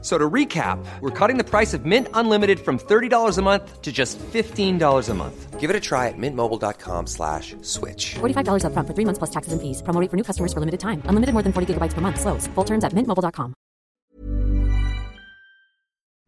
[0.00, 3.90] So to recap, we're cutting the price of Mint Unlimited from $30 a month to
[3.90, 5.58] just $15 a month.
[5.58, 8.14] Give it a try at mintmobile.com slash switch.
[8.20, 9.82] $45 upfront for three months plus taxes and fees.
[9.82, 11.02] Promo rate for new customers for limited time.
[11.08, 12.20] Unlimited more than 40 gigabytes per month.
[12.20, 12.46] Slows.
[12.54, 13.54] Full terms at mintmobile.com.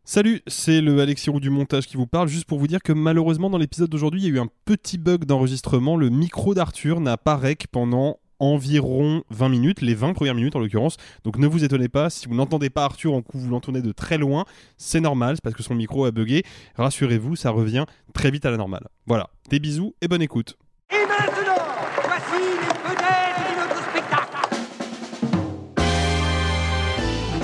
[0.05, 2.27] Salut, c'est le Alexis Roux du montage qui vous parle.
[2.27, 4.99] Juste pour vous dire que malheureusement, dans l'épisode d'aujourd'hui, il y a eu un petit
[4.99, 5.97] bug d'enregistrement.
[5.97, 10.59] Le micro d'Arthur n'a pas rec pendant environ 20 minutes, les 20 premières minutes en
[10.59, 10.97] l'occurrence.
[11.25, 13.93] Donc ne vous étonnez pas, si vous n'entendez pas Arthur en coup, vous l'entendez de
[13.93, 14.45] très loin,
[14.77, 16.43] c'est normal, c'est parce que son micro a bugué.
[16.77, 18.89] Rassurez-vous, ça revient très vite à la normale.
[19.07, 20.57] Voilà, des bisous et bonne écoute.
[20.91, 21.63] Et maintenant,
[22.03, 24.49] voici les vedettes de notre spectacle.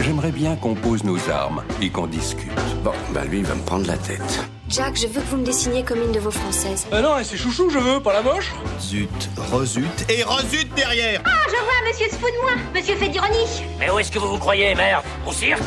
[0.03, 2.51] J'aimerais bien qu'on pose nos armes et qu'on discute.
[2.83, 4.49] Bon, bah lui, il va me prendre la tête.
[4.69, 6.87] Jack, je veux que vous me dessiniez comme une de vos françaises.
[6.91, 8.53] Ah non, c'est chouchou, je veux, pas la moche.
[8.81, 12.51] Zut, rezut et rezut derrière Ah, je vois, monsieur se fout de moi.
[12.75, 13.63] Monsieur fait d'ironie.
[13.79, 15.05] Mais où est-ce que vous vous croyez, merde?
[15.25, 15.63] Au cirque?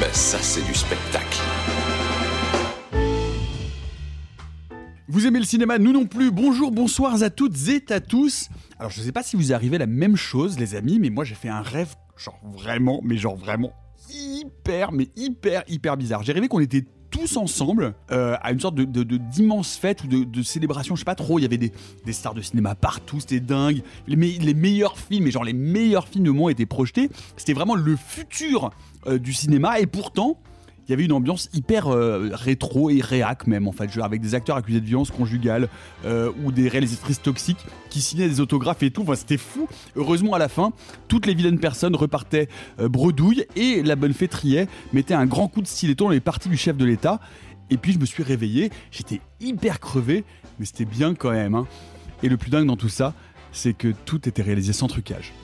[0.00, 1.38] Ben ça, c'est du spectacle.
[5.08, 6.30] Vous aimez le cinéma Nous non plus.
[6.30, 8.50] Bonjour, bonsoir à toutes et à tous.
[8.78, 11.34] Alors, je sais pas si vous arrivez la même chose, les amis, mais moi, j'ai
[11.34, 13.72] fait un rêve, genre vraiment, mais genre vraiment
[14.12, 16.22] hyper, mais hyper, hyper bizarre.
[16.22, 20.04] J'ai rêvé qu'on était tous ensemble euh, à une sorte de, de- de- d'immense fête
[20.04, 21.38] ou de, de célébration, je sais pas trop.
[21.38, 21.72] Il y avait des,
[22.04, 23.82] des stars de cinéma partout, c'était dingue.
[24.06, 27.08] Les, les meilleurs films, et genre les meilleurs films du monde étaient projetés.
[27.36, 28.70] C'était vraiment le futur
[29.06, 30.38] euh, du cinéma, et pourtant.
[30.88, 34.34] Il y avait une ambiance hyper euh, rétro et réac même en fait, avec des
[34.34, 35.68] acteurs accusés de violence conjugale
[36.06, 39.02] euh, ou des réalisatrices toxiques qui signaient des autographes et tout.
[39.02, 39.68] Enfin, c'était fou.
[39.96, 40.72] Heureusement à la fin,
[41.06, 42.48] toutes les vilaines personnes repartaient
[42.80, 46.20] euh, bredouille et la bonne fée Triet mettait un grand coup de stiletto dans les
[46.20, 47.20] parties du chef de l'État.
[47.68, 50.24] Et puis je me suis réveillé, j'étais hyper crevé,
[50.58, 51.54] mais c'était bien quand même.
[51.54, 51.66] hein.
[52.22, 53.12] Et le plus dingue dans tout ça,
[53.52, 55.34] c'est que tout était réalisé sans trucage.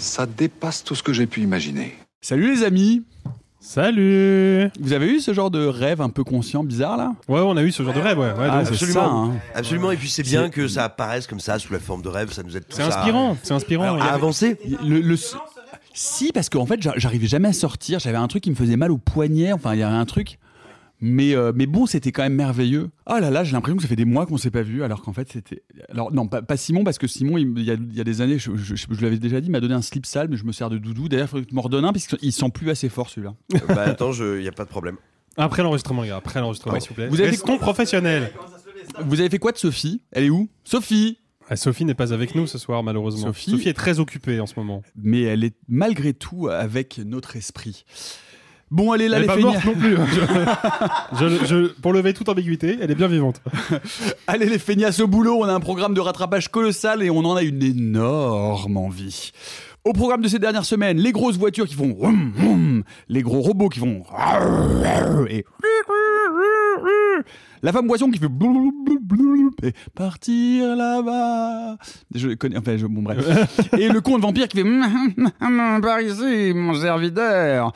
[0.00, 1.94] Ça dépasse tout ce que j'ai pu imaginer.
[2.22, 3.02] Salut les amis
[3.62, 7.12] Salut Vous avez eu ce genre de rêve un peu conscient, bizarre là?
[7.28, 8.28] Ouais, on a eu ce genre de rêve, ouais.
[8.32, 9.00] ouais, Ah, donc, absolument.
[9.00, 9.32] ça, hein.
[9.54, 12.32] Absolument, et puis c'est bien que ça apparaisse comme ça sous la forme de rêve,
[12.32, 13.82] ça nous aide tous c'est à- inspirant, c'est inspirant.
[13.84, 14.58] Alors, à avait- avancer.
[14.82, 15.16] Le, le-
[15.92, 17.98] Si, parce qu'en fait, j'a- j'arrivais jamais à sortir.
[17.98, 19.52] J'avais un truc qui me faisait mal au poignet.
[19.52, 20.38] Enfin, il y avait un truc.
[21.00, 22.90] Mais, euh, mais bon, c'était quand même merveilleux.
[23.06, 25.00] Ah là là, j'ai l'impression que ça fait des mois qu'on s'est pas vu, alors
[25.02, 25.62] qu'en fait, c'était.
[25.90, 28.04] Alors, non, pas, pas Simon, parce que Simon, il, il y, a, il y a
[28.04, 30.28] des années, je, je, je- je l'avais déjà dit, il m'a donné un slip sale,
[30.30, 31.08] mais je me sers de doudou.
[31.08, 33.34] D'ailleurs, il faudrait que tu m'en redonnes un, parce qu'il sent plus assez fort celui-là.
[33.68, 34.96] bah attends, il y a pas de problème.
[35.36, 37.08] Après l'enregistrement, les gars, après l'enregistrement, s'il vous plaît.
[37.08, 38.30] Vous avez- Restons professionnels.
[39.06, 40.02] Vous avez fait quoi de Sophie?
[40.12, 40.48] Elle est où?
[40.64, 41.18] Sophie
[41.48, 43.28] Ah, Sophie n'est pas avec nous ce soir, malheureusement.
[43.28, 44.82] Sophie- Sophie est très occupée en ce moment.
[44.96, 47.84] Mais elle est malgré tout avec notre esprit.
[48.70, 49.96] Bon, allez, là, elle les est pas morte non plus.
[49.96, 53.42] Je- je- je- pour lever toute ambiguïté, elle est bien vivante.
[54.28, 57.34] Allez les feignasses au boulot, on a un programme de rattrapage colossal et on en
[57.34, 59.32] a une énorme envie.
[59.84, 61.96] Au programme de ces dernières semaines, les grosses voitures qui font
[63.08, 64.02] les gros robots qui font
[65.28, 65.44] et
[67.62, 71.76] la femme boisson qui fait blou, blou, blou, et partir là-bas.
[72.14, 73.18] Je connais, enfin, je, bon bref.
[73.78, 74.64] et le conte vampire qui fait
[75.82, 77.72] par ici, mon serviteur.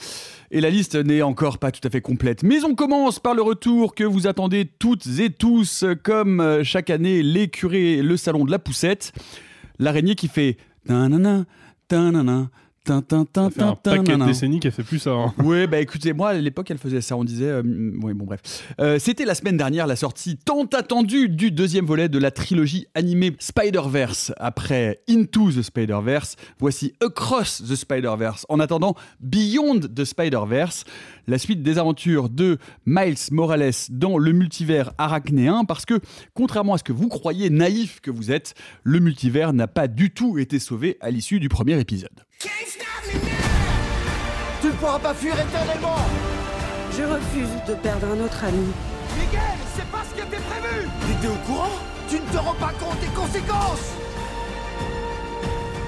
[0.50, 2.42] Et la liste n'est encore pas tout à fait complète.
[2.42, 6.90] Mais on commence par le retour que vous attendez toutes et tous, comme euh, chaque
[6.90, 9.12] année, les curés, le salon de la poussette.
[9.78, 10.56] L'araignée qui fait
[10.86, 11.44] tanana,
[11.88, 12.50] tanana,
[12.84, 15.10] tin, tin, tin, Ça fait un tin, paquet de décennies qu'elle fait plus ça.
[15.10, 15.34] hein.
[15.42, 17.46] Ouais, bah écoutez, moi à l'époque elle faisait ça, on disait.
[17.46, 17.62] euh,
[18.02, 18.40] ouais, bon bref.
[18.80, 22.86] Euh, C'était la semaine dernière la sortie tant attendue du deuxième volet de la trilogie
[22.94, 24.32] animée Spider-Verse.
[24.36, 28.44] Après Into the Spider-Verse, voici Across the Spider-Verse.
[28.48, 30.84] En attendant, Beyond the Spider-Verse,
[31.26, 35.94] la suite des aventures de Miles Morales dans le multivers arachnéen, parce que
[36.34, 40.10] contrairement à ce que vous croyez naïf que vous êtes, le multivers n'a pas du
[40.10, 42.10] tout été sauvé à l'issue du premier épisode.
[44.64, 45.98] Tu ne pourras pas fuir éternellement
[46.96, 48.72] Je refuse de perdre un autre ami.
[49.18, 51.76] Miguel, c'est pas ce qui était prévu T'étais au courant?
[52.08, 53.92] Tu ne te rends pas compte des conséquences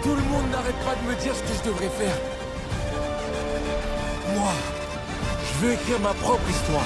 [0.03, 2.17] Tout le monde n'arrête pas de me dire ce que je devrais faire.
[4.37, 4.53] Moi,
[5.41, 6.85] je veux écrire ma propre histoire.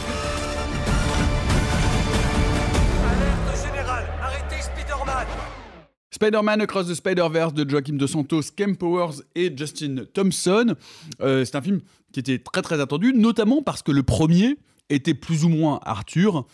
[3.11, 5.27] Alerte générale, arrêtez Spider-Man
[6.13, 10.75] Spider-Man Across the Spider-Verse de Joaquim De Santos, Kem Powers et Justin Thompson.
[11.21, 11.81] Euh, c'est un film
[12.13, 14.59] qui était très très attendu, notamment parce que le premier
[14.89, 16.47] était plus ou moins Arthur.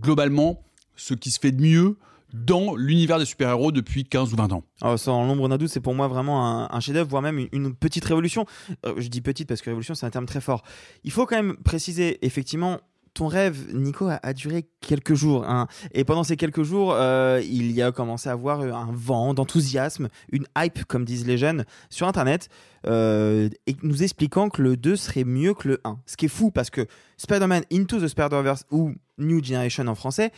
[0.00, 0.62] Globalement,
[0.96, 1.96] ce qui se fait de mieux
[2.32, 4.64] dans l'univers des super-héros depuis 15 ou 20 ans.
[4.96, 8.06] Sans l'ombre d'un doute, c'est pour moi vraiment un, chef-d'œuvre, voire même une, une petite
[8.06, 8.46] révolution.
[8.86, 10.62] Euh, je dis petite parce que révolution, c'est un terme très fort.
[11.04, 12.80] Il faut quand même préciser, effectivement,
[13.14, 15.44] ton rêve, Nico, a, duré quelques jours.
[15.46, 15.66] hein.
[15.92, 20.08] Et pendant ces quelques jours, euh, il y a commencé à avoir un vent d'enthousiasme,
[20.30, 22.48] une hype, comme disent les jeunes, sur Internet,
[22.86, 25.98] euh, et nous expliquant que le 2 serait mieux que le 1.
[26.06, 26.86] Ce qui est fou parce que
[27.18, 30.32] Spider-Man Into the Spider-Verse, ou New Generation en français,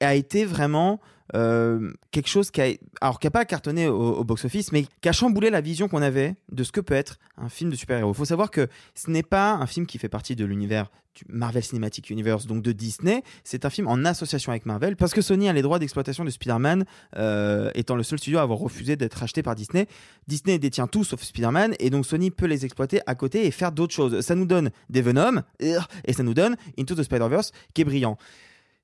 [0.00, 1.00] a été vraiment
[1.34, 2.66] euh, quelque chose qui a,
[3.00, 6.34] alors qui a pas cartonné au, box-office, mais qui a chamboulé la vision qu'on avait
[6.52, 8.12] de ce que peut être un film de super-héros.
[8.12, 11.24] Il faut savoir que ce n'est pas un film qui fait partie de l'univers du
[11.28, 13.22] Marvel Cinematic Universe, donc de Disney.
[13.44, 16.30] C'est un film en association avec Marvel, parce que Sony a les droits d'exploitation de
[16.30, 16.84] Spider-Man,
[17.16, 19.86] euh, étant le seul studio à avoir refusé d'être acheté par Disney.
[20.26, 23.70] Disney détient tout sauf Spider-Man, et donc Sony peut les exploiter à côté et faire
[23.70, 24.20] d'autres choses.
[24.22, 28.18] Ça nous donne des Venom, et ça nous donne Into the Spider-Verse, qui est brillant.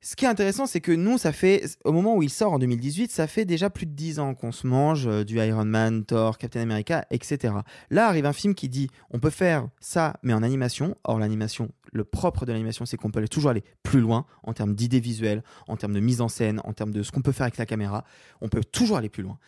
[0.02, 2.58] Ce qui est intéressant, c'est que nous, ça fait, au moment où il sort en
[2.58, 6.06] 2018, ça fait déjà plus de 10 ans qu'on se mange euh, du Iron Man,
[6.06, 7.52] Thor, Captain America, etc.
[7.90, 10.96] Là arrive un film qui dit on peut faire ça, mais en animation.
[11.04, 14.74] Or, l'animation, le propre de l'animation, c'est qu'on peut toujours aller plus loin en termes
[14.74, 17.44] d'idées visuelles, en termes de mise en scène, en termes de ce qu'on peut faire
[17.44, 18.04] avec la caméra.
[18.40, 19.38] On peut toujours aller plus loin.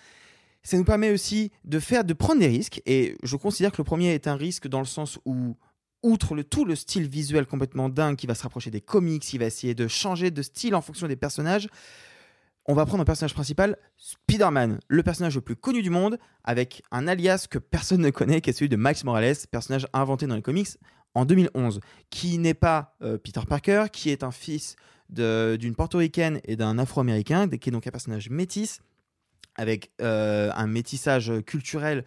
[0.64, 2.82] Ça nous permet aussi de faire, de prendre des risques.
[2.84, 5.56] Et je considère que le premier est un risque dans le sens où
[6.02, 9.38] outre le tout le style visuel complètement dingue qui va se rapprocher des comics, qui
[9.38, 11.68] va essayer de changer de style en fonction des personnages,
[12.66, 16.82] on va prendre un personnage principal, Spider-Man, le personnage le plus connu du monde, avec
[16.92, 20.36] un alias que personne ne connaît, qui est celui de Miles Morales, personnage inventé dans
[20.36, 20.68] les comics
[21.14, 24.76] en 2011, qui n'est pas euh, Peter Parker, qui est un fils
[25.08, 28.80] d'une portoricaine et d'un afro-américain, qui est donc un personnage métis,
[29.56, 32.04] avec euh, un métissage culturel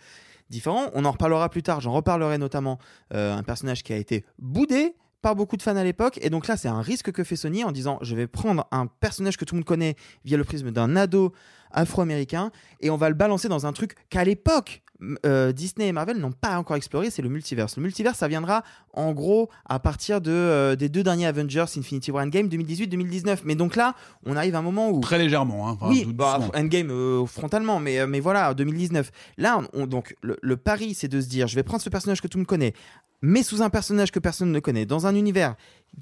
[0.49, 0.89] différent.
[0.93, 2.79] On en reparlera plus tard, j'en reparlerai notamment
[3.13, 6.19] euh, un personnage qui a été boudé par beaucoup de fans à l'époque.
[6.21, 8.85] Et donc là, c'est un risque que fait Sony en disant je vais prendre un
[8.85, 11.33] personnage que tout le monde connaît via le prisme d'un ado
[11.71, 14.83] afro-américain et on va le balancer dans un truc qu'à l'époque,
[15.25, 17.77] euh, Disney et Marvel n'ont pas encore exploré, c'est le multiverse.
[17.77, 18.63] Le multiverse, ça viendra
[18.93, 23.39] en gros à partir de, euh, des deux derniers Avengers, Infinity War Endgame 2018-2019.
[23.45, 23.93] Mais donc là,
[24.25, 24.99] on arrive à un moment où...
[25.01, 25.69] Très légèrement.
[25.69, 26.39] Hein, oui, bah.
[26.55, 29.11] Endgame euh, frontalement, mais, mais voilà, 2019.
[29.37, 31.89] Là, on, on- donc le, le pari, c'est de se dire, je vais prendre ce
[31.89, 32.73] personnage que tout le monde connaît,
[33.21, 35.55] mais sous un personnage que personne ne connaît, dans un univers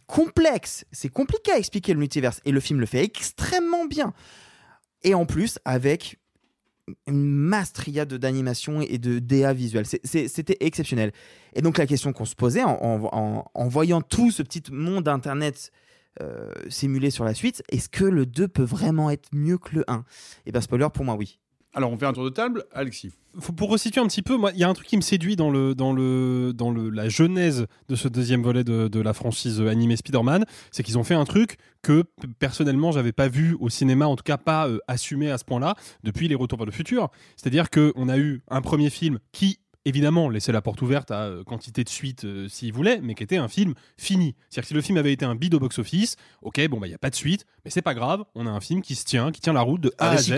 [0.07, 0.85] complexe.
[0.91, 4.13] C'est compliqué à expliquer le multiverse, et le film le fait extrêmement bien.
[5.03, 6.17] Et en plus, avec
[7.07, 9.85] une masse triade d'animation et de DA visuel.
[9.85, 11.11] C'était exceptionnel.
[11.53, 15.71] Et donc la question qu'on se posait en, voyant tout ce petit monde Internet
[16.21, 19.83] euh, simulé sur la suite, est-ce que le 2 peut vraiment être mieux que le
[19.87, 20.03] 1
[20.45, 21.39] Et bien spoiler, pour moi oui.
[21.73, 23.11] Alors on fait un tour de table, Alexis.
[23.57, 25.73] Pour resituer un petit peu, il y a un truc qui me séduit dans le
[25.73, 29.95] dans le dans le la genèse de ce deuxième volet de, de la franchise animée
[29.95, 32.03] Spider-Man, c'est qu'ils ont fait un truc que
[32.37, 35.75] personnellement j'avais pas vu au cinéma, en tout cas pas euh, assumé à ce point-là
[36.03, 37.09] depuis les Retours vers le futur.
[37.35, 41.23] C'est-à-dire que on a eu un premier film qui évidemment laissait la porte ouverte à
[41.23, 44.35] euh, quantité de suites euh, s'il voulait, mais qui était un film fini.
[44.49, 46.91] C'est-à-dire que si le film avait été un bid au box-office, ok, bon bah il
[46.91, 49.05] y a pas de suite, mais c'est pas grave, on a un film qui se
[49.05, 50.33] tient, qui tient la route de A Un à Z.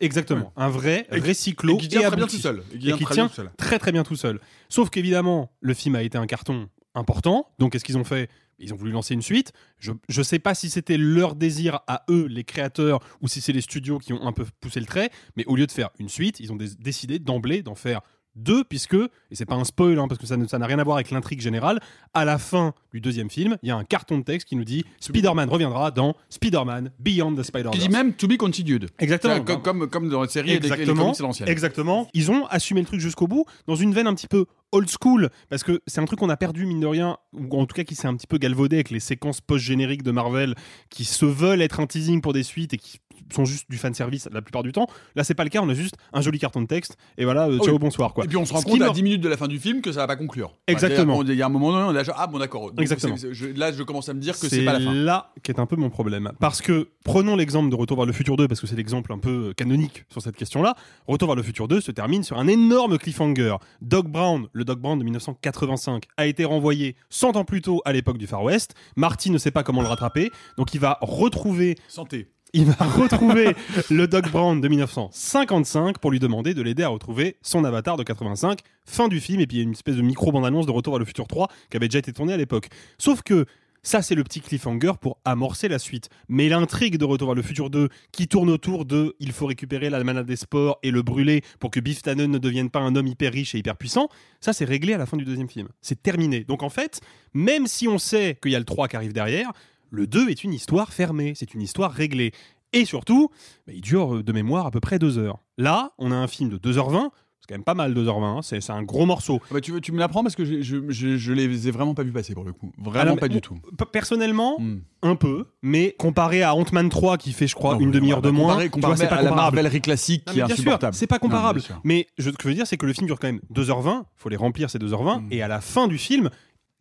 [0.00, 2.62] Exactement, un vrai récyclo et qui tient très bien tout seul.
[2.74, 4.40] Et qui tient très très bien tout seul.
[4.68, 7.50] Sauf qu'évidemment, le film a été un carton important.
[7.58, 8.28] Donc, qu'est-ce qu'ils ont fait?
[8.58, 9.52] Ils ont voulu lancer une suite.
[9.78, 13.52] Je ne sais pas si c'était leur désir à eux, les créateurs, ou si c'est
[13.52, 15.10] les studios qui ont un peu poussé le trait.
[15.36, 18.00] Mais au lieu de faire une suite, ils ont dé- décidé d'emblée d'en faire
[18.36, 20.96] deux, puisque, et c'est pas un spoil, hein, parce que ça n'a rien à voir
[20.96, 21.80] avec l'intrigue générale,
[22.14, 24.64] à la fin du deuxième film, il y a un carton de texte qui nous
[24.64, 27.76] dit Spider-Man reviendra dans Spider-Man Beyond the Spider-Verse.
[27.78, 28.88] Qui dit même to be continued.
[28.98, 29.40] Exactement.
[29.42, 31.12] Comme, comme, comme dans la série et les- et les Exactement.
[31.46, 32.08] Exactement.
[32.14, 35.30] Ils ont assumé le truc jusqu'au bout, dans une veine un petit peu old school,
[35.48, 37.84] parce que c'est un truc qu'on a perdu, mine de rien, ou en tout cas
[37.84, 40.54] qui s'est un petit peu galvaudé avec les séquences post-génériques de Marvel,
[40.90, 42.98] qui se veulent être un teasing pour des suites et qui
[43.32, 44.86] sont juste du fanservice la plupart du temps.
[45.14, 47.48] Là, c'est pas le cas, on a juste un joli carton de texte, et voilà,
[47.48, 47.78] euh, Ah ciao, oui.
[47.78, 48.14] bonsoir.
[48.14, 48.24] Quoi.
[48.24, 49.58] Et puis on se rend qui compte à me- 10 minutes de la fin du
[49.58, 50.54] film que ça va pas conclure.
[50.66, 51.22] Exactement.
[51.22, 52.72] Il y a un moment donné, on est là, genre, ah bon d'accord.
[52.78, 53.16] Exactement.
[53.16, 54.92] je- là, je commence à me dire que c'est pas la fin.
[54.94, 56.32] là qu'est un peu mon problème.
[56.40, 59.18] Parce que, prenons l'exemple de Retour vers le futur 2, parce que c'est l'exemple un
[59.18, 60.74] peu euh, canonique sur cette question-là.
[61.06, 63.56] Retour vers le futur 2 se termine sur un énorme cliffhanger.
[63.82, 67.92] Doc Brown, le Doc Brown de 1985, a été renvoyé 100 ans plus tôt à
[67.92, 68.74] l'époque du Far West.
[68.96, 72.28] Marty ne sait pas comment le rattraper, donc il va retrouver Santé.
[72.56, 73.54] Il va retrouver
[73.90, 78.02] le Doc Brown de 1955 pour lui demander de l'aider à retrouver son avatar de
[78.02, 78.60] 85.
[78.86, 81.00] Fin du film, et puis il y a une espèce de micro-bande-annonce de Retour vers
[81.00, 82.68] le futur 3 qui avait déjà été tournée à l'époque.
[82.98, 83.44] Sauf que
[83.82, 86.08] ça, c'est le petit cliffhanger pour amorcer la suite.
[86.28, 89.90] Mais l'intrigue de Retour vers le futur 2, qui tourne autour de il faut récupérer
[89.90, 92.96] la manade des sports et le brûler pour que Biff Tannen ne devienne pas un
[92.96, 94.08] homme hyper riche et hyper puissant,
[94.40, 95.68] ça, c'est réglé à la fin du deuxième film.
[95.82, 96.42] C'est terminé.
[96.42, 97.00] Donc en fait,
[97.34, 99.52] même si on sait qu'il y a le 3 qui arrive derrière,
[99.90, 102.32] le 2 est une histoire fermée, c'est une histoire réglée.
[102.72, 103.30] Et surtout,
[103.66, 105.38] bah, il dure euh, de mémoire à peu près deux heures.
[105.56, 107.10] Là, on a un film de 2h20.
[107.40, 109.38] C'est quand même pas mal 2h20, hein, c'est un gros morceau.
[109.44, 111.94] Ah bah, tu, tu me l'apprends parce que je, je, je, je les ai vraiment
[111.94, 112.72] pas vu passer pour le coup.
[112.76, 113.56] Vraiment Alors, pas du tout.
[113.92, 114.80] Personnellement, Hmm.
[115.02, 118.30] un peu, mais comparé à Ant-Man 3 qui fait, je crois, Non, une demi-heure de
[118.30, 119.56] bah, moins, comparé- comparé c'est pas à la comparable.
[119.56, 120.94] Marvelerie classique Non, qui est insupportable.
[120.96, 121.60] c'est pas Non, comparable.
[121.60, 121.80] sûr.
[121.84, 124.20] mais ce que je veux dire, c'est que le film dure quand même 2h20, il
[124.20, 125.28] faut les remplir ces 2h20, Hmm.
[125.30, 126.30] et à la fin du film,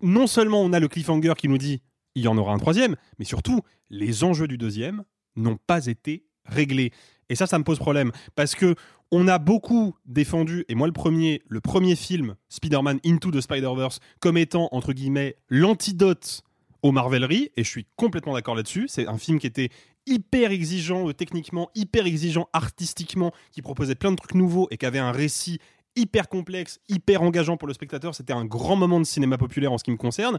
[0.02, 1.82] non seulement on a le cliffhanger qui nous dit
[2.16, 5.04] il y en aura un troisième, mais surtout, les enjeux du deuxième
[5.36, 6.92] n'ont pas été réglés.
[7.30, 8.76] Et ça, ça me pose problème, parce que
[9.12, 14.00] on a beaucoup défendu, et moi le premier, le premier film, Spider-Man Into the Spider-Verse,
[14.20, 16.42] comme étant, entre guillemets, l'antidote
[16.82, 18.88] aux Marveleries, et je suis complètement d'accord là-dessus.
[18.88, 19.70] C'est un film qui était
[20.06, 24.86] hyper exigeant euh, techniquement, hyper exigeant artistiquement, qui proposait plein de trucs nouveaux et qui
[24.86, 25.60] avait un récit
[25.96, 28.14] hyper complexe, hyper engageant pour le spectateur.
[28.16, 30.38] C'était un grand moment de cinéma populaire en ce qui me concerne.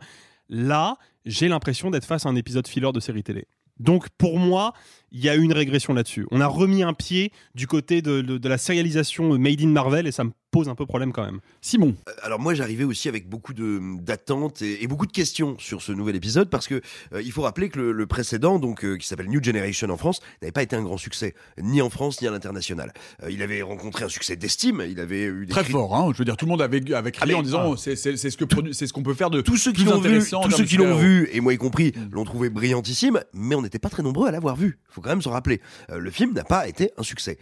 [0.48, 3.46] Là, j'ai l'impression d'être face à un épisode filler de série télé.
[3.78, 4.72] Donc pour moi,
[5.12, 6.26] il y a eu une régression là-dessus.
[6.30, 10.12] On a remis un pied du côté de, de- la sérialisation Made in Marvel et
[10.12, 11.40] ça me pose un peu problème quand même.
[11.60, 11.94] Simon.
[12.22, 15.92] Alors moi j'arrivais aussi avec beaucoup de d'attentes et, et beaucoup de questions sur ce
[15.92, 16.80] nouvel épisode parce que
[17.12, 19.96] euh, il faut rappeler que le, le précédent donc euh, qui s'appelle New Generation en
[19.96, 22.92] France n'avait pas été un grand succès ni en France ni à l'international.
[23.22, 26.10] Euh, il avait rencontré un succès d'estime, il avait eu des Très fort, hein.
[26.12, 28.30] je veux dire, tout le monde avait, avait crié Ah, en disant c'est c'est- c'est
[28.30, 30.50] ce que c'est ce qu'on peut faire de tous ceux qui plus l'ont vu, tous
[30.52, 33.90] ceux qui l'ont vu et moi y compris l'ont trouvé brillantissime, mais on n'était pas
[33.90, 34.78] très nombreux à l'avoir vu.
[34.88, 35.60] Faut quand même se rappeler.
[35.90, 37.38] Euh, le film n'a pas été un succès.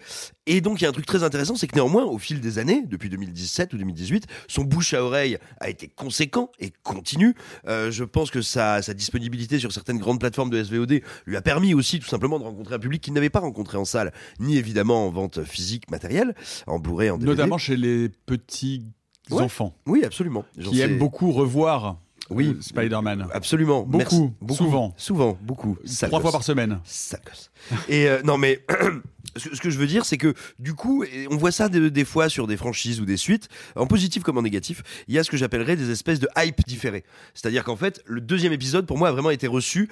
[0.46, 2.58] Et donc il y a un truc très intéressant, c'est que néanmoins au fil des
[2.58, 7.34] années, depuis 2017 ou 2018, son bouche à oreille a été conséquent et continue.
[7.66, 11.42] Euh, je pense que sa, sa disponibilité sur certaines grandes plateformes de SVOD lui a
[11.42, 14.56] permis aussi tout simplement de rencontrer un public qu'il n'avait pas rencontré en salle, ni
[14.56, 16.34] évidemment en vente physique matérielle,
[16.66, 17.30] en Blu-ray, en DVD.
[17.36, 18.86] Notamment chez les petits
[19.30, 19.42] Ouais.
[19.42, 20.44] enfants Oui, absolument.
[20.60, 21.96] Qui aiment beaucoup revoir
[22.34, 22.48] Oui.
[22.58, 23.28] euh, Spider-Man.
[23.32, 23.82] Absolument.
[23.82, 24.30] Beaucoup, Merci.
[24.40, 24.54] beaucoup.
[24.64, 24.94] souvent.
[24.96, 25.76] Souvent, beaucoup.
[25.84, 26.80] Sale Trois fois par semaine.
[26.84, 27.50] Sale gosse.
[27.88, 28.64] Et euh, non, mais
[29.36, 32.28] ce que- je veux dire, c'est que du coup, on voit ça des, des fois
[32.28, 35.30] sur des franchises ou des suites, en positif comme en négatif, il y a ce
[35.30, 37.04] que j'appellerais des espèces de hype différés.
[37.34, 39.88] C'est-à-dire qu'en fait, le deuxième épisode, pour moi, a vraiment été reçu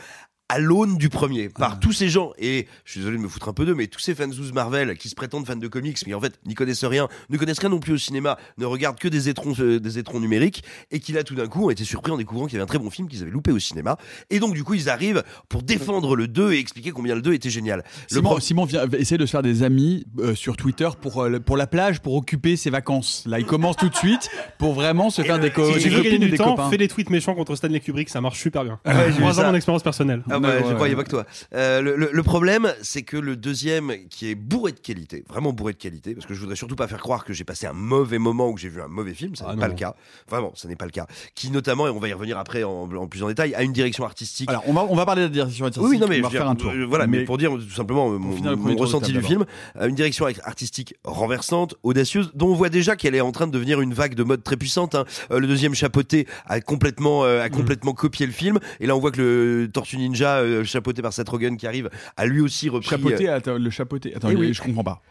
[0.52, 3.48] à l'aune du premier, par tous ces gens, et je suis désolé de me foutre
[3.48, 6.12] un peu d'eux, mais tous ces fans Marvel qui se prétendent fans de comics, mais
[6.12, 9.08] en fait n'y connaissent rien, ne connaissent rien non plus au cinéma, ne regardent que
[9.08, 12.12] des étrons, euh, des étrons numériques, et qui là tout d'un coup ont été surpris
[12.12, 13.96] en découvrant qu'il y avait un très bon film qu'ils avaient loupé au cinéma,
[14.30, 17.32] et donc du coup ils arrivent pour défendre le 2 et expliquer combien le 2
[17.32, 17.82] était génial.
[18.10, 21.22] Le Simon, pro- Simon vient essayer de se faire des amis euh, sur Twitter pour,
[21.22, 23.24] euh, pour la plage, pour occuper ses vacances.
[23.26, 24.28] Là, il commence tout de suite
[24.58, 26.50] pour vraiment se faire des, co- Si des tu veux copines et du des temps,
[26.56, 26.68] copains.
[26.70, 28.78] fais des tweets méchants contre Stanley Kubrick, ça marche super bien.
[28.84, 30.22] Ouais, Moi, mon expérience personnelle.
[30.30, 31.24] Ah Ouais, je croyais pas que toi.
[31.54, 35.52] Euh, le, le- le problème, c'est que le deuxième, qui est bourré de qualité, vraiment
[35.52, 37.72] bourré de qualité, parce que je voudrais surtout pas faire croire que j'ai passé un
[37.72, 39.94] mauvais moment ou que j'ai vu un mauvais film, ça Ah n'est pas le cas.
[40.28, 41.06] Vraiment, ça n'est pas le cas.
[41.34, 43.72] Qui notamment, et on va y revenir après en, en plus en détail, a une
[43.72, 44.48] direction artistique.
[44.50, 45.88] Alors, on va, on va parler de la direction artistique.
[45.88, 46.72] Oui, non, mais on va faire un tour.
[46.74, 49.44] euh, voilà, mais, pour dire tout simplement euh, mon, ressenti du film,
[49.80, 53.52] euh, une direction artistique renversante, audacieuse, dont on voit déjà qu'elle est en train de
[53.52, 54.94] devenir une vague de mode très puissante.
[54.94, 55.04] hein.
[55.30, 57.50] Le deuxième chapeauté a complètement, a Mm.
[57.50, 61.12] complètement copié le film, et là on voit que le Tortue Ninja, euh, chapeauté par
[61.12, 62.88] Seth Rogen qui arrive, a lui aussi repris.
[62.90, 64.14] Chapeauté, euh, attends, le chapeauté.
[64.14, 64.54] Attends, Eh oui.
[64.54, 65.02] je comprends pas.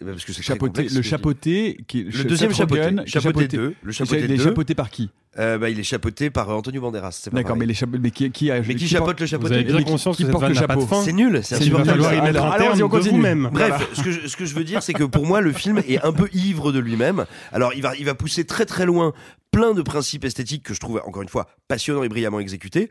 [0.00, 2.94] eh ben, parce que c'est très Chapeauté, complexe, le chapeauté qui est Le deuxième chapeauté,
[3.06, 4.44] qui est chapeauté 2, le chapeauté Il est 2.
[4.44, 7.28] chapeauté par qui Euh, bah, il est chapeauté par Antonio Banderas.
[7.32, 9.64] D'accord, mais, les mais qui, qui a Mais qui porte- chapeaute le chapeauté Vous avez
[9.64, 11.02] bien qui- conscience qui cette porte le chapeau fin.
[11.02, 12.04] C'est nul, c'est insupportable.
[12.04, 13.16] allons-y, on de continue.
[13.16, 13.50] vous-même.
[13.52, 15.82] Bref, ce que, je, ce que je veux dire, c'est que pour moi, le film
[15.88, 17.24] est un peu ivre de lui-même.
[17.52, 19.12] Alors, il va, il va pousser très très loin
[19.50, 22.88] plein de principes esthétiques que je trouve, encore une fois, passionnants et brillamment exécutés.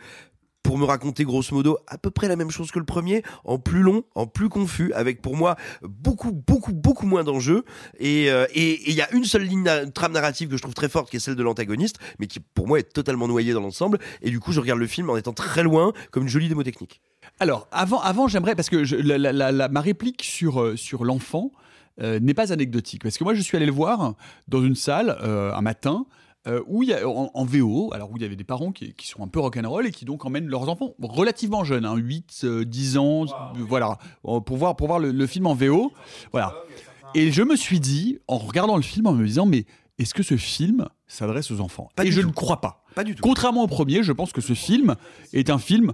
[0.64, 3.60] Pour me raconter grosso modo à peu près la même chose que le premier, en
[3.60, 7.66] plus long, en plus confus, avec pour moi beaucoup, beaucoup, beaucoup moins d'enjeux.
[8.00, 11.10] Et euh, il y a une seule ligne trame narrative que je trouve très forte,
[11.10, 14.00] qui est celle de l'antagoniste, mais qui pour moi est totalement noyée dans l'ensemble.
[14.22, 16.64] Et du coup, je regarde le film en étant très loin, comme une jolie démo
[16.64, 17.02] technique.
[17.40, 21.52] Alors, avant, avant j'aimerais, parce que ma réplique sur, euh, sur l'enfant
[22.02, 23.04] euh, n'est pas anecdotique.
[23.04, 24.14] Parce que moi, je suis allé le voir
[24.48, 26.06] dans une salle un matin.
[26.48, 28.72] Euh, où il y a, en, en VO, alors où il y avait des parents
[28.72, 31.96] qui, qui sont un peu rock'n'roll et qui donc emmènent leurs enfants relativement jeunes, hein,
[31.96, 33.28] 8, euh, 10 ans, euh,
[33.68, 35.92] voilà, euh, pour voir, pour voir le, le film en VO.
[36.32, 36.54] Voilà.
[37.16, 39.66] Et je me suis dit, en regardant le film, en me disant, mais
[40.00, 41.90] est-ce que ce film s'adresse aux enfants?
[41.96, 42.28] Pas Et je tout.
[42.28, 42.84] ne crois pas.
[42.96, 43.22] Pas du tout.
[43.22, 44.96] Contrairement au premier, je pense que ce film
[45.32, 45.94] est un film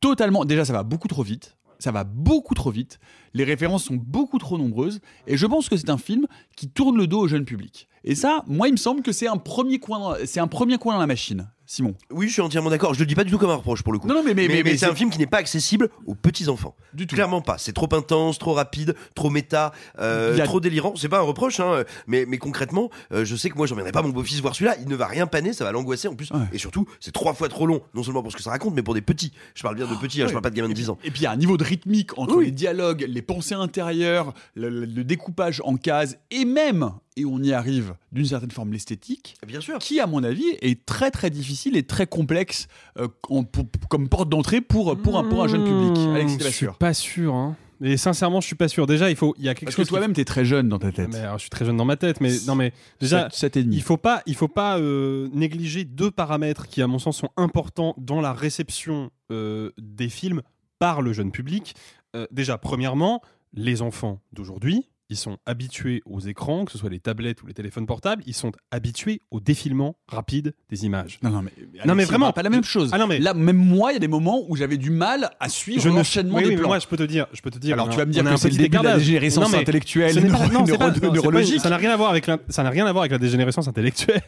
[0.00, 0.44] totalement.
[0.44, 1.56] Déjà, ça va beaucoup trop vite.
[1.78, 3.00] Ça va beaucoup trop vite.
[3.34, 6.96] Les références sont beaucoup trop nombreuses et je pense que c'est un film qui tourne
[6.96, 7.88] le dos au jeune public.
[8.02, 10.94] Et ça, moi, il me semble que c'est un premier coin, c'est un premier coin
[10.94, 11.48] dans la machine.
[11.66, 11.94] Simon.
[12.10, 12.94] Oui, je suis entièrement d'accord.
[12.94, 14.08] Je le dis pas du tout comme un reproche pour le coup.
[14.08, 16.48] Non, non, mais- mais- mais- mais c'est un film qui n'est pas accessible aux petits
[16.48, 16.74] enfants.
[16.94, 17.14] Du tout.
[17.14, 17.58] Clairement pas.
[17.58, 19.70] C'est trop intense, trop rapide, trop méta,
[20.00, 20.94] euh, a- trop délirant.
[20.96, 24.02] C'est pas un reproche, hein, mais, mais concrètement, euh, je sais que moi, j'emmènerai pas
[24.02, 24.78] mon beau-fils voir celui-là.
[24.82, 26.32] Il ne va rien paner, ça va l'angoisser en plus.
[26.52, 28.82] Et surtout, c'est trois fois trop long, non seulement pour ce que ça raconte, mais
[28.82, 29.30] pour des petits.
[29.54, 30.98] Je parle bien de petits, hein, je parle pas de gamins de 10 ans.
[31.04, 34.32] Et puis il y a un niveau de rythmique entre les dialogues, les pensées intérieures,
[34.54, 38.72] le, le- le découpage en cases et même, et on y arrive d'une certaine forme,
[38.72, 39.36] l'esthétique.
[39.46, 39.78] Bien sûr.
[39.78, 44.08] Qui, à mon avis, est très très difficile et très complexe euh, en- pour- comme
[44.08, 45.98] porte d'entrée pour, pour, un, pour un jeune public.
[46.06, 47.34] Mmh, Alexis, t'es je suis pas sûr.
[47.34, 47.56] Hein.
[47.82, 48.86] Et sincèrement, je suis pas sûr.
[48.86, 50.92] Déjà, il faut, il y a quelque Parce que toi-même, t'es très jeune dans ta
[50.92, 51.08] tête.
[51.10, 53.56] Mais, alors, je suis très jeune dans ma tête, mais non, mais déjà, Sept- sept
[53.56, 53.76] et demi.
[53.76, 57.30] il faut pas, il faut pas euh, négliger deux paramètres qui, à mon sens, sont
[57.38, 60.42] importants dans la réception euh, des films
[60.78, 61.74] par le jeune public.
[62.16, 63.22] Euh, déjà, premièrement,
[63.54, 67.52] les enfants d'aujourd'hui, ils sont habitués aux écrans, que ce soit les tablettes ou les
[67.54, 71.18] téléphones portables, ils sont habitués au défilement rapide des images.
[71.22, 71.50] Non, non, mais,
[71.84, 72.90] non, mais vraiment, pas la même chose.
[72.92, 75.30] Ah non, mais Là, même moi, il y a des moments où j'avais du mal
[75.40, 76.68] à suivre l'enchaînement oui, des oui, mais plans.
[76.68, 77.74] moi, je peux te dire, je peux te dire.
[77.74, 80.12] Alors, tu vas me dire que c'est le début de la dégénérescence Non, mais intellectuelle,
[80.14, 81.60] ce pas- neuro- pas- c'est pas- neurologique.
[81.60, 83.66] Ça n'a rien à voir avec la- ça n'a rien à voir avec la dégénérescence
[83.66, 84.22] intellectuelle.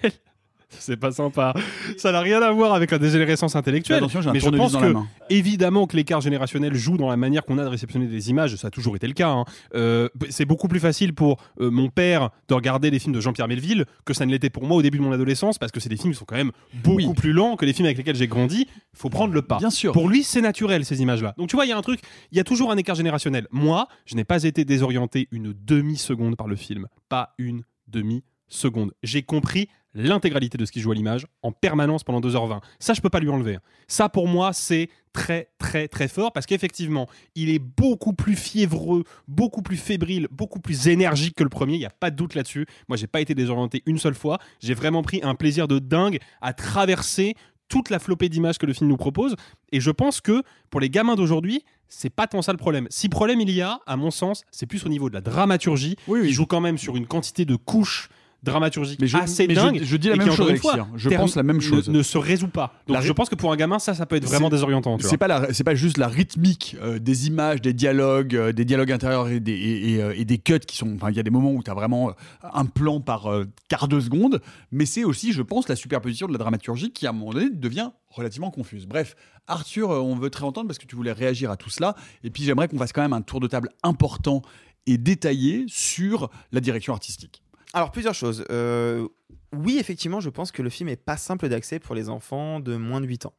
[0.79, 1.55] C'est pas sympa.
[1.97, 3.99] Ça n'a rien à voir avec la dégénérescence intellectuelle.
[3.99, 5.07] Attention, j'ai un mais je pense dans que, la main.
[5.31, 8.57] évidemment, que l'écart générationnel joue dans la manière qu'on a de réceptionner des images.
[8.57, 9.29] Ça a toujours été le cas.
[9.29, 9.45] hein.
[9.75, 13.49] Euh, c'est beaucoup plus facile pour euh, mon père de regarder les films de Jean-Pierre
[13.49, 15.88] Melville que ça ne l'était pour moi au début de mon adolescence, parce que c'est
[15.88, 16.52] des films qui sont quand même
[16.83, 18.67] beaucoup plus lents que les films avec lesquels j'ai grandi.
[18.95, 19.59] Faut prendre le pas.
[19.59, 19.93] Bien sûr.
[19.93, 21.35] Pour lui, c'est naturel ces images-là.
[21.38, 22.00] Donc tu vois, il y a un truc,
[22.31, 23.47] il y a toujours un écart générationnel.
[23.50, 26.87] Moi, je n'ai pas été désorienté une demi-seconde par le film.
[27.09, 28.93] Pas une demi-seconde.
[29.02, 32.61] J'ai compris l'intégralité de ce qui joue à l'image en permanence pendant 2h20.
[32.79, 33.59] Ça, je peux pas lui enlever.
[33.89, 39.05] Ça, pour moi, c'est très, très, très fort parce qu'effectivement, il est beaucoup plus fiévreux,
[39.29, 41.75] beaucoup plus fébrile, beaucoup plus énergique que le premier.
[41.75, 42.67] Il n'y a pas de doute là-dessus.
[42.89, 44.39] Moi, j'ai pas été désorienté une seule fois.
[44.61, 47.35] J'ai vraiment pris un plaisir de dingue à traverser
[47.69, 49.35] toute la flopée d'images que le film nous propose.
[49.73, 52.87] Et je pense que pour les gamins d'aujourd'hui, c'est pas tant ça le problème.
[52.91, 55.97] Si problème il y a, à mon sens, c'est plus au niveau de la dramaturgie,
[56.07, 58.09] qui joue quand même sur une quantité de couches
[58.43, 59.81] dramaturgiques Mais je- assez mais je- dingues.
[59.83, 60.89] je dis la même chose, une fois, hein.
[60.97, 61.89] Je pense la même chose.
[61.89, 62.75] Ne, se résout pas.
[62.87, 64.97] Donc La je pense que pour un gamin, ça, ça peut être vraiment désorientant.
[65.01, 68.65] C'est pas la- c'est pas juste la rythmique euh, des images, des dialogues, euh, des
[68.65, 70.93] dialogues intérieurs et des, et, et, euh, et des cuts qui sont.
[70.97, 73.29] Enfin, il y a des moments où tu as vraiment un plan par
[73.69, 77.11] quart de seconde, mais c'est aussi, je pense, la superposition de la dramaturgie qui, à
[77.11, 78.87] un moment donné, devient relativement confuse.
[78.87, 79.15] Bref,
[79.47, 82.43] Arthur, on veut te réentendre parce que tu voulais réagir à tout cela, et puis
[82.43, 84.43] j'aimerais qu'on fasse quand même un tour de table important
[84.87, 87.42] et détaillé sur la direction artistique.
[87.73, 88.45] Alors, plusieurs choses.
[88.50, 89.08] Euh,
[89.52, 92.76] oui, effectivement, je pense que le film est pas simple d'accès pour les enfants de
[92.76, 93.35] moins de 8 ans.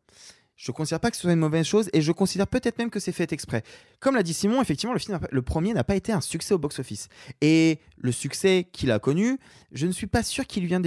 [0.56, 2.92] Je ne considère pas que ce soit une mauvaise chose et je considère peut-être même
[2.92, 3.64] que c'est fait exprès.
[4.00, 6.60] Comme l'a dit Simon, effectivement, le, film, le premier n'a pas été un succès au
[6.60, 7.10] box-office.
[7.42, 9.40] Et le succès qu'il a connu,
[9.72, 10.86] je ne suis pas sûr qu'il jeunes,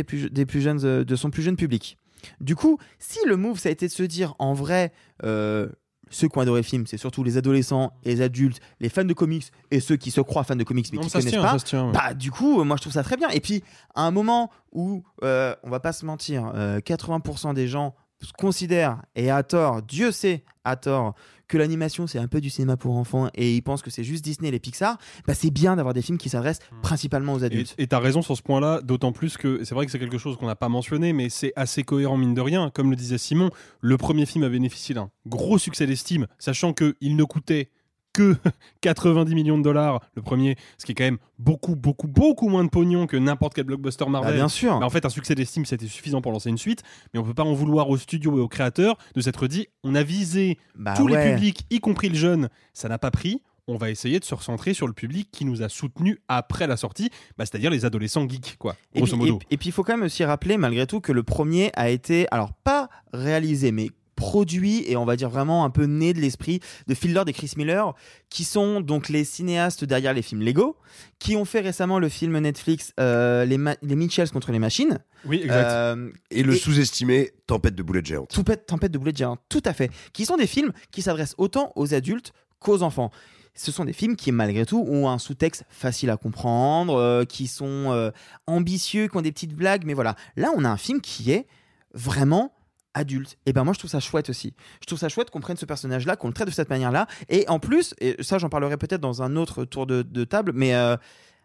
[0.84, 1.98] euh, de son plus jeune public.
[2.40, 4.92] Du coup, si le move, ça a été de se dire, en vrai,
[5.24, 5.68] euh,
[6.10, 9.12] ceux qui ont adoré le film, c'est surtout les adolescents, les adultes, les fans de
[9.12, 11.58] comics et ceux qui se croient fans de comics mais Non, qui connaissent tient, pas.
[11.58, 11.92] tient, ouais.
[11.92, 13.28] Bah, du coup, euh, moi je trouve ça très bien.
[13.30, 13.62] Et puis,
[13.94, 17.94] à un moment où, euh, on va pas se mentir, euh, 80% des gens
[18.38, 21.14] considèrent, et à tort, Dieu sait, à tort,
[21.48, 24.24] que l'animation c'est un peu du cinéma pour enfants et ils pensent que c'est juste
[24.24, 27.74] Disney et les Pixar, bah c'est bien d'avoir des films qui s'adressent principalement aux adultes.
[27.78, 30.36] et t'as raison sur ce point-là, d'autant plus que c'est vrai que c'est quelque chose
[30.36, 32.70] qu'on n'a pas mentionné, mais c'est assez cohérent mine de rien.
[32.70, 33.50] Comme le disait Simon,
[33.80, 37.70] le premier film a bénéficié d'un gros succès d'estime, sachant qu'il ne coûtait
[38.16, 38.36] que
[38.80, 42.64] 90 millions de dollars, le premier, ce qui est quand même beaucoup, beaucoup, beaucoup moins
[42.64, 44.30] de pognon que n'importe quel blockbuster Marvel.
[44.30, 44.72] Bah, bien sûr.
[44.72, 47.44] En fait, un succès d'estime, c'était suffisant pour lancer une suite, mais on peut pas
[47.44, 51.04] en vouloir aux studios et aux créateurs de s'être dit, on a visé Bah tous
[51.04, 51.24] ouais.
[51.24, 53.42] les publics, y compris le jeune, ça n'a pas pris.
[53.68, 56.76] On va essayer de se recentrer sur le public qui nous a soutenus après la
[56.76, 59.16] sortie, bah, c'est-à-dire les adolescents geeks, quoi, grosso
[59.50, 62.26] et puis il faut quand même aussi rappeler malgré tout que le premier a été,
[62.30, 66.60] alors pas réalisé, mais produit et on va dire vraiment un peu né de l'esprit
[66.88, 67.94] de Phil Lord et Chris Miller,
[68.30, 70.76] qui sont donc les cinéastes derrière les films Lego,
[71.20, 74.98] qui ont fait récemment le film Netflix euh, les, les Mitchells contre les machines.
[75.24, 75.70] Oui, exact.
[75.70, 78.30] Euh, Et le sous-estimé Tempête de boulettes géantes.
[78.30, 79.90] Tempête, Tempête de boulettes géantes, tout à fait.
[80.12, 83.10] Qui sont des films qui s'adressent autant aux adultes qu'aux enfants.
[83.54, 87.46] Ce sont des films qui, malgré tout, ont un sous-texte facile à comprendre, euh, qui
[87.46, 88.10] sont euh,
[88.46, 90.14] ambitieux, qui ont des petites blagues, mais voilà.
[90.36, 91.46] Là, on a un film qui est
[91.94, 92.52] vraiment
[92.96, 93.38] adulte.
[93.46, 94.54] Et ben moi, je trouve ça chouette aussi.
[94.80, 97.06] Je trouve ça chouette qu'on prenne ce personnage-là, qu'on le traite de cette manière-là.
[97.28, 100.74] Et en plus, et ça, j'en parlerai peut-être dans un autre tour de, table, mais
[100.74, 100.96] euh,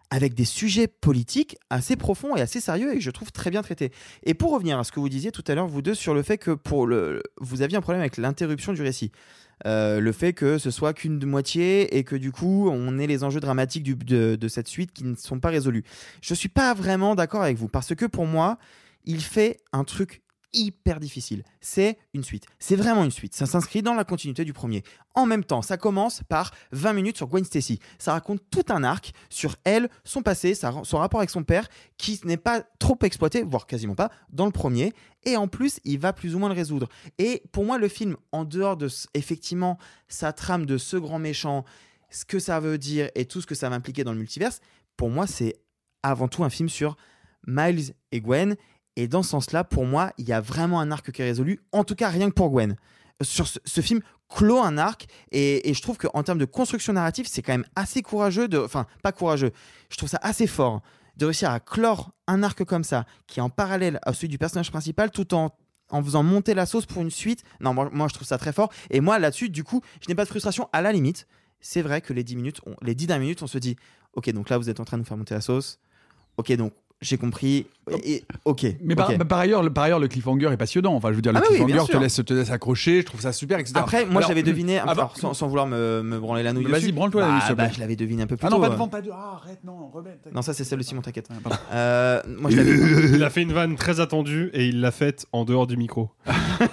[0.09, 3.61] avec des sujets politiques assez profonds et assez sérieux et que je trouve très bien
[3.61, 3.91] traités.
[4.23, 6.23] Et pour revenir à ce que vous disiez tout à l'heure, vous deux, sur le
[6.23, 9.11] fait que pour le, vous aviez un problème avec l'interruption du récit.
[9.67, 13.23] Euh, le fait que ce soit qu'une moitié et que du coup on ait les
[13.23, 15.83] enjeux dramatiques de, de cette suite qui ne sont pas résolus.
[16.21, 18.57] Je suis pas vraiment d'accord avec vous parce que pour moi,
[19.05, 21.43] il fait un truc hyper difficile.
[21.59, 22.45] C'est une suite.
[22.59, 23.33] C'est vraiment une suite.
[23.33, 24.83] Ça s'inscrit dans la continuité du premier.
[25.15, 27.79] En même temps, ça commence par 20 minutes sur Gwen Stacy.
[27.99, 32.19] Ça raconte tout un arc sur elle, son passé, son rapport avec son père, qui
[32.23, 34.93] n'est pas trop exploité, voire quasiment pas, dans le premier.
[35.23, 36.87] Et en plus, il va plus ou moins le résoudre.
[37.17, 41.65] Et pour moi, le film, en dehors de effectivement sa trame de ce grand méchant,
[42.09, 44.61] ce que ça veut dire et tout ce que ça va impliquer dans le multiverse,
[44.97, 45.55] pour moi, c'est
[46.03, 46.97] avant tout un film sur
[47.47, 48.55] Miles et Gwen.
[48.95, 51.61] Et dans ce sens-là, pour moi, il y a vraiment un arc qui est résolu,
[51.71, 52.75] en tout cas rien que pour Gwen.
[53.21, 57.41] Sur ce, film clôt un arc et, je trouve qu'en termes de construction narrative, c'est
[57.41, 59.51] quand même assez courageux, enfin pas courageux,
[59.89, 60.81] je trouve ça assez fort
[61.17, 64.37] de réussir à clore un arc comme ça, qui est en parallèle à celui du
[64.37, 65.51] personnage principal, tout en
[65.91, 67.43] en faisant monter la sauce pour une suite.
[67.59, 68.71] Non, moi, je trouve ça très fort.
[68.89, 70.69] Et moi là-dessus, du coup, je n'ai pas de frustration.
[70.71, 71.27] À la limite,
[71.59, 73.75] c'est vrai que les 10 minutes, les 10 dernières minutes, on se dit,
[74.13, 75.79] ok, donc là vous êtes en train de nous faire monter la sauce.
[76.37, 77.65] Ok, donc j'ai compris.
[78.05, 78.65] Et, ok.
[78.83, 80.93] Mais par, bah, par ailleurs, le, par ailleurs, le cliffhanger est passionnant.
[80.93, 83.01] Enfin, je veux dire, le Ah bah oui, cliffhanger te laisse, te laisse accrocher.
[83.01, 83.73] Je trouve ça super, etc.
[83.77, 86.91] Après, moi j'avais deviné, alors, sans, sans vouloir me, me branler la nouille Vas-y, dessus.
[86.93, 88.67] branle-toi la bah, nouille, bah, je l'avais deviné un peu plus Ah non, tôt, pas
[88.69, 88.73] euh.
[88.73, 89.09] devant, pas de.
[89.11, 90.17] Ah, arrête, non, remets.
[90.33, 91.27] Non, ça c'est celle de Simon, t'inquiète.
[91.73, 92.71] Euh, moi je l'avais.
[93.15, 96.09] Il a fait une vanne très attendue et il l'a faite en dehors du micro.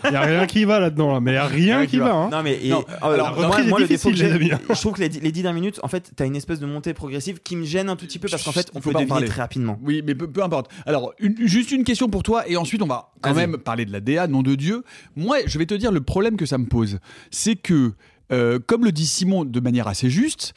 [0.04, 1.20] Il y a rien qui va là-dedans, là.
[1.20, 2.14] mais il y a rien qui va.
[2.14, 2.28] hein.
[2.30, 4.62] Non mais et- Non, euh, alors, moi, moi, le défaut difficile, que j'ai, amis.
[4.68, 6.66] je trouve que les, dix- les 10 dernières minutes, en fait, t'as une espèce de
[6.66, 9.08] montée progressive qui me gêne un tout petit peu parce qu'en fait, on peut deviner
[9.08, 9.26] parler.
[9.28, 9.78] très rapidement.
[9.82, 10.70] Oui, mais peu, peu importe.
[10.84, 13.46] Alors, une- juste une question pour toi, et ensuite on va quand Vas-y.
[13.46, 14.82] même parler de la DA, nom de Dieu.
[15.16, 16.98] Moi, je vais te dire le problème que ça me pose.
[17.30, 17.92] C'est que,
[18.32, 20.52] euh, comme le dit Simon de manière assez juste,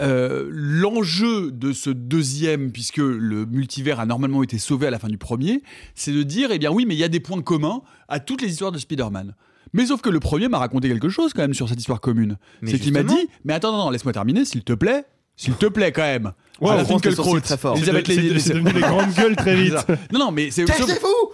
[0.00, 5.08] euh, l'enjeu de ce deuxième, puisque le multivers a normalement été sauvé à la fin
[5.08, 5.62] du premier,
[5.94, 8.42] c'est de dire, eh bien oui, mais il y a des points communs à toutes
[8.42, 9.34] les histoires de Spider-Man.
[9.74, 12.36] Mais sauf que le premier m'a raconté quelque chose quand même sur cette histoire commune.
[12.62, 13.20] Mais C'est qu'il m'a justement.
[13.22, 15.04] dit, mais attends, non, non, laisse-moi terminer, s'il te plaît.
[15.44, 16.32] S'il te plaît, quand même.
[16.60, 17.76] Ouais, on sourcils très fort.
[17.76, 19.74] Elisabeth C'est de- Lévy- c'est- c'est devenu les grandes gueules très vite.
[20.12, 20.66] Non, non, mais c'est.
[20.66, 20.90] Sauf,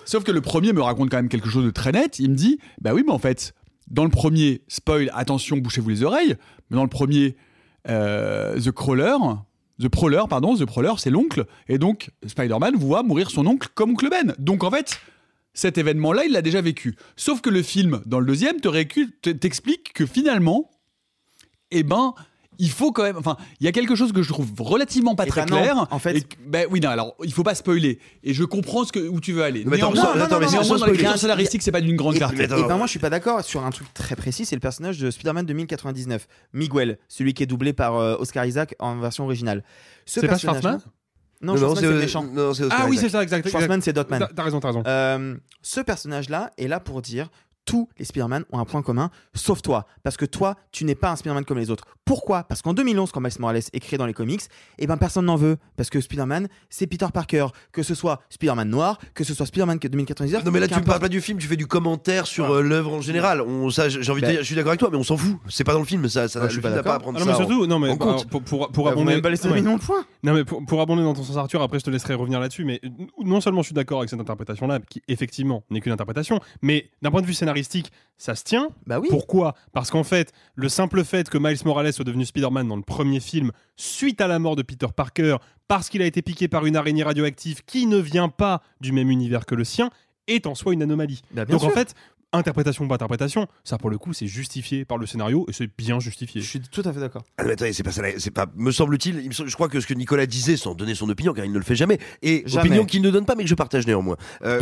[0.07, 2.19] sauf que le premier me raconte quand même quelque chose de très net.
[2.19, 3.53] Il me dit Bah oui, mais en fait,
[3.91, 6.37] dans le premier, spoil, attention, bouchez-vous les oreilles,
[6.71, 7.37] mais dans le premier,
[7.89, 9.17] euh, The Crawler.
[9.81, 13.91] The Prowler, pardon, The Prowler, c'est l'oncle, et donc Spider-Man voit mourir son oncle comme
[13.93, 14.35] oncle Ben.
[14.41, 14.99] Donc en fait,
[15.55, 16.97] cet événement-là, il l'a déjà vécu.
[17.15, 20.69] Sauf que le film, dans le deuxième, te récu- te- t'explique que finalement,
[21.71, 22.13] eh ben,
[22.59, 23.17] il faut quand même.
[23.17, 25.63] Enfin, il y a quelque chose que je trouve relativement pas Eh très ben non,
[25.63, 25.87] clair.
[25.91, 27.99] en fait- et ben oui, non, alors, il faut pas spoiler.
[28.25, 29.65] Et je comprends ce que, où tu veux aller.
[29.67, 32.19] Mais attends, Néanmoins, sans- attends, mais néanmoins, dans l'écriture scénaristique, c'est pas d'une grande Et-
[32.19, 32.45] clarté.
[32.45, 34.61] attends, Et ben moi je suis pas d'accord sur un truc très précis, c'est le
[34.61, 38.99] personnage de Spider-Man de 1099, Miguel, celui qui est doublé par euh, Oscar Isaac en
[38.99, 39.63] version originale.
[40.07, 40.81] Ce C'est pas Schwartzman
[41.41, 42.25] Non, Non, non, c'est le méchant.
[42.25, 43.49] non, Ah oui, c'est ça, exact.
[43.49, 44.19] Schwartzman c'est Dotman.
[44.19, 44.83] T'as t'as raison, t'as raison.
[44.87, 47.29] Euh, ce personnage-là est là pour dire
[47.69, 49.85] tous les Spider-Man ont un point commun, sauf toi.
[50.03, 51.85] Parce que toi, tu n'es pas un Spider-Man comme les autres.
[52.07, 52.45] Pourquoi?
[52.45, 54.41] Parce qu'en 2011, quand Miles Morales est créé dans les comics,
[54.79, 55.59] eh ben personne n'en veut.
[55.77, 57.49] Parce que Spider-Man, c'est Peter Parker.
[57.71, 60.45] Que ce soit Spider-Man noir, que ce soit Spider-Man 2099.
[60.47, 60.87] Non mais là tu qu'importe.
[60.87, 63.43] parles pas du film, tu fais du commentaire sur euh, l'œuvre en général.
[63.43, 65.19] On, ça, j'ai envie de Ben- dire, je suis d'accord avec toi, mais on s'en
[65.19, 65.37] fout.
[65.51, 66.99] C'est pas dans le film, ça, ça Ouais, le je suis pas pas à d'accord.
[67.03, 67.39] prendre Ah non, mais ça.
[67.39, 69.05] surtout, en- non, mais bah, pour, pour, Bah, abonder.
[69.05, 69.55] m'avez pas laissé ouais.
[69.55, 70.07] terminer mon point.
[70.23, 72.65] Non, mais pour, pour abonder dans ton sens, Arthur, après je te laisserai revenir là-dessus,
[72.65, 72.81] mais
[73.23, 77.11] non seulement je suis d'accord avec cette interprétation-là, qui effectivement n'est qu'une interprétation, mais d'un
[77.11, 78.69] point de vue scénaristique, ça se tient.
[78.87, 79.09] Bah oui.
[79.11, 79.55] Pourquoi?
[79.73, 83.21] Parce qu'en fait, le simple fait que Miles Morales soit devenu Spider-Man dans le premier
[83.21, 85.37] film, suite à la mort de Peter Parker,
[85.69, 89.11] parce qu'il a été piqué par une araignée radioactive qui ne vient pas du même
[89.11, 89.91] univers que le sien,
[90.27, 91.23] est en soi une anomalie.
[91.31, 91.95] Bah, bien Donc en fait,
[92.33, 95.71] interprétation ou pas interprétation, ça pour le coup c'est justifié par le scénario et c'est
[95.79, 96.41] bien justifié.
[96.41, 97.25] Je suis tout à fait d'accord.
[97.39, 99.95] Ah, mais attendez, c'est pas ça, c'est pas, me semble-t-il, je crois que ce que
[99.95, 102.67] Nicolas disait sans donner son opinion, car il ne le fait jamais, et Jamais.
[102.67, 104.17] opinion qu'il ne donne pas, mais que je partage néanmoins.
[104.43, 104.61] Euh,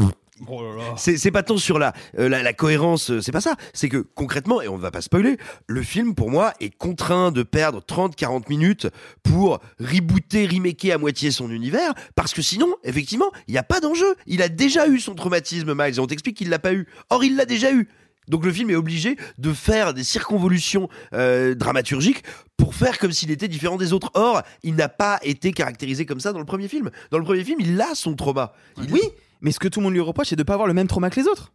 [0.49, 3.57] Oh c'est pas tant sur la, euh, la, la cohérence, euh, c'est pas ça.
[3.73, 7.43] C'est que concrètement, et on va pas spoiler, le film pour moi est contraint de
[7.43, 8.87] perdre 30-40 minutes
[9.23, 13.81] pour rebooter, remaker à moitié son univers, parce que sinon, effectivement, il n'y a pas
[13.81, 14.15] d'enjeu.
[14.27, 16.87] Il a déjà eu son traumatisme, Miles, et on t'explique qu'il l'a pas eu.
[17.11, 17.89] Or, il l'a déjà eu.
[18.29, 22.25] Donc le film est obligé de faire des circonvolutions euh, dramaturgiques
[22.57, 24.11] pour faire comme s'il était différent des autres.
[24.15, 26.91] Or, il n'a pas été caractérisé comme ça dans le premier film.
[27.13, 28.53] Dans le premier film, il a son trauma.
[28.83, 29.01] Il- Oui,
[29.41, 31.11] mais ce que tout le monde lui reproche, c'est de pas avoir le même trauma
[31.11, 31.53] que les autres.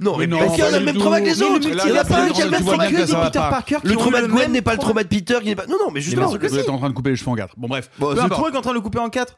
[0.00, 1.68] Non, mais Mais non, parce qu'il a le même trauma que les autres.
[1.68, 3.26] le Il en a pas un c'est qui a le même trauma que ça va
[3.26, 3.38] Peter.
[3.38, 5.02] Parker Le trauma de Gwen n'est pas le trauma.
[5.02, 5.38] de Peter.
[5.42, 5.66] Qui n'est pas...
[5.66, 6.26] Non, non, mais justement.
[6.28, 7.54] Vous êtes en train de couper les cheveux en quatre.
[7.58, 7.90] Bon, bref.
[7.98, 9.36] C'est toi qui en train de le couper en quatre.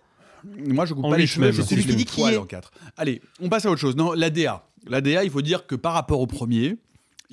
[0.69, 2.37] Moi, je coupe En pas les cheveux, C'est lui coupe qui les dit qui est.
[2.37, 2.71] en quatre.
[2.97, 3.97] Allez, on passe à autre chose.
[3.97, 4.65] Non, la DA.
[4.87, 6.77] La DA, il faut dire que par rapport au premier,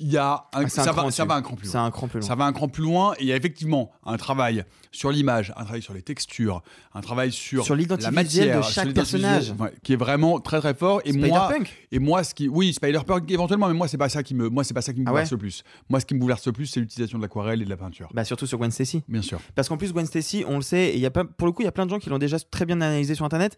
[0.00, 1.22] il y a un, Ah, un ça, va, ça au-dessus.
[1.26, 1.72] va un cran plus loin.
[1.72, 2.28] C'est un cran plus loin.
[2.28, 5.52] Ça va un cran plus loin et il y a effectivement un travail sur l'image,
[5.56, 6.62] un travail sur les textures,
[6.94, 8.10] un travail sur, Sur l'identité
[8.46, 9.52] la de chaque personnage.
[9.58, 11.00] ouais, qui est vraiment très très fort.
[11.04, 11.52] Et moi,
[11.92, 14.64] et moi, ce qui, oui, Spider-Punk éventuellement, mais moi c'est pas ça qui me, moi
[14.64, 15.62] c'est pas ça qui me Ah bouleverse le plus.
[15.88, 18.08] Moi, ce qui me bouleverse le plus, c'est l'utilisation de l'aquarelle et de la peinture.
[18.12, 19.02] Bah surtout sur Gwen Stacy.
[19.06, 19.40] Bien sûr.
[19.54, 21.52] Parce qu'en plus Gwen Stacy, on le sait, et il y a pas, pour le
[21.52, 23.56] coup, il y a plein de gens qui l'ont déjà très bien analysé sur Internet.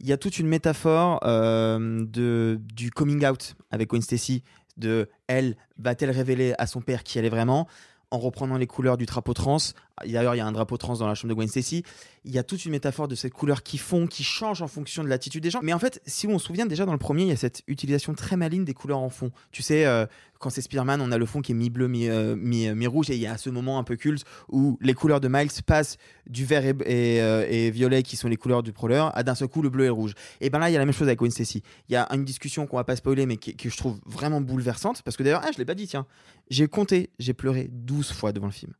[0.00, 4.42] Il y a toute une métaphore euh, de, du coming out avec Gwen Stacy,
[4.76, 7.68] de elle va-t-elle révéler à son père qui elle est vraiment
[8.10, 9.56] en reprenant les couleurs du drapeau trans.
[10.04, 11.84] D'ailleurs, il y a un drapeau trans dans la chambre de Gwen Stacy.
[12.24, 15.04] Il y a toute une métaphore de ces couleurs qui font, qui changent en fonction
[15.04, 15.60] de l'attitude des gens.
[15.62, 17.62] Mais en fait, si on se souvient déjà dans le premier, il y a cette
[17.68, 19.30] utilisation très maligne des couleurs en fond.
[19.52, 20.06] Tu sais, euh,
[20.40, 23.08] quand c'est Spider-Man, on a le fond qui est mi-bleu, mi- euh, mi- euh, mi-rouge,
[23.10, 25.96] et il y a ce moment un peu culte où les couleurs de Miles passent
[26.26, 29.46] du vert et, et, et violet, qui sont les couleurs du prowler, à d'un seul
[29.48, 30.14] coup le bleu et rouge.
[30.40, 31.62] Et ben là, il y a la même chose avec Gwen Stacy.
[31.88, 34.40] Il y a une discussion qu'on va pas spoiler, mais qui- que je trouve vraiment
[34.40, 36.06] bouleversante, parce que d'ailleurs, ah, je l'ai pas dit, tiens,
[36.50, 38.72] j'ai compté, j'ai pleuré 12 fois devant le film.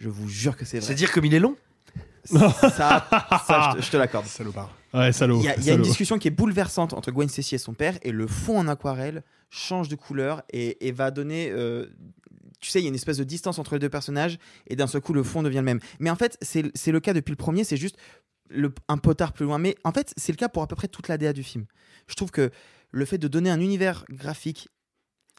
[0.00, 0.86] Je vous jure que c'est vrai.
[0.88, 1.56] C'est dire comme il est long
[2.24, 2.50] Ça,
[3.46, 4.26] ça, je te, l'accorde.
[4.26, 4.74] Salopard.
[4.92, 5.38] Ouais, salaud.
[5.40, 7.58] Il y a, il y a une discussion qui est bouleversante entre Gwen Stacy et
[7.58, 11.50] son père, et le fond en aquarelle change de couleur et, et va donner.
[11.50, 11.86] euh,
[12.60, 14.86] tu sais, il y a une espèce de distance entre les deux personnages, et d'un
[14.86, 15.80] seul coup, le fond devient le même.
[15.98, 17.96] Mais en fait, c'est c'est le cas depuis le premier, c'est juste
[18.48, 19.58] le, un potard plus loin.
[19.58, 21.66] Mais en fait, c'est le cas pour à peu près toute la DA du film.
[22.06, 22.50] Je trouve que
[22.90, 24.68] le fait de donner un univers graphique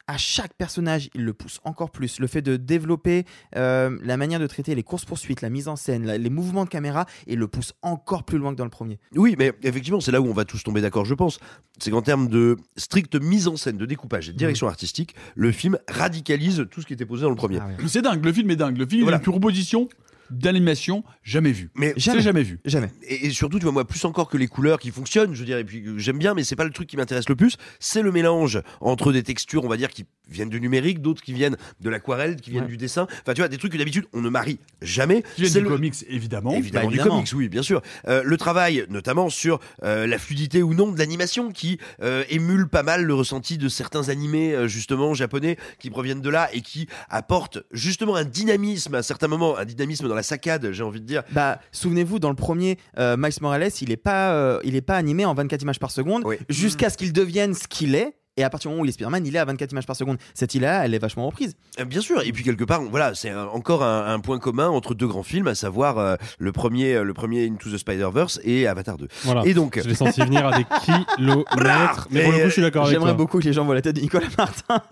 [0.07, 2.19] à chaque personnage, il le pousse encore plus.
[2.19, 6.05] Le fait de développer euh, la manière de traiter les courses-poursuites, la mise en scène,
[6.05, 8.99] la- les mouvements de caméra, il le pousse encore plus loin que dans le premier.
[9.15, 11.39] Oui, mais effectivement, c'est là où on va tous tomber d'accord, je pense.
[11.79, 15.51] C'est qu'en termes de stricte mise en scène, de découpage et de direction artistique, le
[15.51, 17.59] film radicalise tout ce qui était posé dans le premier.
[17.87, 18.77] C'est dingue, le film est dingue.
[18.77, 19.17] Le film Voilà.
[19.17, 19.87] est une proposition
[20.31, 21.69] d'animation jamais vue.
[21.75, 22.59] Mais C'est jamais vu.
[22.65, 22.89] Jamais.
[23.07, 25.45] Et, et surtout, tu vois, moi, plus encore que les couleurs qui fonctionnent, je veux
[25.45, 27.57] dire, et puis euh, j'aime bien, mais c'est pas le truc qui m'intéresse le plus.
[27.79, 31.33] C'est le mélange entre des textures, on va dire, qui viennent du numérique, d'autres qui
[31.33, 32.69] viennent de l'aquarelle, qui viennent Ouais.
[32.69, 33.07] du dessin.
[33.21, 35.23] Enfin, tu vois, des trucs que d'habitude on ne marie jamais.
[35.35, 36.51] Qui viennent C'est du le- comics, évidemment.
[36.53, 37.81] Évidemment, Bah, du comics, oui, bien sûr.
[38.07, 42.67] Euh, le travail, notamment sur euh, la fluidité ou non de l'animation, qui euh, émule
[42.67, 46.87] pas mal le ressenti de certains animés, justement, japonais, qui proviennent de là et qui
[47.09, 51.05] apportent justement un dynamisme à certains moments, un dynamisme dans la saccade, j'ai envie de
[51.05, 51.23] dire.
[51.31, 54.95] Bah, souvenez-vous, dans le premier, euh, Miles Morales, il est pas, euh, il est pas
[54.95, 58.15] animé en 24 images par seconde, jusqu'à ce qu'il devienne ce qu'il est.
[58.41, 59.95] Et à partir du moment où il est Spider-Man, il est à 24 images par
[59.95, 60.17] seconde.
[60.33, 61.55] Cette île-là, elle est vachement reprise.
[61.79, 64.95] Euh, Bien sûr, et puis quelque part, voilà, c'est encore un, un point commun entre
[64.95, 68.65] deux grands films, à savoir euh, le premier, euh, le premier Into the Spider-Verse et
[68.65, 69.07] Avatar 2.
[69.25, 69.45] Voilà.
[69.45, 70.65] Et donc, Je l'ai senti venir à des
[71.17, 72.07] kilomètres.
[72.09, 72.99] Mais pour le coup, je suis d'accord avec toi.
[73.05, 74.81] J'aimerais beaucoup que les gens voient la tête de Nicolas Martin.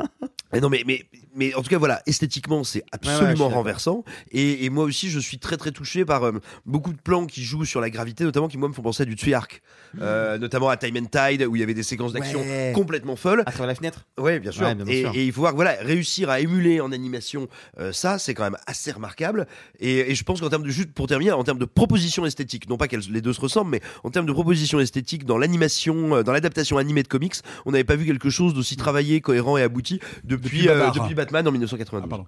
[0.51, 3.49] Eh non mais, mais, mais en tout cas voilà, esthétiquement c'est Ouais, ouais, je absolument
[3.49, 6.31] renversant et, et moi aussi je suis très très touché par euh,
[6.65, 9.05] beaucoup de plans qui jouent sur la gravité notamment qui moi me font penser à
[9.05, 9.61] du Tsui-Arc
[10.01, 12.71] Euh, notamment à Time and Tide où il y avait des séquences d'action Ouais.
[12.73, 14.05] complètement folles À travers la fenêtre.
[14.17, 14.63] Ouais, bien sûr.
[14.63, 15.11] Ouais, bien et, sûr.
[15.15, 17.47] et il faut voir que voilà, réussir à émuler en animation
[17.79, 19.47] euh, ça, c'est quand même assez remarquable.
[19.79, 22.69] Et, et je pense qu'en termes de juste pour terminer, en termes de proposition esthétique,
[22.69, 26.15] non pas que les deux se ressemblent, mais en termes de proposition esthétique dans l'animation,
[26.17, 29.57] euh, dans l'adaptation animée de comics, on n'avait pas vu quelque chose d'aussi travaillé, cohérent
[29.57, 32.09] et abouti depuis Depuis euh, depuis Batman en 1992.
[32.09, 32.25] pardon.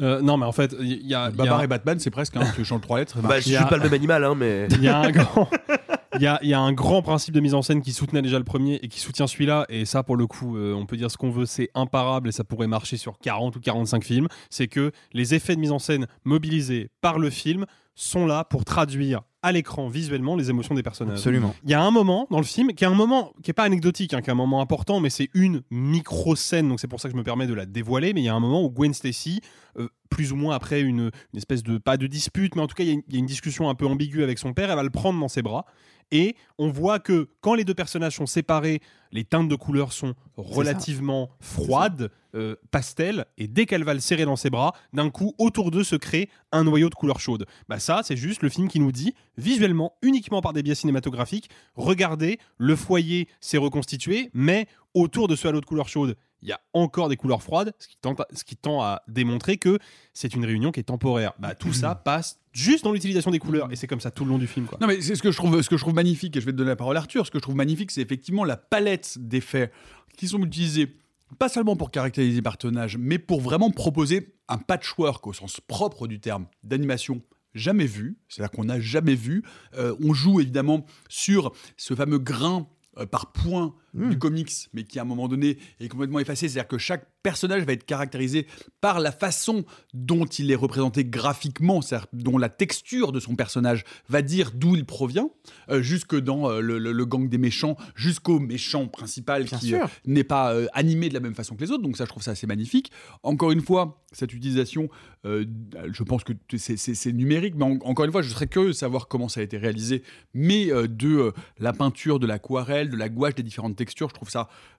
[0.00, 0.98] Euh, non, mais en fait, il y a.
[0.98, 3.18] il y a- Babar et Batman, c'est presque, hein, tu changes trois lettres.
[3.18, 5.48] Bah, je suis pas le même animal, hein, mais Il y a un grand.
[6.14, 8.20] Il y, a, il y a un grand principe de mise en scène qui soutenait
[8.20, 9.64] déjà le premier et qui soutient celui-là.
[9.70, 12.32] Et ça, pour le coup, euh, on peut dire ce qu'on veut, c'est imparable et
[12.32, 14.28] ça pourrait marcher sur 40 ou 45 films.
[14.50, 18.64] C'est que les effets de mise en scène mobilisés par le film sont là pour
[18.64, 21.16] traduire à l'écran visuellement les émotions des personnages.
[21.16, 21.54] Absolument.
[21.64, 23.64] Il y a un moment dans le film qui est un moment qui est pas
[23.64, 27.08] anecdotique, hein, qui est un moment important, mais c'est une micro-scène, donc c'est pour ça
[27.08, 28.12] que je me permets de la dévoiler.
[28.12, 29.40] Mais il y a un moment où Gwen Stacy,
[29.78, 32.76] euh, plus ou moins après une, une espèce de, pas de dispute, mais en tout
[32.76, 34.82] cas y, il y a une discussion un peu ambiguë avec son père, elle va
[34.82, 35.66] le prendre dans ses bras.
[36.12, 40.14] Et on voit que quand les deux personnages sont séparés, les teintes de couleurs sont
[40.36, 45.34] relativement froides, euh, pastel, et dès qu'elle va le serrer dans ses bras, d'un coup,
[45.38, 47.46] autour d'eux se crée un noyau de couleur chaude.
[47.68, 51.50] Bah ça, c'est juste le film qui nous dit, visuellement, uniquement par des biais cinématographiques,
[51.74, 56.52] regardez, le foyer s'est reconstitué, mais autour de ce halo de couleur chaude, il y
[56.52, 59.78] a encore des couleurs froides, ce qui, tend à, ce qui tend à démontrer que
[60.12, 61.32] c'est une réunion qui est temporaire.
[61.38, 64.30] Bah, tout ça passe juste dans l'utilisation des couleurs, et c'est comme ça tout le
[64.30, 64.66] long du film.
[64.66, 64.78] Quoi.
[64.80, 66.52] Non, mais c'est ce que je trouve, ce que je trouve magnifique, et je vais
[66.52, 67.26] te donner la parole à Arthur.
[67.26, 69.70] Ce que je trouve magnifique, c'est effectivement la palette d'effets
[70.16, 70.96] qui sont utilisés,
[71.38, 76.06] pas seulement pour caractériser les personnages, mais pour vraiment proposer un patchwork au sens propre
[76.06, 77.22] du terme d'animation
[77.54, 79.42] jamais vu, c'est-à-dire qu'on n'a jamais vu.
[79.76, 82.66] Euh, on joue évidemment sur ce fameux grain
[82.98, 86.48] euh, par point du comics, mais qui à un moment donné est complètement effacé.
[86.48, 88.46] C'est-à-dire que chaque personnage va être caractérisé
[88.80, 93.84] par la façon dont il est représenté graphiquement, c'est-à-dire dont la texture de son personnage
[94.08, 95.28] va dire d'où il provient,
[95.68, 99.74] euh, jusque dans euh, le, le- le gang des méchants, jusqu'au méchant principal Bien qui
[99.74, 101.82] euh, n'est pas animé de la même façon que les autres.
[101.82, 102.90] Donc ça, je trouve ça assez magnifique.
[103.22, 104.88] Encore une fois, cette utilisation,
[105.24, 109.08] je pense que c'est- numérique, mais en- encore une fois, je serais curieux de savoir
[109.08, 110.02] comment ça a été réalisé.
[110.34, 113.76] Mais de la peinture, de l'aquarelle, de la gouache, des différentes
[114.10, 114.30] je trouve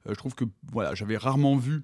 [0.08, 1.84] euh, je trouve que voilà, j'avais rarement vu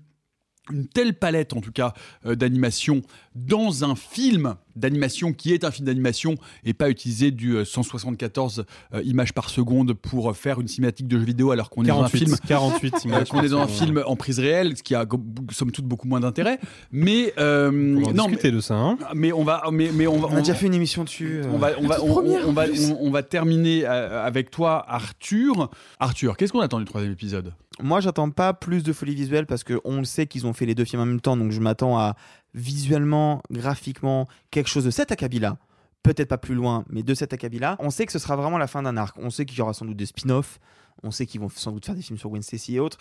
[0.71, 1.93] une telle palette en tout cas
[2.25, 3.01] euh, d'animation
[3.36, 8.65] dans un film d'animation qui est un film d'animation et pas utiliser du euh, 174
[8.93, 11.88] euh, images par seconde pour euh, faire une cinématique de jeu vidéo alors qu'on est
[11.88, 14.77] dans un 48, film 48 euh, images qu'on est dans un film en prise réelle
[14.77, 15.05] ce qui a
[15.51, 16.60] somme toute beaucoup moins d'intérêt
[16.91, 18.75] mais euh, On non discuter de ça.
[18.75, 18.97] hein.
[19.13, 21.41] mais, mais on va mais, mais on va On a déjà fait une émission dessus.
[21.43, 22.89] euh, on va, on, va, on, première, on en va, plus.
[22.91, 25.69] on, on va terminer euh, avec toi, Arthur.
[25.99, 27.53] Arthur, qu'est-ce qu'on attend du troisième épisode?
[27.82, 30.65] Moi, j'attends pas plus de folie visuelle parce que on le sait qu'ils ont fait
[30.65, 32.15] les deux films en même temps, donc je m'attends à
[32.54, 35.58] visuellement, graphiquement, quelque chose de cet acabit-là.
[36.04, 37.76] Peut-être pas plus loin, mais de cet acabit-là.
[37.80, 39.18] On sait que ce sera vraiment la fin d'un arc.
[39.20, 40.60] On sait qu'il y aura sans doute des spin-offs.
[41.04, 42.98] On sait qu'ils vont sans doute faire des films sur Gwen Stacy et autres.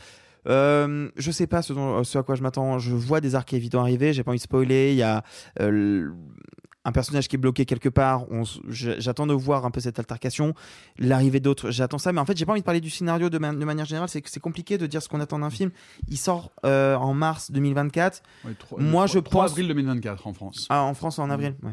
[0.48, 2.78] Euh, je sais pas ce, dont- à quoi je m'attends.
[2.78, 4.12] Je vois des arcs évidents arriver.
[4.12, 4.92] J'ai pas envie de spoiler.
[4.92, 5.22] Il y a
[5.60, 6.10] euh,
[6.88, 8.24] un personnage qui est bloqué quelque part.
[8.68, 10.54] J'attends de voir un peu cette altercation,
[10.98, 11.70] l'arrivée d'autres.
[11.70, 13.64] J'attends ça, mais en fait, j'ai pas envie de parler du scénario de, ma- de
[13.64, 14.08] manière générale.
[14.08, 15.70] C'est que c'est compliqué de dire ce qu'on attend d'un film.
[16.08, 18.22] Il sort euh, en mars 2024.
[18.44, 19.50] Ouais, Moi, je 3 pense.
[19.52, 20.66] avril 2024 en France.
[20.70, 21.54] Ah, en France, en avril.
[21.62, 21.72] ouais.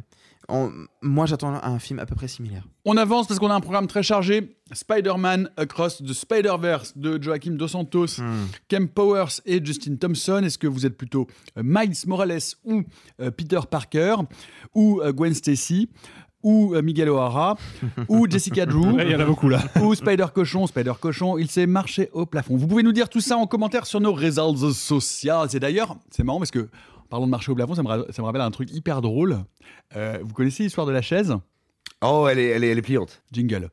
[1.02, 2.64] Moi, j'attends un film à peu près similaire.
[2.86, 4.58] On avance parce qu'on a un programme très chargé.
[4.72, 8.22] Spider-Man Across the Spider-Verse de Joaquim Dos Santos,
[8.68, 10.42] Kem Powers et Justin Thompson.
[10.44, 11.28] Est-ce que vous êtes plutôt
[11.58, 12.84] euh, Miles Morales ou
[13.22, 14.16] euh, Peter Parker
[14.74, 15.90] ou euh, Gwen Stacy
[16.42, 17.58] ou Miguel O'Hara
[18.08, 19.64] ou Jessica Drew Ouais, il y en a beaucoup, là.
[19.82, 20.68] ou Spider Cochon?
[20.68, 23.88] Spider Cochon il s'est marché au plafond vous pouvez nous dire tout ça en commentaire
[23.88, 26.70] sur nos réseaux sociaux et d'ailleurs c'est marrant parce que
[27.10, 29.40] parlons de marché au plafond ça me, ra- ça me rappelle un truc hyper drôle
[29.96, 31.36] Euh, vous connaissez l'histoire de la chaise?
[32.02, 33.22] Oh, elle est, elle est, elle est pliante.
[33.32, 33.70] Jingle.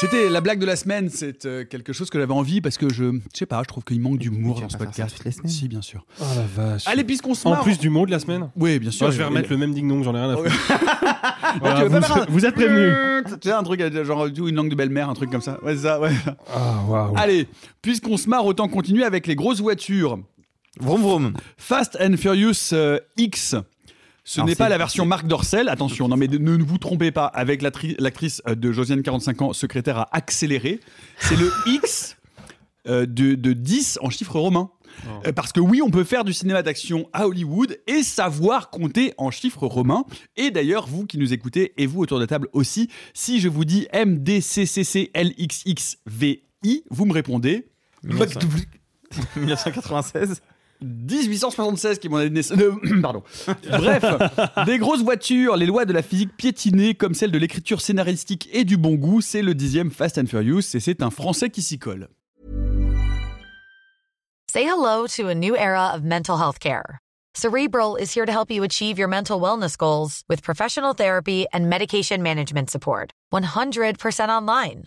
[0.00, 2.88] C'était la blague de la semaine, c'est euh, quelque chose que j'avais envie parce que
[2.88, 5.22] je, je sais pas, je trouve qu'il manque d'humour dans ce podcast.
[5.44, 6.06] Si, bien sûr.
[6.20, 6.86] Oh la vache.
[6.86, 7.62] Allez, puisqu'on se En marre.
[7.64, 8.48] plus du mot de la semaine?
[8.56, 9.06] Oui, bien sûr.
[9.06, 10.50] Moi, je vais remettre le même ding-dong, j'en ai rien à foutre.
[11.60, 12.94] Voilà, pas vous, faire un- vous êtes prévenus.
[13.42, 15.58] Tu sais, un truc euh, genre une langue de belle-mère, un truc comme ça.
[15.64, 16.12] Ouais, c'est ça, ouais.
[16.54, 17.12] Ah, waouh.
[17.16, 17.48] Allez,
[17.82, 20.18] puisqu'on se marre, autant continuer avec les grosses voitures.
[20.78, 21.32] Vroom vroom.
[21.56, 23.56] Fast and Furious euh, X.
[24.22, 27.26] Ce n'est pas la version Marc Dorcel, attention, non mais ne, ne vous trompez pas,
[27.26, 30.78] avec l'attri- l'actrice euh, de Josiane, 45 ans, secrétaire à accélérer.
[31.18, 32.16] C'est le X
[32.86, 34.70] euh, de, de 10 en chiffres romains.
[35.26, 39.12] Euh, Parce que oui, on peut faire du cinéma d'action à Hollywood et savoir compter
[39.18, 40.04] en chiffres romains.
[40.36, 43.48] Et d'ailleurs, vous qui nous écoutez et vous autour de la table aussi, si je
[43.48, 47.66] vous dis MDCCCLXXVI, vous me répondez
[49.36, 50.42] 1996.
[50.82, 52.58] 1876 qui est mon naissance.
[53.02, 53.22] Pardon.
[53.68, 54.04] Bref,
[54.66, 58.64] des grosses voitures, les lois de la physique piétinées comme celles de l'écriture scénaristique et
[58.64, 61.78] du bon goût, c'est le dixième Fast and Furious et c'est un Français qui s'y
[61.78, 62.08] colle.
[64.52, 66.98] Say hello to a new era of mental health care.
[67.34, 71.68] Cerebral is here to help you achieve your mental wellness goals with professional therapy and
[71.68, 73.12] medication management support.
[73.32, 74.86] 100% online.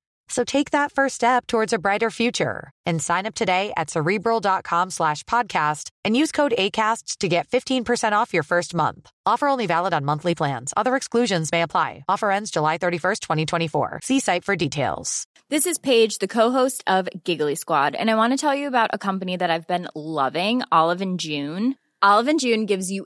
[0.31, 4.89] So take that first step towards a brighter future and sign up today at cerebral.com
[4.89, 9.11] slash podcast and use code ACAST to get 15% off your first month.
[9.25, 10.73] Offer only valid on monthly plans.
[10.77, 12.05] Other exclusions may apply.
[12.07, 13.99] Offer ends July 31st, 2024.
[14.03, 15.27] See site for details.
[15.49, 18.91] This is Paige, the co-host of Giggly Squad, and I want to tell you about
[18.93, 21.75] a company that I've been loving, Olive and June.
[22.01, 23.05] Olive and June gives you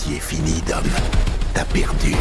[0.00, 0.84] Celle-ci est finie, Dom.
[1.54, 2.14] T'as perdu.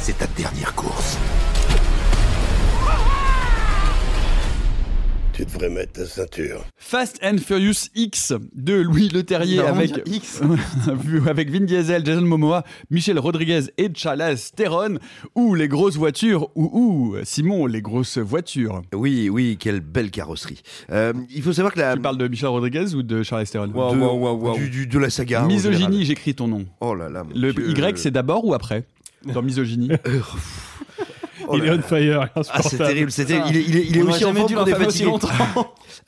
[0.00, 1.18] C'est ta dernière course.
[5.34, 6.64] Tu devrais mettre ta ceinture.
[6.76, 10.40] Fast and Furious X de Louis Leterrier avec, X.
[11.26, 14.98] avec Vin Diesel, Jason Momoa, Michel Rodriguez et Charles Theron,
[15.34, 18.82] ou les grosses voitures, ou, ou Simon, les grosses voitures.
[18.94, 20.62] Oui, oui, quelle belle carrosserie.
[20.92, 21.94] Euh, il faut savoir que la.
[21.96, 25.42] Tu parles de Michel Rodriguez ou de Charles Theron de, Du, du- de la saga.
[25.42, 26.64] Misogynie, j'écris ton nom.
[26.80, 27.24] Oh là là.
[27.24, 27.70] mon Le Dieu.
[27.70, 28.84] Y, c'est d'abord ou après?
[29.26, 29.88] Dans Misogynie
[31.48, 31.82] Oh il est on là.
[31.82, 32.20] fire.
[32.22, 32.84] Ah, c'est insupportable.
[32.86, 33.10] terrible.
[33.10, 35.10] C'était, il est, il est, il est On aussi en forme qu'on est fatigué.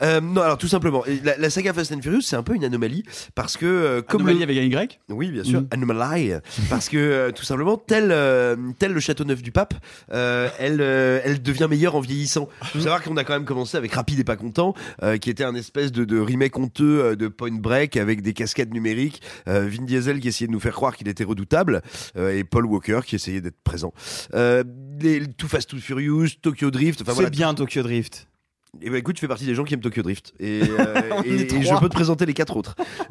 [0.03, 2.65] Euh, non, alors tout simplement, la, la saga Fast and Furious, c'est un peu une
[2.65, 3.03] anomalie
[3.35, 5.69] parce que euh, comme Anomalie le- avec un Y Oui, bien sûr, Mm.
[5.71, 6.33] Anomaly.
[6.69, 9.75] Parce que euh, tout simplement, tel, euh, tel le château neuf du pape,
[10.13, 12.49] euh, elle, euh, elle devient meilleure en vieillissant.
[12.63, 15.31] Il faut savoir qu'on a quand même commencé avec Rapide et pas content, euh, qui
[15.31, 19.23] était un espèce de, de remake honteux de Point Break avec des cascades numériques.
[19.49, 21.83] Euh, Vin Diesel qui essayait de nous faire croire qu'il était redoutable
[22.17, 23.93] euh, et Paul Walker qui essayait d'être présent.
[24.35, 24.63] Euh,
[25.01, 27.01] les, Too Fast Too Furious, Tokyo Drift.
[27.03, 28.27] Enfin, C'est voilà, bien Tokyo Drift.
[28.83, 30.35] Et ben écoute, tu fais partie des gens qui aiment Tokyo Drift.
[30.39, 32.75] Et, euh, et- et je peux te présenter les quatre autres.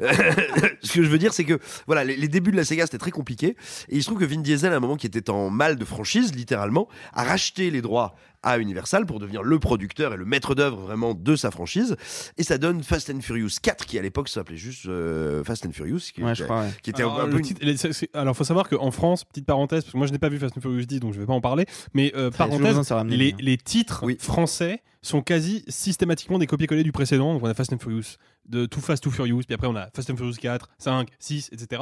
[0.84, 2.98] Ce que je veux dire, c'est que voilà, les, les débuts de la Sega, c'était
[2.98, 3.56] très compliqué.
[3.90, 5.86] Et il se trouve que Vin Diesel, à un moment qui était en mal de
[5.86, 8.16] franchise, littéralement, a racheté les droits
[8.46, 11.98] à Universal pour devenir le producteur et le maître d'œuvre vraiment de sa franchise.
[12.38, 15.72] Et ça donne Fast and Furious 4, qui à l'époque s'appelait juste euh, Fast and
[15.74, 16.70] Furious, qui, Ouais, je crois, ouais.
[16.84, 17.76] qui était Alors, un, peu une- les-
[18.14, 20.58] alors, faut savoir qu'en France, petite parenthèse, parce que moi je n'ai pas vu Fast
[20.58, 24.02] and Furious 10, donc je vais pas en parler, mais euh, parenthèse, les, les titres
[24.04, 24.16] Oui.
[24.20, 27.34] français sont quasi systématiquement des copier-coller du précédent.
[27.34, 28.18] Donc on a Fast and Furious,
[28.48, 31.50] de Too Fast, Too Furious, puis après on a Fast and Furious 4, 5, 6,
[31.52, 31.82] etc.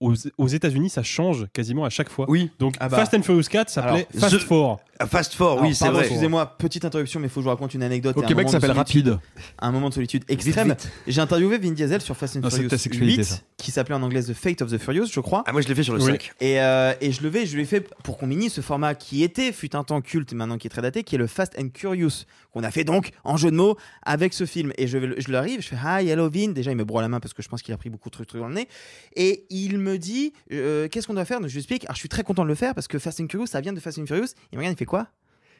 [0.00, 2.24] Aux, aux États-Unis, ça change quasiment à chaque fois.
[2.28, 2.50] Oui.
[2.58, 2.96] Donc Ah bah.
[2.96, 4.78] Fast and Furious 4 s'appelait Fast The- 4.
[5.02, 6.00] Ah, Fast Four, oui, c'est vrai.
[6.02, 8.14] Excusez-moi, petite interruption, mais il faut que je vous raconte une anecdote.
[8.18, 9.08] Au et Québec, moment ça s'appelle solitude.
[9.08, 9.20] Rapide.
[9.58, 10.74] Un moment de solitude extrême.
[11.06, 13.36] J'ai interviewé Vin Diesel sur Fast and Non, c'est Furious ta sexualité, 8, ça.
[13.56, 15.42] qui s'appelait en anglais The Fate of the Furious, je crois.
[15.46, 16.10] Ah, moi je l'ai fait sur le Oui.
[16.12, 16.32] 5.
[16.40, 18.94] Et, euh, et je le vais, je lui ai fait pour qu'on mini ce format
[18.94, 21.56] qui était, fut un temps culte maintenant qui est très daté, qui est le Fast
[21.58, 24.70] and Curious, qu'on a fait donc en jeu de mots avec ce film.
[24.76, 26.48] Et je, je lui arrive, je fais Hi, hello Vin.
[26.48, 28.14] Déjà, il me broie la main parce que je pense qu'il a pris beaucoup de
[28.16, 28.68] trucs dans le nez.
[29.16, 31.40] Et il me dit euh, Qu'est-ce qu'on doit faire?
[31.40, 33.20] Donc je lui explique Alors je suis très content de le faire parce que Fast
[33.20, 34.34] and Curious, ça vient de Fast and Furious.
[34.52, 35.08] Il me regarde, il fait quoi?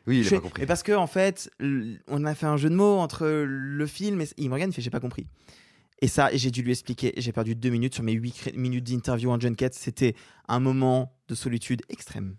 [0.07, 0.63] Oui, il a pas compris.
[0.63, 1.51] Mais parce que en fait,
[2.09, 4.75] on a fait un jeu de mots entre le film et il me regarde, il
[4.75, 5.27] fait j'ai pas compris.
[6.03, 7.13] Et ça, j'ai dû lui expliquer.
[7.19, 9.75] J'ai perdu deux minutes sur mes huit minutes d'interview en junket.
[9.75, 10.15] C'était
[10.49, 12.37] un moment de solitude extrême.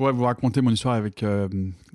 [0.00, 1.46] Je pourrais vous raconter mon histoire avec euh,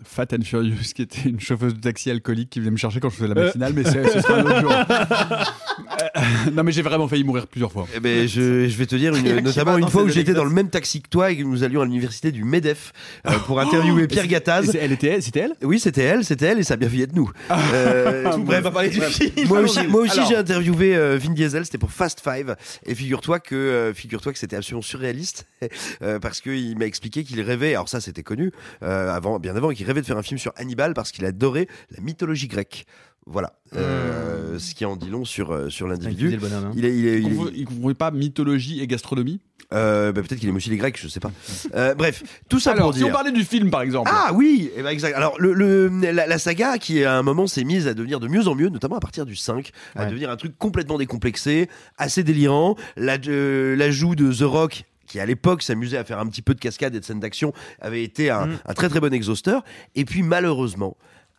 [0.03, 3.09] Fat and Furious, qui était une chauffeuse de taxi alcoolique qui venait me chercher quand
[3.09, 3.45] je faisais la Euh.
[3.47, 4.71] matinale, mais c'est- ce sera un autre jour.
[4.71, 7.87] Euh, non, mais j'ai vraiment failli mourir plusieurs fois.
[7.95, 10.43] Eh ben, je, je vais te dire, une- notamment va une fois où j'étais dans
[10.43, 12.93] le même taxi que toi et que nous allions à l'université du MEDEF
[13.27, 14.75] euh, pour interviewer Pierre Gattaz.
[14.79, 15.53] Elle était, c'était elle?
[15.63, 17.31] Oui, c'était elle, c'était elle et ça a bien fait être nous.
[17.49, 19.13] Euh, Tout bref, parler du bref.
[19.13, 19.47] film.
[19.47, 20.29] Moi aussi, moi aussi Alors.
[20.29, 22.55] j'ai interviewé euh, Vin Diesel, c'était pour Fast Five.
[22.85, 25.47] Et figure-toi que, euh, figure-toi que c'était absolument surréaliste
[26.03, 27.73] euh, parce qu'il m'a expliqué qu'il rêvait.
[27.73, 28.51] Alors ça, c'était connu
[28.83, 31.67] euh, avant, bien avant, qu'il rêvait de faire un film sur Hannibal parce qu'il adorait
[31.95, 32.85] la mythologie grecque.
[33.27, 36.37] Voilà, Euh, ce qui en dit long sur euh, sur l'individu.
[36.43, 36.71] hein.
[36.75, 39.41] Il est, il est, il est- Il ne confondait pas mythologie et gastronomie
[39.73, 41.31] euh, bah, peut-être qu'il aime aussi les Grecs, je sais pas.
[41.73, 43.07] Euh, bref, tout ça Alors, pour si dire.
[43.07, 44.11] on parlait du film, par exemple.
[44.13, 45.15] Ah oui, eh ben, exact.
[45.15, 48.27] Alors le, le- la, la saga qui à un moment s'est mise à devenir de
[48.27, 50.09] mieux en mieux, notamment à partir du 5, à Ouais.
[50.09, 51.67] devenir un truc complètement décomplexé,
[51.97, 52.75] assez délirant.
[52.95, 56.53] La- euh, L'ajout de The Rock qui à l'époque s'amusait à faire un petit peu
[56.53, 58.57] de cascade et de scènes d'action, avait été un, Mm.
[58.65, 59.63] un très très bon exhausteur.
[59.95, 60.97] Et puis malheureusement,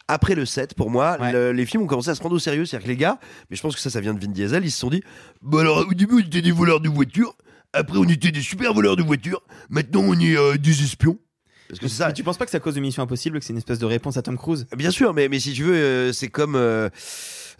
[0.08, 1.32] après le 7, pour moi, Ouais.
[1.32, 2.64] le- les films ont commencé à se prendre au sérieux.
[2.64, 3.18] C'est-à-dire que les gars,
[3.50, 5.02] mais je pense que ça, ça vient de Vin Diesel, ils se sont dit,
[5.42, 7.34] bah alors au début on était des voleurs de voitures,
[7.72, 11.18] après on était des super voleurs de voitures, maintenant on est euh, des espions.
[11.68, 12.06] Parce que c'est ça.
[12.06, 13.80] Mais tu penses pas que c'est à cause de Mission Impossible que c'est une espèce
[13.80, 14.68] de réponse à Tom Cruise?
[14.76, 16.54] Bien sûr, mais, mais si tu veux, euh, c'est comme.
[16.54, 16.88] euh,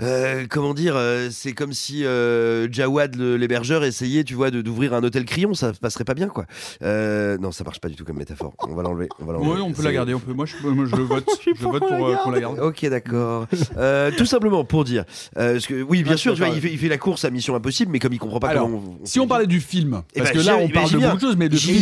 [0.03, 4.61] euh, comment dire euh, C'est comme si euh, Jawad le- l'hébergeur essayait, tu vois, de-
[4.63, 6.47] d'ouvrir un hôtel Crillon, ça passerait pas bien, quoi.
[6.83, 8.55] Euh, non, ça marche pas du tout comme métaphore.
[8.69, 9.09] On va l'enlever.
[9.21, 9.51] On va l'enlever.
[9.53, 10.15] Oui, on peut la garder.
[10.15, 10.33] On peut...
[10.33, 11.25] Moi, je, moi, je vote.
[11.45, 12.59] je vote pour qu'on la garde.
[12.61, 13.47] Ok, d'accord.
[13.77, 15.05] Euh, tout simplement pour dire,
[15.39, 17.25] euh, parce que oui, bien Ouais, sûr, tu vois, il fait, il fait la course
[17.25, 18.79] à Mission Impossible, mais comme il comprend pas Alors, comment.
[18.79, 20.99] on- on si on parlait du film, Eh parce ben, que là, on parle de
[20.99, 21.79] beaucoup de choses, mais de J'y film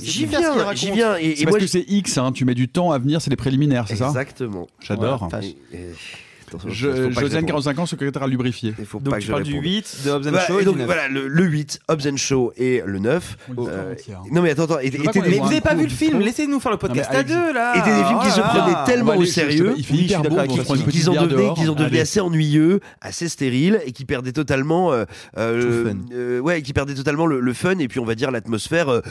[0.00, 1.16] J'y viens, j'y viens.
[1.16, 3.36] Et, parce moi, que c'est X, hein, tu mets du temps à venir, c'est les
[3.36, 4.08] préliminaires, c'est ça?
[4.08, 4.66] Exactement.
[4.80, 5.28] J'adore.
[5.30, 5.44] Voilà.
[6.66, 7.46] Josiane, réponde.
[7.46, 8.74] 45 ans, secrétaire à lubrifier.
[8.78, 9.64] Il faut Donc pas que tu je parles du réponde.
[9.66, 10.86] 8, de Hobbs and Voilà, Shaw et donc du 9.
[10.86, 13.36] voilà, le, le 8, Hobbs and Shaw et le 9.
[13.48, 14.22] On dit Euh, entière.
[14.32, 16.60] non mais attends, attends, et- pas Mais vous un avez pas vu le film, laissez-nous
[16.60, 17.74] faire le podcast à deux là.
[17.76, 20.36] étaient des films qui se là prenaient tellement au sérieux Il fait hyper beau,
[20.90, 21.10] qu'ils
[21.70, 25.04] en devenaient, assez ennuyeux, assez stériles et qui perdaient totalement, euh,
[25.38, 29.02] euh, ouais, qui perdaient totalement le, fun et puis on va dire l'atmosphère.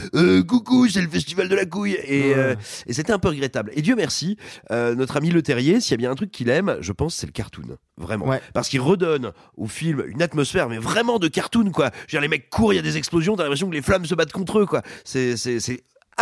[0.47, 2.55] coucou, c'est le festival de la couille et, euh,
[2.89, 3.71] c'était un peu regrettable.
[3.75, 4.37] Et Dieu merci,
[4.71, 7.15] euh, notre ami Le Terrier, s'il y a bien un truc qu'il aime, je pense,
[7.15, 7.77] c'est le cartoon.
[7.97, 8.27] Vraiment.
[8.27, 8.41] Ouais.
[8.53, 11.91] Parce qu'il redonne au film une atmosphère, mais vraiment de cartoon, quoi.
[11.93, 13.81] Je veux dire, les mecs courent, il y a des explosions, t'as l'impression que les
[13.81, 14.81] flammes se battent contre eux, quoi.
[15.03, 15.35] C'est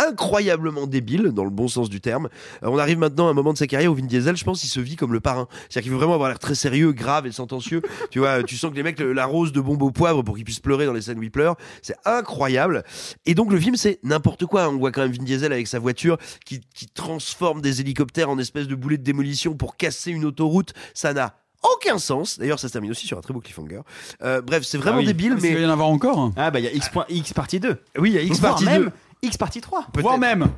[0.06, 2.28] incroyablement débile, dans le bon sens du terme.
[2.62, 4.62] Euh, on arrive maintenant à un moment de sa carrière où Vin Diesel, je pense,
[4.64, 5.48] il se vit comme le parrain.
[5.68, 7.82] C'est-à-dire qu'il veut vraiment avoir l'air très sérieux, grave et sentencieux.
[8.10, 10.44] tu vois, tu sens que les mecs le- l'arrosent de bombes au poivre pour qu'il
[10.44, 11.56] puisse pleurer dans les scènes où il pleure.
[11.82, 12.84] C'est incroyable.
[13.26, 14.68] Et donc le film, c'est n'importe quoi.
[14.68, 18.38] On voit quand même Vin Diesel avec sa voiture qui, qui transforme des hélicoptères en
[18.38, 20.72] espèces de boulets de démolition pour casser une autoroute.
[20.94, 21.34] Ça n'a
[21.74, 22.38] aucun sens.
[22.38, 23.80] D'ailleurs, ça se termine aussi sur un très beau cliffhanger.
[24.22, 25.06] Euh, bref, c'est vraiment Ah oui.
[25.06, 26.30] débile, qu'il mais va y en avoir encore.
[26.36, 27.76] Ah bah il y a X, point- X partie 2.
[27.98, 28.90] oui, il y a X partie même 2.
[29.22, 29.86] X partie 3.
[29.94, 30.48] Voire même.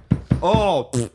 [0.43, 1.09] Oh pff.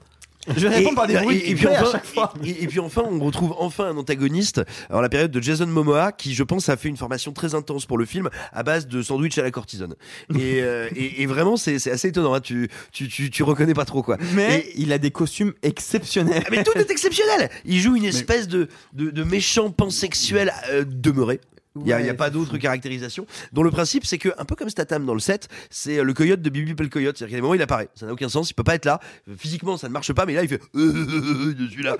[0.55, 2.31] Je réponds par des bruits et, puis à enfin, chaque fois.
[2.43, 6.11] et, et puis enfin, on retrouve enfin un antagoniste en la période de Jason Momoa,
[6.11, 9.01] qui je pense a fait une formation très intense pour le film à base de
[9.01, 9.95] sandwich à la cortisone.
[10.35, 12.35] Et, euh, et, et vraiment, c'est assez étonnant.
[12.35, 12.41] hein.
[12.41, 14.17] Tu, tu, tu, tu reconnais pas trop quoi.
[14.35, 16.43] Mais il a des costumes exceptionnels.
[16.45, 17.49] Ah, mais tout est exceptionnel.
[17.65, 21.41] Il joue une espèce de, de, de méchant pansexuel euh, demeuré.
[21.75, 23.25] Il n'y a, Ouais, pas d'autre caractérisation.
[23.51, 26.13] Dont le principe, c'est que, un peu comme Statham dans le set, c'est euh, le
[26.13, 27.17] coyote de Bibi le coyote.
[27.17, 27.89] C'est-à-dire qu'à des moments, il apparaît.
[27.95, 28.49] Ça n'a aucun sens.
[28.49, 28.99] Il peut pas être là.
[29.37, 30.25] Physiquement, ça ne marche pas.
[30.25, 31.97] Mais là, il fait Je suis là.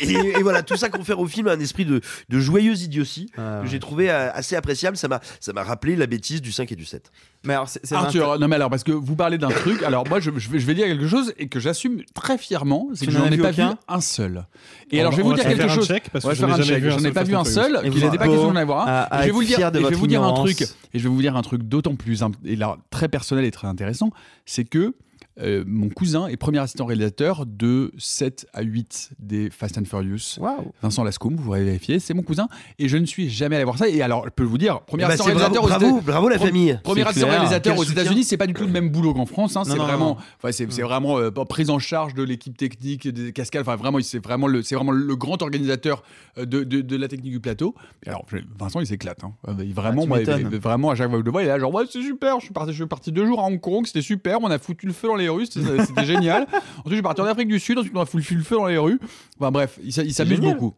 [0.00, 3.58] Et, et voilà, tout ça confère au film un esprit de, de joyeuse idiotie Ah,
[3.58, 3.70] que ouais.
[3.70, 4.96] j'ai trouvé euh, assez appréciable.
[4.96, 7.10] Ça m'a ça m'a rappelé la bêtise du 5 et du 7.
[7.44, 10.06] Mais alors, c'est, c'est Arthur, non mais alors parce que vous parlez d'un truc, alors
[10.08, 13.06] moi je, je vais, je vais dire quelque chose et que j'assume très fièrement, c'est
[13.06, 14.44] que n'en j'en as ai pas aucun vu un seul.
[14.90, 15.86] Et On alors va- je vais vous dire faire quelque un chose.
[15.86, 16.84] check, parce que je check.
[16.84, 17.80] J'en ai pas vu un seul.
[17.84, 18.88] Il n'était pas question d'en avoir.
[18.88, 19.20] Un.
[19.20, 19.58] Je vais vous dire.
[19.72, 20.62] Je vais vous dire un truc.
[20.62, 23.68] Et je vais vous dire un truc d'autant plus et là très personnel et très
[23.68, 24.10] intéressant,
[24.44, 24.94] c'est que
[25.40, 30.38] euh, mon cousin est premier assistant réalisateur de 7 à 8 des Fast and Furious.
[30.82, 32.48] Vincent Lascombe, vous pourrez vérifier, c'est mon cousin.
[32.78, 33.88] Et je ne suis jamais allé voir ça.
[33.88, 36.28] Et alors, je peux vous dire, premier Eh ben, assistant c'est bravo, réalisateur aux bravo,
[36.28, 36.78] la famille.
[36.82, 37.84] Premier assistant réalisateur aux.
[37.84, 39.56] États-Unis, c'est pas du tout le même boulot qu'en France.
[39.56, 39.64] hein.
[39.64, 43.62] C'est vraiment, enfin, c'est vraiment euh, prise en charge de l'équipe technique, des cascades.
[43.62, 46.02] Enfin, vraiment, c'est vraiment le, c'est vraiment le grand organisateur
[46.38, 47.74] euh, de, de, de la technique du plateau.
[48.04, 48.24] Et alors,
[48.58, 49.22] Vincent, il s'éclate.
[49.24, 49.32] hein.
[49.48, 51.46] Euh, il- Vraiment, Ah, moi, il- vraiment, à chaque fois que je le vois, il
[51.46, 52.40] est là, genre, ouais, c'est super.
[52.40, 54.38] Je suis parti, je suis parti deux jours à Hong Kong, c'était super.
[54.42, 56.42] On a foutu le feu dans les rues, c'était génial.
[56.52, 58.66] Ensuite, je suis parti en Afrique du Sud, ensuite, on a foutu le feu dans
[58.66, 58.98] les rues.
[59.38, 60.74] Enfin, bref, il, s'a- il s'amuse beaucoup.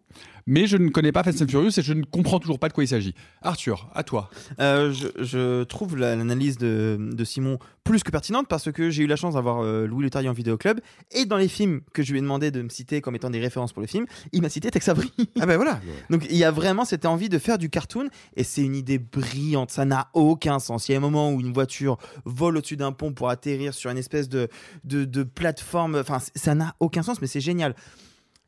[0.47, 2.72] Mais je ne connais pas Fast and Furious et je ne comprends toujours pas de
[2.72, 3.14] quoi il s'agit.
[3.43, 4.30] Arthur, à toi.
[4.61, 9.05] Euh, je, je trouve la- l'analyse de, de Simon plus que pertinente parce que j'ai
[9.05, 10.80] eu la chance d'avoir euh, Louis Leterrier en vidéo club
[11.11, 13.41] et dans les films que je lui ai demandé de me citer comme étant des
[13.41, 15.11] références pour le film, il m'a cité Tex Avery.
[15.41, 15.80] Ah ben voilà.
[16.11, 18.99] Donc il y a vraiment cette envie de faire du cartoon et c'est une idée
[18.99, 20.88] brillante, ça n'a aucun sens.
[20.88, 23.91] Il y a un moment où une voiture vole au-dessus d'un pont pour atterrir sur
[23.91, 24.49] une espèce de,
[24.84, 27.74] de, de plateforme, enfin ça n'a aucun sens mais c'est génial.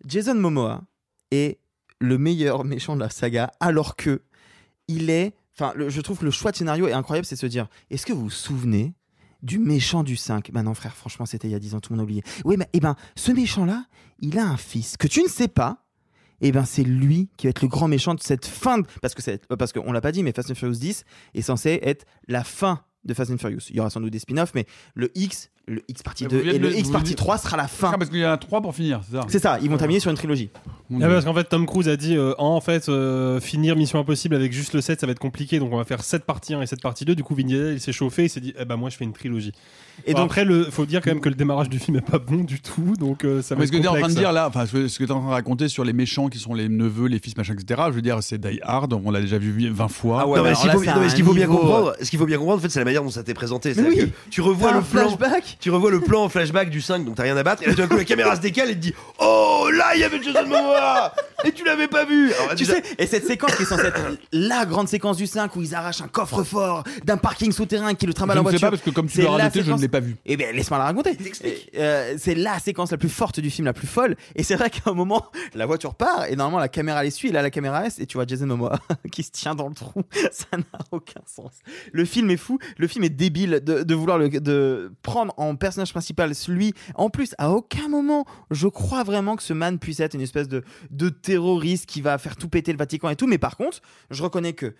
[0.07, 0.82] Jason Momoa
[1.30, 1.59] est
[2.03, 4.22] le meilleur méchant de la saga alors que
[4.88, 7.68] il est, enfin je trouve que le choix de scénario est incroyable, c'est se dire,
[7.90, 8.94] est-ce que vous vous souvenez
[9.42, 11.92] du méchant du 5 Bah non frère, franchement c'était il y a 10 ans, tout
[11.92, 12.22] le monde a oublié.
[12.44, 13.86] Oui mais eh ben ce méchant là,
[14.18, 15.84] il a un fils que tu ne sais pas
[16.40, 18.86] et ben c'est lui qui va être le grand méchant de cette fin de...
[19.00, 21.78] parce que c'est parce qu'on l'a pas dit mais Fast and Furious 10 est censé
[21.82, 23.70] être la fin de Fast and Furious.
[23.70, 26.37] Il y aura sans doute des spin-offs mais le X, le X partie Mais 2
[26.37, 27.91] vous venez et le le- X partie venez- 3 sera la fin.
[27.95, 29.77] Ah, parce qu'il y en a trois pour finir, c'est ça C'est ça, ils vont
[29.77, 30.51] terminer sur une trilogie.
[31.01, 34.35] Ah, parce qu'en fait, Tom Cruise a dit euh, en fait, euh, finir Mission Impossible
[34.35, 36.63] avec juste le 7, ça va être compliqué, donc on va faire 7 parties 1
[36.63, 37.15] et 7 parties 2.
[37.15, 39.05] Du coup, Vin Diesel, il s'est chauffé, il s'est dit, eh ben moi, je fais
[39.05, 39.53] une trilogie.
[40.07, 42.01] Et Bon, donc- après, il faut dire quand même que le démarrage du film est
[42.01, 43.95] pas bon du tout, donc euh, ça va Mais être ce que tu es en
[43.97, 45.93] train de dire là, enfin, ce que tu es en train de raconter sur les
[45.93, 48.93] méchants qui sont les neveux, les fils, machin, etc., je veux dire, c'est Die Hard,
[48.93, 50.20] on l'a déjà vu 20 fois.
[50.22, 51.28] Ah ouais, non, mais alors ce qu'il là, faut, c'est non, mais ce qu'il un
[51.28, 53.22] faut bien comprendre, ce qu'il faut bien comprendre, en fait, c'est la manière dont ça
[53.22, 53.74] t'est présenté.
[53.78, 53.97] Oui.
[53.97, 57.14] que tu revois le plan, flashback tu revois le plan en flashback du 5, donc
[57.14, 58.78] t'as rien à battre, et là, tout d'un coup, la caméra se décale et te
[58.80, 61.14] dit, oh, là, il y avait Jason Momoa,
[61.45, 62.32] et tu l'avais pas vu.
[62.32, 64.01] Alors, Tu déjà- sais, et cette séquence qui est censée être
[64.32, 68.11] la grande séquence du 5 où ils arrachent un coffre-fort d'un parking souterrain qui le
[68.12, 68.66] Je trimballe en ne sais voiture.
[68.66, 70.16] pas parce que comme tu l'as la raconté, je ne séquence- l'ai pas vu.
[70.24, 71.16] Eh bien, laisse-moi la raconter.
[71.76, 74.16] Euh, c'est la séquence la plus forte du film, la plus folle.
[74.37, 77.28] Et c'est vrai qu'à un moment, la voiture part et normalement la caméra les suit.
[77.28, 78.78] Et là, la caméra reste et tu vois Jason Momoa
[79.12, 80.03] qui se tient dans le trou.
[80.33, 81.53] Ça n'a aucun sens.
[81.93, 82.59] Le film est fou.
[82.78, 86.72] Le film est débile de, de vouloir le, de prendre en personnage principal celui.
[86.95, 90.49] En plus, à aucun moment, je crois vraiment que ce man puisse être une espèce
[90.49, 93.26] de, de terroriste qui va faire tout péter le Vatican et tout.
[93.26, 93.80] Mais par contre,
[94.11, 94.74] je reconnais que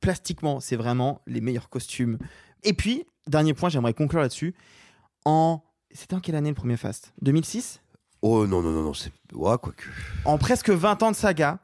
[0.00, 2.18] plastiquement, c'est vraiment les meilleurs costumes.
[2.62, 4.54] Et puis, dernier point, j'aimerais conclure là-dessus.
[5.24, 5.62] En.
[5.92, 7.12] C'était en quelle année le premier Fast?
[7.22, 7.80] 2006
[8.22, 9.12] Oh non, non, non, non, c'est.
[9.32, 9.84] Ouais, quoique.
[10.24, 11.58] En presque 20 ans de saga,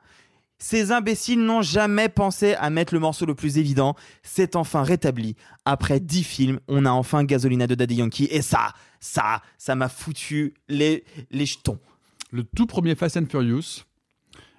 [0.58, 3.96] ces imbéciles n'ont jamais pensé à mettre le morceau le plus évident.
[4.22, 5.34] C'est enfin rétabli.
[5.64, 8.28] Après 10 films, on a enfin Gasolina de Daddy Yankee.
[8.30, 11.80] Et ça, ça, ça m'a foutu les, les jetons.
[12.30, 13.82] Le tout premier Fast and Furious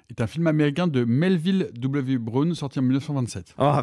[0.10, 2.18] est un film américain de Melville W.
[2.18, 3.56] Brown sorti en 1927.
[3.58, 3.80] Oh,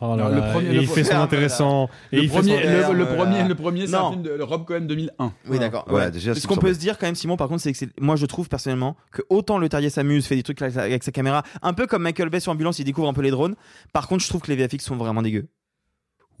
[0.00, 1.88] Oh là Non, là, le premier- et le il fait son intéressant.
[2.12, 5.32] Le premier, son- le, premier, le premier, c'est un film de Rob Cohen 2001.
[5.48, 5.84] Oui, d'accord.
[5.88, 6.10] Voilà, Ouais.
[6.12, 8.14] déjà, Ce c'est qu'on peut se dire quand même, Simon, par contre, c'est que moi
[8.16, 11.10] je trouve personnellement que autant le Terrier s'amuse, fait des trucs avec sa, avec sa
[11.10, 13.56] caméra, un peu comme Michael Bay sur Ambulance, il découvre un peu les drones.
[13.92, 15.48] Par contre, je trouve que les VFX sont vraiment dégueux.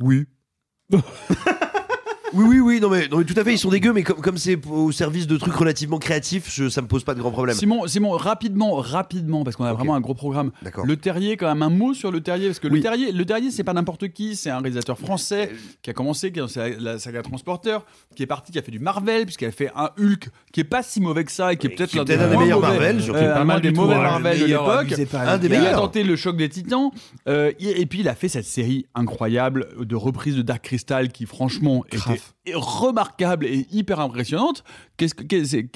[0.00, 0.26] Oui.
[2.34, 4.20] Oui, oui, oui, non mais, non mais tout à fait, ils sont dégueux, mais comme
[4.20, 7.30] comme c'est au service de trucs relativement créatifs, je, ça me pose pas de grands
[7.30, 7.56] problèmes.
[7.56, 10.50] Simon, Simon, rapidement, rapidement, parce qu'on a vraiment un gros programme.
[10.62, 10.84] D'accord.
[10.86, 12.76] Le Terrier, quand même un mot sur le Terrier, parce que Oui.
[12.76, 15.50] le Terrier, le Terrier, c'est pas n'importe qui, c'est un réalisateur français
[15.82, 18.72] qui a commencé, qui est dans la saga Transporteur, qui est parti, qui a fait
[18.72, 21.56] du Marvel, puisqu'il a fait un Hulk qui est pas si mauvais que ça et
[21.56, 23.20] qui est peut-être l'un un des moins meilleurs Marvel, surtout.
[23.20, 24.02] euh, Pas un mal des mauvais hein.
[24.02, 24.94] Marvel de l'époque.
[25.10, 26.90] pas, Un des Il a tenté le choc des titans
[27.28, 31.08] euh, et, et puis il a fait cette série incroyable de reprises de Dark Crystal
[31.10, 32.17] qui franchement Grave.
[32.18, 34.64] Était remarquable et hyper impressionnante.
[34.96, 35.66] Qu'est-ce que c'est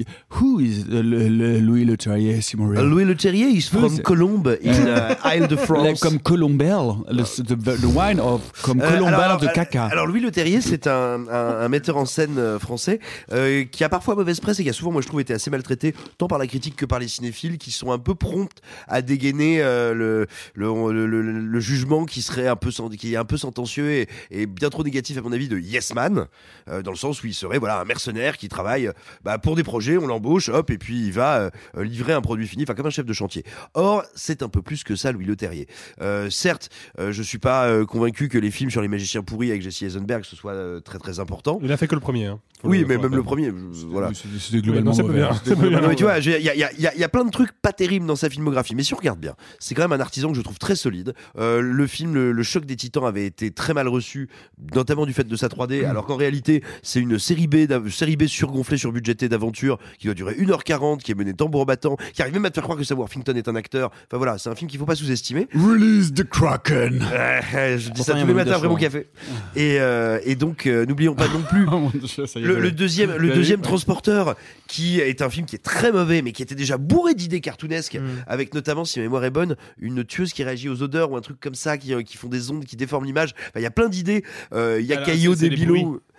[0.40, 4.02] Who is le, le- Louis Le Terrier Simon Euh, Louis Le Terrier, is from c'est-
[4.02, 5.84] Colombe in uh, Isle de France.
[5.84, 9.84] Like comme Colombelle, le, the, the wine of comme Euh, Colombelle alors, de caca.
[9.86, 12.98] Alors Louis Le Terrier, c'est un, un- un metteur en scène euh, français
[13.32, 15.50] euh, qui a parfois mauvaise presse et qui a souvent, moi je trouve, été assez
[15.50, 19.02] maltraité tant par la critique que par les cinéphiles qui sont un peu promptes à
[19.02, 24.46] dégainer euh, le, jugement qui serait un peu qui est un peu sentencieux et, et
[24.46, 27.34] bien trop négatif à mon avis de Yes Man, euh, dans le sens où il
[27.34, 28.92] serait voilà un mercenaire qui travaille euh,
[29.24, 32.20] bah, pour des projets, on l'embauche, hop, et puis il va euh, euh, livrer un
[32.20, 33.44] produit fini, enfin comme un chef de chantier.
[33.74, 35.66] Or, c'est un peu plus que ça, Louis Le Terrier.
[36.00, 39.50] Euh, certes, euh, je suis pas euh, convaincu que les films sur les magiciens pourris
[39.50, 41.58] avec Jesse Eisenberg ce soit euh, très très important.
[41.62, 42.26] Il a fait que le premier.
[42.26, 42.40] hein.
[42.64, 43.50] Oui, le- mais même le premier,
[43.88, 44.10] voilà.
[44.14, 45.30] C'était- globalement non, bien.
[45.30, 45.54] Bien.
[45.54, 48.06] globalement Non, mais tu vois, il y a, y y plein de trucs pas terribles
[48.06, 50.42] dans sa filmographie, mais si on regarde bien, c'est quand même un artisan que je
[50.42, 51.12] trouve très solide.
[51.38, 54.28] Euh, le film le, Le choc des titans avait été très mal reçu,
[54.74, 56.51] notamment du fait de sa 3D, alors qu'en réalité,
[56.82, 61.14] c'est une série B, série B surgonflée, surbudgétée d'aventure qui doit durer 1h40, qui est
[61.14, 63.56] menée tambour battant, qui arrive même à te faire croire que Sam Worthington est un
[63.56, 63.90] acteur.
[64.08, 65.48] Enfin voilà, c'est un film qu'il faut pas sous-estimer.
[65.54, 67.04] Release the Kraken.
[67.54, 69.06] Euh, je dis ça tous les matins après mon café.
[69.56, 73.60] Et, euh, et donc, euh, n'oublions pas non plus Oh Dieu, le, deuxième, le deuxième
[73.60, 74.34] transporteur,
[74.66, 77.98] qui est un film qui est très mauvais, mais qui était déjà bourré d'idées cartoonesques,
[78.02, 78.24] Mm.
[78.26, 81.20] avec notamment, si ma mémoire est bonne, une tueuse qui réagit aux odeurs ou un
[81.20, 83.34] truc comme ça, qui, euh, qui font des ondes, qui déforment l'image.
[83.48, 84.24] Enfin, Il y a plein d'idées.
[84.52, 85.50] Euh, Il y a Caillot, des.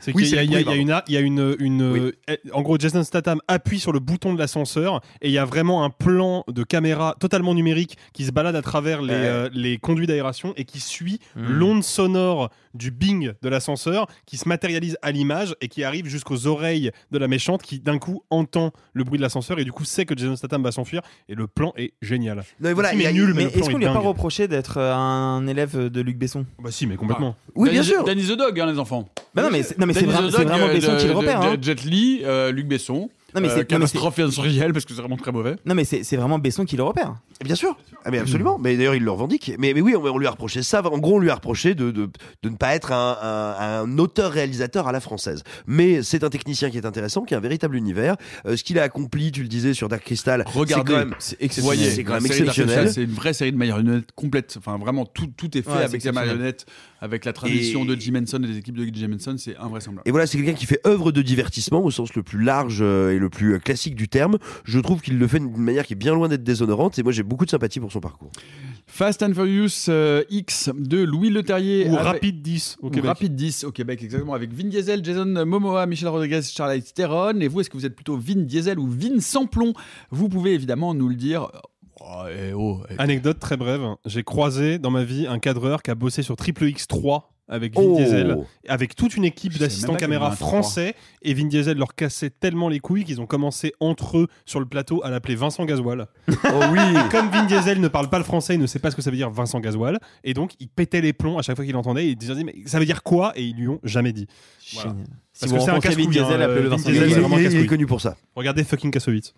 [0.04, 1.14] C'est Oui, qu'il y a, il y a- les il y a bruits, une, il
[1.14, 2.12] y a une, une Oui.
[2.30, 5.46] euh, en gros, Jason Statham appuie sur le bouton de l'ascenseur et il y a
[5.46, 9.20] vraiment un plan de caméra totalement numérique qui se balade à travers les, Ouais.
[9.22, 11.42] euh, les conduits d'aération et qui suit Mm.
[11.48, 16.48] l'onde sonore du bing de l'ascenseur qui se matérialise à l'image et qui arrive jusqu'aux
[16.48, 19.86] oreilles de la méchante qui d'un coup entend le bruit de l'ascenseur et du coup
[19.86, 22.38] sait que Jason Statham va s'enfuir et le plan est génial.
[22.38, 25.46] Non, mais voilà, il nul, mais, est-ce qu'on lui a pas reproché d'être euh, un
[25.48, 26.46] élève de Luc Besson?
[26.60, 27.36] Bah si, mais complètement.
[27.56, 28.04] Oui, bien sûr.
[28.04, 29.08] Danny the Dog, hein, les enfants.
[29.36, 31.42] Bah non, mais c'est non, mais c'est vraiment, c'est euh, Besson qui le repère.
[31.42, 31.56] hein.
[31.62, 33.10] Jet Li, euh, Luc Besson.
[33.36, 35.56] Non, mais euh, c'est- non, mais catastrophe sensorielle parce que c'est vraiment très mauvais.
[35.66, 37.16] Non, mais c'est c'est vraiment Besson qui le repère.
[37.44, 37.78] Bien sûr.
[38.06, 38.58] Ah, mais absolument.
[38.60, 39.54] Mais d'ailleurs, il le revendique.
[39.60, 40.82] Mais, mais oui, on, on lui a reproché ça.
[40.86, 42.10] En gros, on lui a reproché de, de,
[42.44, 45.44] de ne pas être un, un- un auteur-réalisateur à la française.
[45.68, 48.16] Mais c'est un technicien qui est intéressant, qui a un véritable univers.
[48.46, 51.92] Euh, ce qu'il a accompli, tu le disais, sur Dark Crystal, Regardez, c'est exceptionnel.
[51.92, 52.92] c'est quand la même exceptionnel.
[52.92, 54.56] C'est une vraie série de marionnettes complète.
[54.58, 56.28] Enfin, vraiment, tout, tout est fait Ouais, avec exceptionnel.
[56.36, 56.66] marionnettes,
[57.02, 59.36] avec la tradition Et- de Jim Henson et des équipes de Jim Henson.
[59.38, 60.08] C'est invraisemblable.
[60.08, 63.12] Et voilà, c'est quelqu'un qui fait œuvre de divertissement au sens le plus large euh,
[63.12, 64.38] et le plus euh, classique du terme.
[64.66, 67.12] Je trouve qu'il le fait d'une manière qui est bien loin d'être déshonorante et moi
[67.12, 68.32] j'ai beaucoup de sympathie pour son parcours.
[68.86, 71.90] Fast and Furious euh, X de Louis Leterrier.
[71.90, 73.08] Ou avec- Rapid 10 au ou Québec.
[73.08, 77.40] Rapid 10 au Québec, exactement, avec Vin Diesel, Jason Momoa, Michel Rodriguez, Charlize Theron.
[77.40, 79.74] Et vous, est-ce que vous êtes plutôt Vin Diesel ou Vin Samplon?
[80.12, 81.50] Vous pouvez évidemment nous le dire.
[82.02, 82.96] Oh, eh oh, eh.
[83.00, 83.82] Anecdote très brève.
[84.06, 87.82] J'ai croisé dans ma vie un cadreur qui a bossé sur Triple X3 avec Vin
[87.84, 87.98] Oh.
[87.98, 88.38] Diesel,
[88.68, 90.96] avec toute une équipe d'assistants caméra français.
[91.22, 94.66] Et Vin Diesel leur cassait tellement les couilles qu'ils ont commencé entre eux sur le
[94.66, 96.08] plateau à l'appeler Vincent Gasoil.
[96.46, 96.80] Oh oui
[97.12, 99.10] Comme Vin Diesel ne parle pas le français, il ne sait pas ce que ça
[99.12, 100.00] veut dire Vincent Gasoil.
[100.24, 102.06] Et donc il pétait les plombs à chaque fois qu'il entendait.
[102.06, 103.34] Et ils disaient mais ça veut dire quoi?
[103.36, 104.28] Et ils lui ont jamais dit.
[104.74, 104.92] Voilà.
[104.92, 105.08] Génial.
[105.08, 107.00] Parce Si que vous c'est un rencontrez Vin Diesel, hein, appelez-le Vin Vincent Diesel, il,
[107.00, 107.22] c'est Diesel.
[107.22, 108.16] vraiment il- il est connu pour ça.
[108.36, 109.34] Regardez fucking Kassovitz.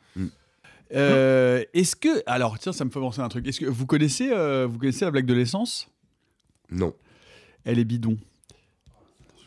[0.94, 2.22] Euh, Est-ce que.
[2.28, 3.48] Alors, tiens, ça me fait penser à un truc.
[3.48, 5.90] Est-ce que vous connaissez, euh, vous connaissez la blague de l'essence?
[6.70, 6.94] Non.
[7.66, 8.18] Elle est bidon.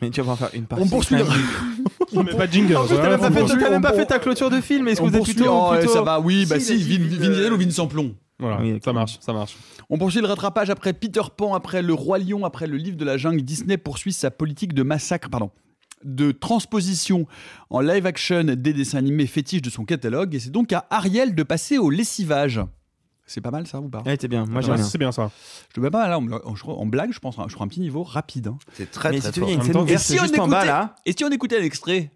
[0.02, 0.84] Mais tu vas en faire une partie.
[0.84, 1.24] On poursuit le.
[2.12, 2.76] On met pas de jingle.
[2.76, 3.58] En plus, t'as même pas on fait, poursuit.
[3.60, 4.86] t'as même pas on- fait ta clôture de film.
[4.88, 7.04] Est-ce que vous êtes poursuit- plutôt, oh, plutôt- ça va, oui, bah Si, si, Vin,
[7.04, 8.14] Diesel ou Vin Samplon.
[8.38, 9.56] Voilà, Oui, ça marche, ça marche.
[9.90, 13.04] On poursuit le rattrapage après Peter Pan, après Le Roi Lion, après le livre de
[13.04, 13.42] la jungle.
[13.42, 15.50] Disney poursuit sa politique de massacre, pardon,
[16.04, 17.26] de transposition
[17.70, 20.36] en live action des dessins animés fétiches de son catalogue.
[20.36, 22.60] Et c'est donc à Ariel de passer au lessivage.
[23.28, 24.44] C'est pas mal ça ou pas Ouais, t'es bien.
[24.46, 24.84] Moi, j'aime bien.
[24.84, 25.30] C'est bien ça.
[25.68, 27.68] Je te mets pas mal là, en, en- en blague, je pense, je crois un
[27.68, 28.48] petit niveau rapide.
[28.48, 28.58] hein.
[28.74, 29.48] C'est très Mais très si tu fort.
[29.48, 30.48] veux, il y a une En scène même temps, ouverte Et si on juste en
[30.48, 30.96] bas là.
[31.06, 32.10] Et si on écoutait l'extrait?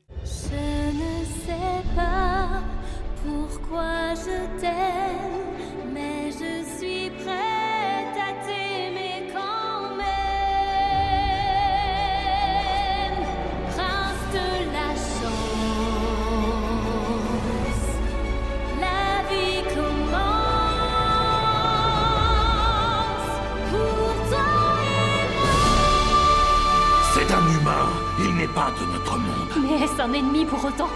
[28.54, 29.48] Pas de notre monde.
[29.62, 30.88] Mais est-ce un ennemi pour autant?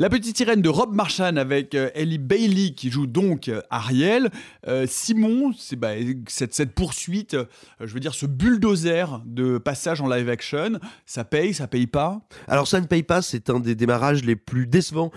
[0.00, 4.30] La petite sirène de Rob Marchand avec euh, Ellie Bailey qui joue donc euh, Ariel.
[4.68, 5.88] Euh, Simon, bah,
[6.28, 7.36] cette, poursuite,
[7.80, 12.20] je veux dire ce bulldozer de passage en live action, ça paye, ça paye pas?
[12.46, 15.10] Alors ça ne paye pas, c'est un des démarrages les plus décevants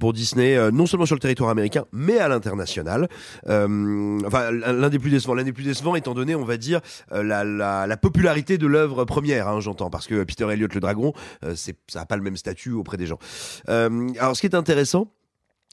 [0.00, 3.08] pour Disney, non seulement sur le territoire américain, mais à l'international.
[3.44, 5.34] Enfin, l'un des plus décevants.
[5.34, 6.80] L'un des plus décevants étant donné, on va dire,
[7.10, 11.12] la, la, la popularité de l'œuvre première, hein, j'entends, parce que Peter Elliott le dragon,
[11.54, 13.18] ça n'a pas le même statut auprès des gens.
[14.18, 15.12] Alors ce qui est intéressant,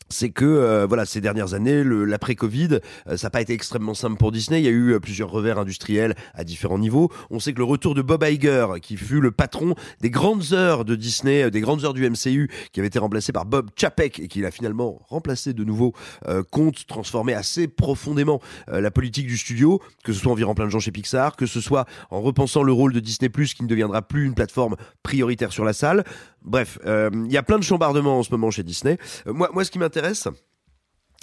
[0.07, 3.95] c'est que euh, voilà ces dernières années, le- l'après-Covid, euh, ça n'a pas été extrêmement
[3.95, 4.59] simple pour Disney.
[4.61, 7.11] Il y a eu euh, plusieurs revers industriels à différents niveaux.
[7.31, 10.85] On sait que le retour de Bob Iger, qui fut le patron des grandes heures
[10.85, 14.19] de Disney, euh, des grandes heures du MCU, qui avait été remplacé par Bob Chapek
[14.19, 15.93] et qui a finalement remplacé de nouveau,
[16.27, 20.53] euh, compte transformer assez profondément euh, la politique du studio, que ce soit en virant
[20.53, 23.55] plein de gens chez Pixar, que ce soit en repensant le rôle de Disney Plus,
[23.55, 26.03] qui ne deviendra plus une plateforme prioritaire sur la salle.
[26.45, 28.97] Bref, euh, il y a plein de chambardements en ce moment chez Disney.
[29.27, 30.27] Euh, moi, ce qui m'intéresse,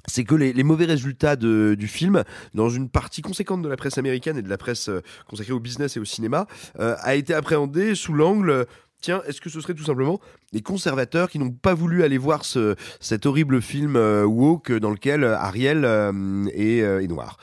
[0.07, 4.37] c'est que les, mauvais résultats du film, dans une partie conséquente de la presse américaine
[4.37, 6.47] et de la presse euh, consacrée au business et au cinéma,
[6.81, 8.51] euh, a été appréhendé sous l'angle.
[8.51, 8.65] euh,
[9.01, 10.21] Tiens, est-ce que ce serait tout simplement
[10.53, 14.91] les conservateurs qui n'ont pas voulu aller voir ce, cet horrible film euh, woke dans
[14.91, 17.39] lequel euh, Ariel euh, est, euh, est noir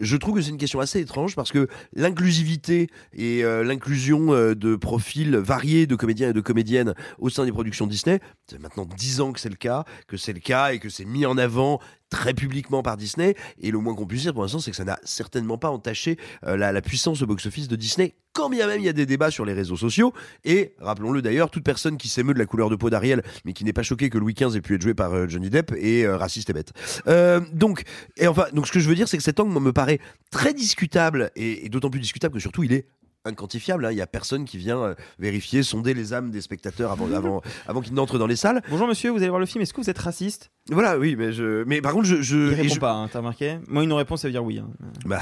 [0.00, 5.36] Je trouve que c'est une question assez étrange parce que l'inclusivité et l'inclusion de profils
[5.36, 9.32] variés de comédiens et de comédiennes au sein des productions Disney, c'est maintenant dix ans
[9.32, 12.34] que c'est le cas, que c'est le cas et que c'est mis en avant très
[12.34, 13.34] publiquement par Disney.
[13.60, 16.18] Et le moins qu'on puisse dire pour l'instant, c'est que ça n'a certainement pas entaché
[16.42, 19.30] la, la puissance au box-office de Disney, quand bien même il y a des débats
[19.30, 20.12] sur les réseaux sociaux.
[20.44, 23.64] Et rappelons-le d'ailleurs, toute personne qui s'émeut de la couleur de peau d'Ariel, mais qui
[23.64, 26.04] n'est pas choquée que Louis XV ait pu être joué par euh, Johnny Depp, est
[26.04, 26.70] euh, raciste et bête.
[27.08, 27.82] Euh, donc,
[28.16, 29.98] et enfin, donc ce que je veux dire, c'est que cet angle moi, me paraît
[30.30, 32.86] très discutable, et, et d'autant plus discutable que surtout il est
[33.26, 33.86] inquantifiable.
[33.86, 33.90] hein.
[33.90, 37.40] Il y a personne qui vient euh, vérifier, sonder les âmes des spectateurs avant, avant,
[37.66, 38.62] avant qu'ils n'entrent dans les salles.
[38.70, 40.50] Bonjour monsieur, vous allez voir le film, est-ce que vous êtes raciste?
[40.70, 43.08] Voilà, oui, mais je, mais par contre, je, je, Il et répond je- pas, hein,
[43.10, 43.58] t'as remarqué?
[43.66, 44.58] Moi, une réponse, ça veut dire oui.
[44.58, 44.68] hein.
[45.06, 45.20] Bah,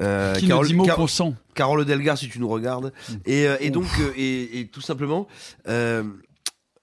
[0.00, 1.34] euh, Qui ne dit mot consent.
[1.54, 2.92] Carole Delgar, si tu nous regardes.
[3.08, 3.12] Mm.
[3.26, 5.26] Et, euh, et donc, euh, et, et tout simplement,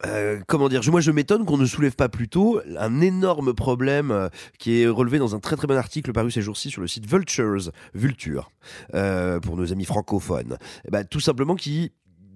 [0.06, 4.12] euh, comment dire, moi je m'étonne qu'on ne soulève pas plus tôt un énorme problème
[4.12, 4.30] euh,
[4.60, 7.06] qui est relevé dans un très très bon article paru ces jours-ci sur le site
[7.06, 8.52] Vultures, Vulture,
[8.94, 10.58] euh, pour nos amis francophones.
[10.86, 11.92] Eh ben, tout simplement qui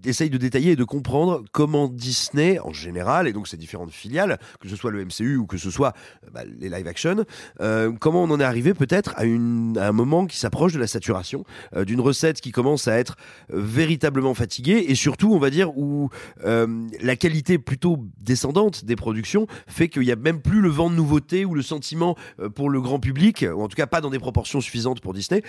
[0.06, 4.40] essaye de détailler et de comprendre comment Disney, en général, et donc ses différentes filiales,
[4.60, 5.94] que ce soit le MCU ou que ce soit
[6.26, 7.26] euh, bah, les live action,
[7.62, 11.44] euh, comment on en est arrivé peut-être à, un moment qui s'approche de la saturation,
[11.76, 13.16] euh, d'une recette qui commence à être
[13.50, 16.10] véritablement fatiguée, et surtout, on va dire, où
[16.44, 20.96] la qualité plutôt descendante des productions fait qu'il n'y a même plus le vent de
[20.96, 22.16] nouveauté ou le sentiment
[22.56, 25.42] pour le grand public, ou en tout cas pas dans des proportions suffisantes pour Disney.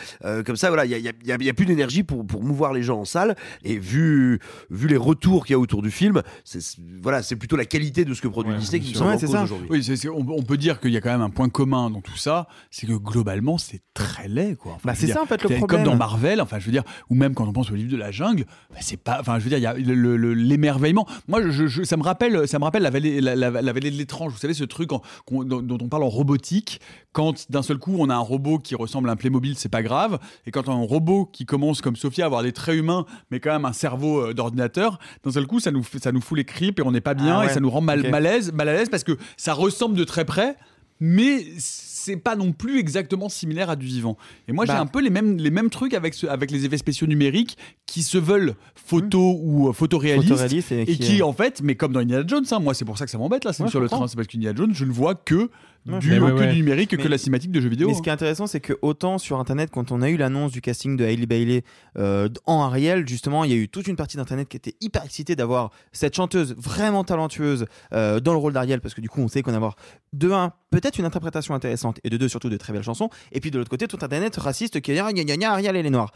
[0.45, 3.05] Comme ça, voilà, il n'y a, a plus d'énergie pour, pour mouvoir les gens en
[3.05, 4.40] salle, et vu,
[4.71, 6.61] vu les retours qu'il y a autour du film, c'est
[7.03, 9.67] voilà, c'est plutôt la qualité de ce que produit Disney qui nous semble cause aujourd'hui.
[9.71, 12.17] Oui, on, on peut dire qu'il y a quand même un point commun dans tout
[12.17, 14.73] ça, c'est que globalement c'est très laid, quoi.
[14.73, 15.67] Enfin, Bah, c'est ça, en fait, le problème.
[15.85, 17.97] Comme dans Marvel, enfin je veux dire, ou même quand on pense au livre de
[17.97, 20.35] la jungle, bah, c'est pas, enfin je veux dire, il y a le- le- le-
[20.35, 21.07] l'émerveillement.
[21.29, 23.91] Moi, je, je- ça me rappelle, ça me rappelle la vallée, la, la- la vallée
[23.91, 24.33] de l'étrange.
[24.33, 26.81] Vous savez ce truc en- dont, dont on parle en robotique,
[27.13, 29.83] quand d'un seul coup on a un robot qui ressemble à un Playmobil, c'est pas
[29.83, 32.77] grave, et quand on a un robot qui commence comme Sophia à avoir des traits
[32.77, 36.13] humains, mais quand même un cerveau euh, d'ordinateur, d'un seul coup ça nous, fait- ça
[36.13, 38.09] nous fout les cripes et on n'est pas bien Ah et ça nous rend mal,
[38.11, 40.57] mal à l'aise parce que ça ressemble de très près,
[41.01, 44.17] mais c'est pas non plus exactement similaire à du vivant.
[44.49, 44.81] Et moi, j'ai Bah.
[44.81, 48.03] un peu les mêmes, les mêmes trucs avec, ce- avec les effets spéciaux numériques qui
[48.03, 50.29] se veulent photo ou euh, photoréalistes.
[50.29, 52.85] Photoréalistes et et, qui, euh, en fait, mais comme dans Indiana Jones, hein, moi, c'est
[52.87, 54.73] pour ça que ça m'embête là, c'est Ouais, sur le train, c'est parce qu'Indiana Jones,
[54.75, 55.51] je ne vois que
[55.87, 57.89] Mais ouais, que du numérique, que la cinématique de jeux vidéo.
[57.89, 60.53] Mais ce qui est intéressant, c'est que autant sur Internet, quand on a eu l'annonce
[60.53, 61.65] du casting de Hailey Bailey
[61.99, 65.05] euh, en Ariel, justement, il y a eu toute une partie d'Internet qui était hyper
[65.05, 69.21] excitée d'avoir cette chanteuse vraiment talentueuse euh, dans le rôle d'Ariel, parce que du coup,
[69.21, 69.77] on sait qu'on va avoir
[70.13, 73.41] de un peut-être une interprétation intéressante et de deux surtout de très belles chansons, et
[73.41, 75.87] puis de l'autre côté tout Internet raciste qui a dit gna gna gna Ariel elle
[75.87, 76.13] est noire.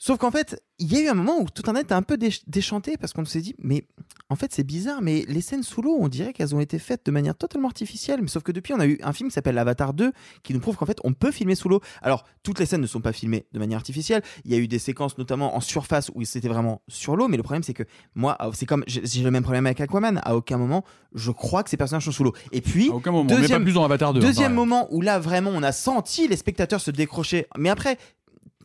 [0.00, 2.14] Sauf qu'en fait, il y a eu un moment où tout Internet a un peu
[2.14, 3.84] déch- déchanté parce qu'on s'est dit, mais
[4.30, 7.04] en fait, c'est bizarre, mais les scènes sous l'eau, on dirait qu'elles ont été faites
[7.04, 8.20] de manière totalement artificielle.
[8.22, 10.12] Mais sauf que depuis, on a eu un film qui s'appelle Avatar 2
[10.44, 11.80] qui nous prouve qu'en fait, on peut filmer sous l'eau.
[12.00, 14.22] Alors, toutes les scènes ne sont pas filmées de manière artificielle.
[14.44, 17.26] Il y a eu des séquences, notamment en surface, où c'était vraiment sur l'eau.
[17.26, 17.82] Mais le problème, c'est que
[18.14, 20.20] moi, ah, c'est comme j'ai le même problème avec Aquaman.
[20.24, 22.34] À aucun moment, je crois que ces personnages sont sous l'eau.
[22.52, 24.54] Et puis, À aucun moment, mais pas plus dans Avatar 2, Deuxième pareil.
[24.56, 27.46] moment où là, vraiment, on a senti les spectateurs se décrocher.
[27.58, 27.98] Mais après,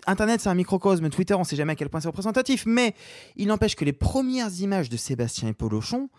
[0.08, 1.10] Internet, c'est un microcosme.
[1.10, 2.66] Twitter, on sait jamais à quel point c'est représentatif.
[2.66, 2.94] Mais
[3.36, 6.10] il n'empêche que les premières images de Sébastien et Polochon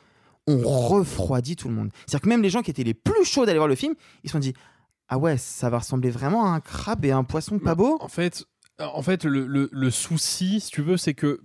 [0.47, 1.91] ont refroidi tout le monde.
[2.07, 4.29] C'est-à-dire que même les gens qui étaient les plus chauds d'aller voir le film, ils
[4.29, 4.55] se sont dit
[5.09, 7.97] Ah ouais, ça va ressembler vraiment à un crabe et à un poisson pas beau.
[8.01, 8.45] En fait,
[8.79, 11.41] en fait le, le- le souci, si tu veux, c'est que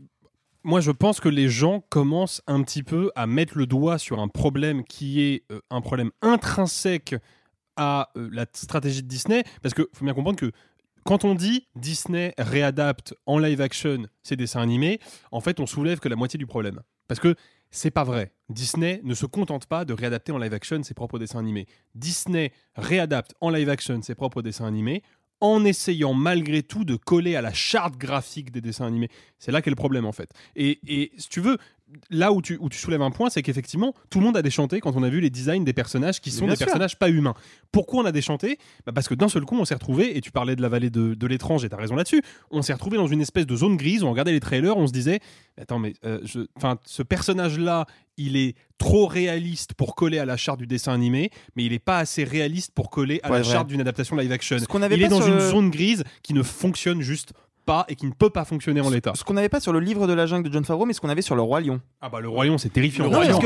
[0.64, 4.20] moi, je pense que les gens commencent un petit peu à mettre le doigt sur
[4.20, 7.16] un problème qui est euh, un problème intrinsèque
[7.78, 9.46] à euh, la stratégie de Disney.
[9.62, 10.52] Parce qu'il faut bien comprendre que
[11.10, 15.00] quand on dit Disney réadapte en live action ses dessins animés,
[15.32, 16.82] en fait, on soulève que la moitié du problème.
[17.08, 17.34] Parce que
[17.72, 18.32] c'est pas vrai.
[18.50, 21.66] Disney ne se contente pas de réadapter en live action ses propres dessins animés.
[21.96, 25.02] Disney réadapte en live action ses propres dessins animés
[25.42, 29.10] en essayant malgré tout de coller à la charte graphique des dessins animés.
[29.40, 30.32] C'est là qu'est le problème en fait.
[30.56, 31.58] Et, et si tu veux,
[32.12, 34.80] là où tu, où tu soulèves un point, c'est qu'effectivement, tout le monde a déchanté
[34.80, 36.66] quand on a vu les designs des personnages qui sont des sûr.
[36.66, 37.34] personnages pas humains.
[37.72, 38.60] Pourquoi on a déchanté?
[38.86, 40.90] Bah Parce que d'un seul coup, on s'est retrouvé, et tu parlais de la vallée
[40.90, 42.22] de, de l'étrange, et tu as raison là-dessus,
[42.52, 44.94] on s'est retrouvé dans une espèce de zone grise, on regardait les trailers, on se
[44.94, 45.20] disait,
[45.60, 46.42] attends, mais euh, je-
[46.86, 47.86] ce personnage-là,
[48.18, 51.80] il est trop réaliste pour coller à la charte du dessin animé, mais il n'est
[51.80, 54.58] pas assez réaliste pour coller à Ouais, la charte d'une adaptation live action.
[54.70, 57.34] qu'on avait il est dans une le- zone grise qui ne fonctionne juste
[57.70, 59.12] pas et qui ne peut pas fonctionner en l'état.
[59.16, 61.02] Ce qu'on n'avait pas sur le livre de la jungle de John Favreau, mais ce
[61.02, 61.80] qu'on avait sur le Roi Lion.
[62.02, 63.04] Ah bah le Roi Lion, c'est terrifiant.
[63.06, 63.40] Le Roi Lion,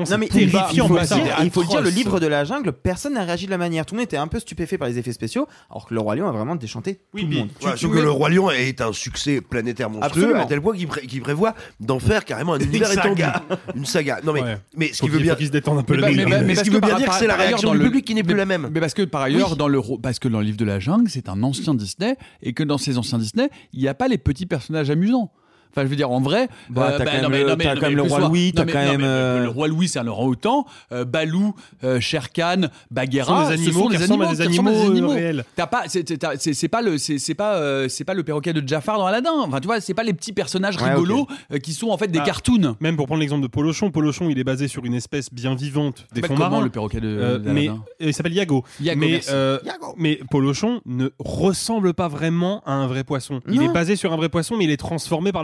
[0.00, 0.84] non, c'est mais il faut- terrifiant.
[0.84, 3.46] Il faut, dire, il faut le dire, le livre de la jungle, personne n'a réagi
[3.46, 3.86] de la manière.
[3.86, 6.16] Tout le monde était un peu stupéfait par les effets spéciaux, alors que le Roi
[6.16, 7.48] Lion a vraiment déchanté tout le monde.
[7.64, 10.42] Ouais, sauf que le Roi Lion est un succès planétaire monstrueux Absolument.
[10.42, 13.22] à tel point qu'il pré- qu'il prévoit d'en faire carrément un univers étendu.
[13.74, 14.20] Une saga.
[14.24, 14.58] Non mais, Ouais.
[14.76, 15.32] mais ce qui veut bien.
[15.32, 17.36] faut qu'il se détende un peu Mais ce qui veut bien dire que c'est la
[17.36, 18.68] réaction du le- public qui n'est plus la même.
[18.72, 19.56] Mais parce que par ailleurs, Oui.
[19.56, 22.52] dans le parce que dans le livre de la jungle, c'est un ancien Disney et
[22.52, 25.32] que dans ces anciens Disney, il n'y a pas les petits personnages amusants.
[25.74, 28.02] Enfin, je veux dire, en vrai, Bah, t'as quand même le- t'as quand même le
[28.02, 28.20] roi.
[28.28, 30.66] Louis, t'as quand même, euh, Le roi Louis, c'est un orang-outan.
[30.92, 34.86] Euh, Balou, euh, Sher Khan, Bagheera, Ce sont des ce animaux sont des animaux, euh,
[34.90, 35.08] animaux.
[35.10, 35.44] réels.
[35.56, 39.06] T'as pas, c'est- pas le, c'est pas, euh, c'est pas le perroquet de Jafar dans
[39.06, 39.32] Aladdin.
[39.38, 42.08] Enfin, tu vois, c'est pas les petits personnages Ouais, rigolos euh, qui sont en fait
[42.08, 42.24] des Ah.
[42.24, 42.76] cartoons.
[42.80, 46.06] Même pour prendre l'exemple de Polochon, Polochon il est basé sur une espèce bien vivante
[46.14, 46.64] des Bah, fonds comment, marins.
[46.64, 47.68] le perroquet de- mais
[48.00, 48.64] il s'appelle Yago.
[48.80, 49.30] Yago, mais, merci.
[49.32, 49.58] euh,
[49.96, 53.40] mais Polochon ne ressemble pas vraiment à un vrai poisson.
[53.50, 55.42] Il est basé sur un vrai poisson, mais il est transformé par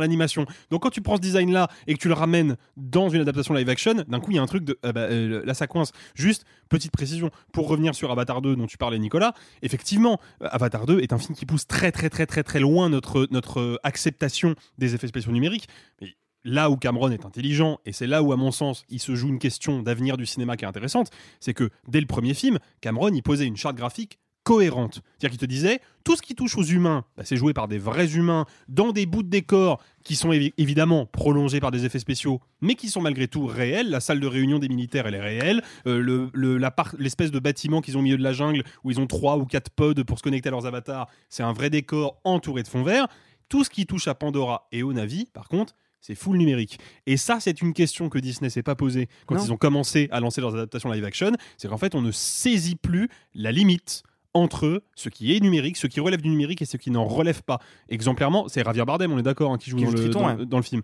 [0.71, 3.55] Donc quand tu prends ce design là et que tu le ramènes dans une adaptation
[3.55, 5.67] live action, d'un coup il y a un truc de ah bah, euh, là ça
[5.67, 5.93] coince.
[6.15, 9.35] Juste petite précision pour revenir sur Avatar 2 dont tu parlais Nicolas.
[9.63, 12.89] Effectivement, euh, Avatar 2 est un film qui pousse très très très très très loin
[12.89, 15.69] notre notre euh, acceptation des effets spéciaux numériques.
[16.01, 19.15] Mais là où Cameron est intelligent, et c'est là où, à mon sens, il se
[19.15, 22.59] joue une question d'avenir du cinéma qui est intéressante, c'est que dès le premier film,
[22.81, 24.19] Cameron, il posait une charte graphique
[24.55, 24.95] cohérente.
[25.19, 27.79] C'est-à-dire qu'il te disait, tout ce qui touche aux humains, bah, c'est joué par des
[27.79, 32.01] vrais humains, dans des bouts de décor qui sont évi- évidemment prolongés par des effets
[32.01, 33.91] spéciaux, mais qui sont malgré tout réels.
[33.91, 35.63] La salle de réunion des militaires, elle est réelle.
[35.87, 36.59] Euh, le- le-
[36.99, 39.45] L'espèce de bâtiment qu'ils ont au milieu de la jungle, où ils ont trois ou
[39.47, 42.83] quatre pods pour se connecter à leurs avatars, c'est un vrai décor entouré de fond
[42.83, 43.07] vert.
[43.49, 46.79] Tout ce qui touche à Pandora et au Navi, par contre, c'est full numérique.
[47.07, 49.45] Et ça, c'est une question que Disney s'est pas posée quand Non.
[49.45, 51.33] ils ont commencé à lancer leurs adaptations live action.
[51.59, 54.03] C'est qu'en fait, on ne saisit plus la limite
[54.35, 57.43] entre ce qui est numérique, ce qui relève du numérique et ce qui n'en relève
[57.43, 57.59] pas.
[57.89, 60.37] Exemplairement, c'est Javier Bardem, on est d'accord, hein, qui joue Qui dans le, Triton, dans,
[60.37, 60.47] ouais.
[60.47, 60.83] dans le film.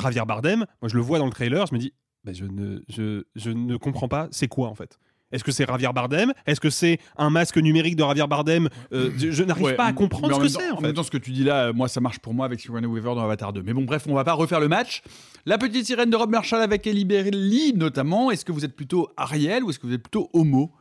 [0.00, 1.92] Javier Bardem, moi je le vois dans le trailer, je me dis,
[2.24, 4.98] bah, je, ne, je, je ne comprends pas, c'est quoi en fait
[5.30, 6.32] est-ce que c'est Javier Bardem?
[6.46, 8.70] Est-ce que c'est un masque numérique de Javier Bardem?
[8.94, 10.94] Euh, Je, n'arrive Ouais, pas à comprendre ce que c'est en En même fait.
[10.94, 13.14] temps, ce que tu dis là, euh, moi, ça marche pour moi avec Sigourney Weaver
[13.14, 13.62] dans Avatar 2.
[13.62, 15.02] Mais bon, bref, on va pas refaire le match.
[15.44, 18.30] La petite sirène de Rob Marshall avec Ellie Berry notamment.
[18.30, 20.72] Est-ce que vous êtes plutôt Ariel ou est-ce que vous êtes plutôt Homo?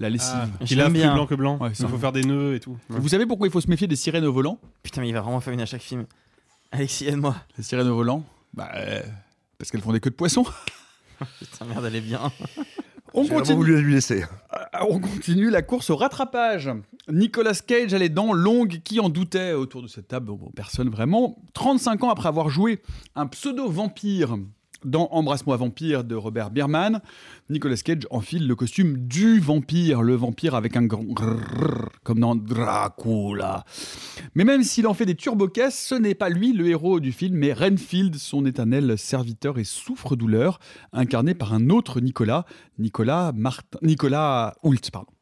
[0.00, 0.32] La lessive.
[0.60, 1.58] Ah, Qui lave plus blanc que blanc.
[1.58, 2.76] Ouais, il faut faire des nœuds et tout.
[2.88, 4.58] Vous savez pourquoi il faut se méfier des sirènes au volant?
[4.82, 6.06] Putain, mais il va vraiment faire une à chaque film.
[6.72, 7.36] Alexis, aide-moi.
[7.58, 8.24] Les sirènes au volant
[8.54, 9.02] Bah, euh,
[9.58, 10.44] parce qu'elles font des queues de poisson.
[11.38, 12.32] Putain, merde, elle est bien.
[13.12, 13.56] On continue.
[13.56, 14.24] voulu lui laisser.
[14.50, 16.70] Ah, On continue la course au rattrapage.
[17.10, 18.80] Nicolas Cage a les dents longues.
[18.82, 21.36] Qui en doutait autour de cette table Bon, Personne vraiment.
[21.52, 22.80] 35 ans après avoir joué
[23.16, 24.36] un pseudo-vampire
[24.84, 27.00] dans Embrasse-moi vampire de Robert Bierman,
[27.48, 32.34] Nicolas Cage enfile le costume du vampire, le vampire avec un grand grrr, comme dans
[32.34, 33.64] Dracula.
[34.34, 37.36] Mais même s'il en fait des turbocaisses, ce n'est pas lui le héros du film,
[37.36, 40.58] mais Renfield, son éternel serviteur et souffre-douleur,
[40.92, 42.44] incarné par un autre Nicolas,
[42.78, 45.12] Nicolas Martin, Nicolas Hoult, pardon.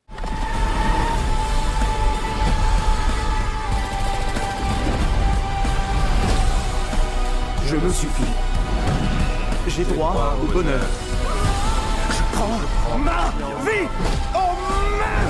[7.66, 9.17] Je me suffis.
[9.78, 10.84] J'ai droit au bonheur.
[12.10, 13.30] Je prends ma
[13.62, 13.86] vie
[14.34, 14.52] en
[14.98, 15.22] main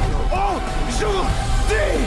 [0.89, 2.07] aujourd'hui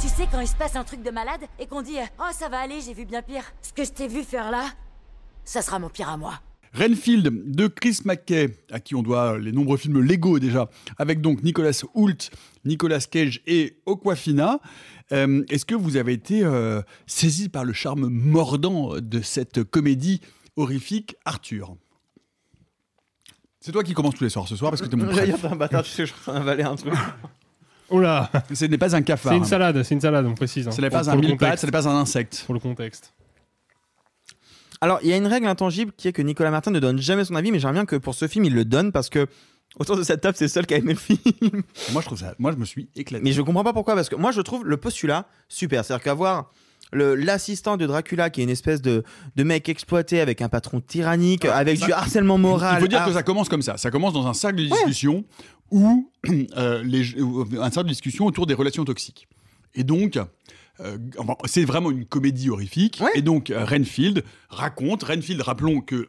[0.00, 2.48] Tu sais quand il se passe un truc de malade et qu'on dit Oh ça
[2.48, 3.44] va aller, j'ai vu bien pire.
[3.62, 4.64] Ce que je t'ai vu faire là,
[5.44, 6.40] ça sera mon pire à moi.
[6.76, 10.68] Renfield de Chris McKay, à qui on doit les nombreux films Lego déjà,
[10.98, 12.30] avec donc Nicolas Hoult,
[12.64, 14.60] Nicolas Cage et Aquafina.
[15.12, 20.20] Euh, Est-ce que vous avez été euh, saisi par le charme mordant de cette comédie
[20.56, 21.76] horrifique, Arthur?
[23.60, 25.40] C'est toi qui commences tous les soirs ce soir parce que t'es mon J'allais préf.
[25.40, 26.92] dire, t'es un bâtard, tu sais que je suis en train d'avaler un truc.
[27.88, 29.30] Oh là Ce n'est pas un cafard.
[29.32, 30.66] C'est une salade, c'est une salade, on précise.
[30.66, 31.50] hein, Ce n'est pas pour un le mille contexte.
[31.52, 32.42] pattes, ce n'est pas un insecte.
[32.44, 33.14] Pour le contexte.
[34.80, 37.24] Alors, il y a une règle intangible qui est que Nicolas Martin ne donne jamais
[37.24, 39.28] son avis, mais j'aimerais bien que pour ce film, il le donne parce que
[39.78, 41.18] autour de cette table, c'est le seul qui a aimé le film.
[41.92, 42.34] Moi, je trouve ça.
[42.38, 43.22] Moi, je me suis éclaté.
[43.24, 45.84] Mais je comprends pas pourquoi, parce que moi, je trouve le postulat super.
[45.84, 46.50] C'est-à-dire qu'avoir
[46.92, 49.02] l'assistant de Dracula qui est une espèce de,
[49.34, 52.76] de mec exploité avec un patron tyrannique, avec Ça- du harcèlement moral.
[52.78, 53.76] Il faut dire ah, que ça commence comme ça.
[53.76, 55.24] Ça commence dans un cercle de discussion
[55.70, 56.10] où
[56.56, 59.26] euh, les, où- un cercle de discussion autour des relations toxiques.
[59.74, 60.16] Et donc,
[60.80, 60.98] euh,
[61.46, 63.02] c'est vraiment une comédie horrifique.
[63.14, 65.02] Et donc, euh, Renfield raconte.
[65.02, 66.08] Renfield, rappelons que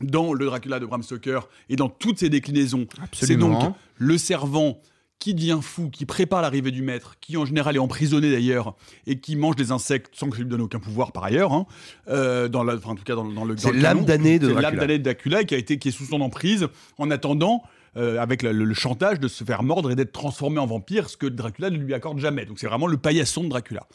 [0.00, 3.52] dans le Dracula de Bram Stoker et dans toutes ses déclinaisons, c'est donc
[3.96, 4.80] le servant
[5.18, 8.76] qui devient fou, qui prépare l'arrivée du maître, qui en général est emprisonné d'ailleurs,
[9.06, 11.66] et qui mange des insectes sans que ça lui donne aucun pouvoir par ailleurs, hein,
[12.08, 13.56] euh, dans la, enfin, en tout cas dans, dans le.
[13.56, 14.70] C'est l'âme damnée de Dracula.
[14.70, 16.68] l'âme damnée de Dracula qui a été qui est sous son emprise
[16.98, 17.62] en attendant.
[17.96, 21.08] euh, avec le, le- le chantage de se faire mordre et d'être transformé en vampire,
[21.08, 22.44] ce que Dracula ne lui accorde jamais.
[22.44, 23.86] Donc c'est vraiment le paillasson de Dracula.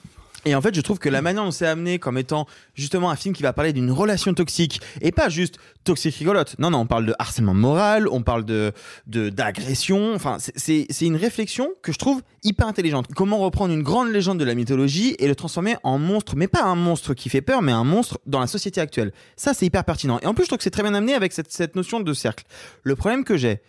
[0.46, 3.16] Et en fait, je trouve que la manière dont c'est amené comme étant justement un
[3.16, 6.56] film qui va parler d'une relation toxique et pas juste toxique rigolote.
[6.58, 8.74] Non, non, on parle de harcèlement moral, on parle de
[9.08, 10.14] d'agression.
[10.16, 13.08] Enfin, c'est une réflexion que je trouve hyper intelligente.
[13.16, 16.64] Comment reprendre une grande légende de la mythologie et le transformer en monstre, mais pas
[16.64, 19.12] un monstre qui fait peur, mais un monstre dans la société actuelle.
[19.36, 20.20] Ça, c'est hyper pertinent.
[20.22, 22.14] Et en plus, je trouve que c'est très bien amené avec cette, cette notion de
[22.14, 22.46] cercle.
[22.84, 23.62] Le problème que j'ai,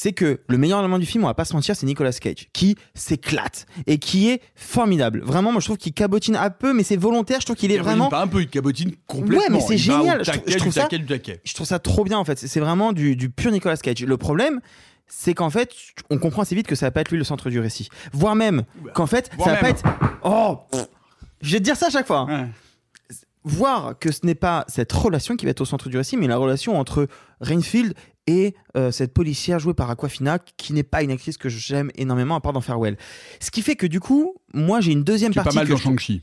[0.00, 2.46] c'est que le meilleur élément du film, on va pas se mentir, c'est Nicolas Cage,
[2.52, 5.22] qui s'éclate et qui est formidable.
[5.24, 7.40] Vraiment, moi je trouve qu'il cabotine un peu, mais c'est volontaire.
[7.40, 8.08] Je trouve qu'il est vraiment.
[8.08, 9.38] pas un peu, il cabotine complètement.
[9.38, 10.20] Ouais, mais c'est génial.
[10.24, 12.38] Je, taquet, trou- je trouve ça, taquet, je trouve ça trop bien en fait.
[12.38, 14.04] C'est- vraiment du, du pur Nicolas Cage.
[14.04, 14.60] Le problème,
[15.08, 15.72] c'est qu'en fait,
[16.10, 17.88] on comprend assez vite que ça va pas être lui le centre du récit.
[18.12, 18.62] Voire même
[18.94, 19.82] qu'en fait, ça va pas être.
[20.22, 20.86] Oh, pff.
[21.40, 22.26] je vais te dire ça à chaque fois.
[22.30, 22.50] hein.
[23.44, 26.26] Voir que ce n'est pas cette relation qui va être au centre du récit, mais
[26.26, 27.08] la relation entre
[27.40, 27.94] Rainfield
[28.28, 32.36] et euh, cette policière jouée par Aquafina, qui n'est pas une actrice que j'aime énormément,
[32.36, 32.96] à part dans Farewell.
[33.40, 35.56] Ce qui fait que du coup, moi j'ai une deuxième Qui est partie.
[35.56, 36.22] pas mal que dans je Shang-Chi.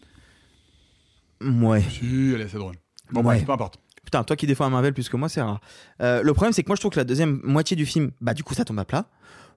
[1.41, 1.81] Ouais.
[1.89, 2.75] Si, elle est assez drôle.
[3.11, 3.35] Bon, Ouais.
[3.35, 3.79] bref, peu importe.
[4.03, 5.59] Putain, toi qui défends Marvel plus que moi, c'est rare.
[6.01, 8.33] Euh, le problème, c'est que moi, je trouve que la deuxième moitié du film, bah,
[8.33, 9.09] du coup, ça tombe à plat.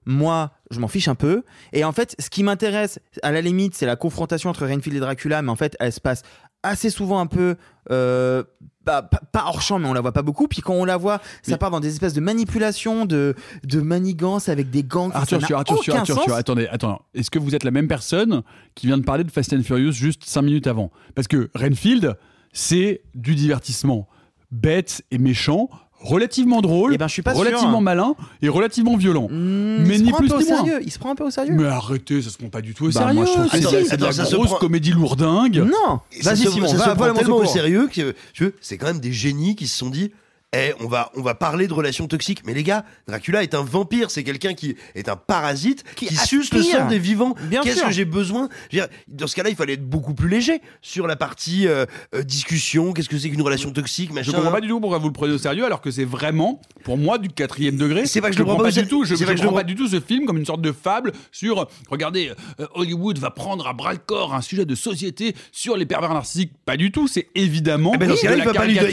[0.05, 1.43] Moi, je m'en fiche un peu.
[1.71, 4.99] Et en fait, ce qui m'intéresse, à la limite, c'est la confrontation entre Renfield et
[4.99, 6.23] Dracula, mais en fait, elle se passe
[6.63, 7.55] assez souvent un peu.
[7.91, 8.43] euh,
[8.85, 10.47] bah, pas, hors champ, mais on la voit pas beaucoup.
[10.47, 14.49] Puis quand on la voit, ça part dans des espèces de manipulations, de, de manigances
[14.49, 15.11] avec des gangs.
[15.13, 17.01] Arthur, sur, Arthur, sur, Arthur, sur, attendez, attends.
[17.13, 18.41] Est-ce que vous êtes la même personne
[18.73, 20.91] qui vient de parler de Fast and Furious juste 5 minutes avant?
[21.13, 22.17] Parce que Renfield,
[22.51, 24.07] c'est du divertissement
[24.51, 25.69] bête et méchant,
[25.99, 27.81] relativement drôle, Eh ben, je suis pas sûr, relativement hein.
[27.81, 29.27] malin et relativement violent.
[29.29, 30.57] Hmm, mais il se ni prend un plus peu au ni moins.
[30.57, 30.79] sérieux.
[30.85, 31.53] Il se prend un peu au sérieux.
[31.55, 33.13] Mais arrêtez, ça se prend pas du tout au Bah, sérieux.
[33.13, 33.97] moi, je trouve c'est que c'est si.
[33.97, 35.57] de la grosse prend- comédie lourdingue.
[35.57, 38.43] Non Vas-y, Simon, ça va, se va, prend moi, tellement mon au sérieux que tu
[38.43, 40.11] veux, c'est quand même des génies qui se sont dit
[40.55, 42.41] Eh, on va, on va parler de relations toxiques.
[42.43, 46.51] Mais les gars, Dracula est un vampire, c'est quelqu'un qui est un parasite, qui, suce
[46.51, 47.35] le sang des vivants.
[47.43, 47.87] Bien Qu'est-ce sûr.
[47.87, 48.49] que j'ai besoin?
[48.71, 51.85] Je Dans ce cas-là, il fallait être beaucoup plus léger sur la partie euh,
[52.15, 52.93] euh, discussion.
[52.93, 54.31] Qu'est-ce que c'est qu'une relation toxique Je machin.
[54.31, 56.97] comprends pas du tout pourquoi vous le prenez au sérieux alors que c'est vraiment, pour
[56.97, 58.07] moi, du quatrième degré.
[58.07, 59.03] C'est pas que je le prends pas du tout.
[59.03, 61.11] Je, je je le prends pas du tout ce film comme une sorte de fable
[61.31, 65.77] sur, regardez, euh, Hollywood va prendre à bras le corps un sujet de société sur
[65.77, 66.53] les pervers narcissiques.
[66.65, 67.07] Pas du tout.
[67.07, 68.43] C'est évidemment Ah ben dans ce cas-là, il,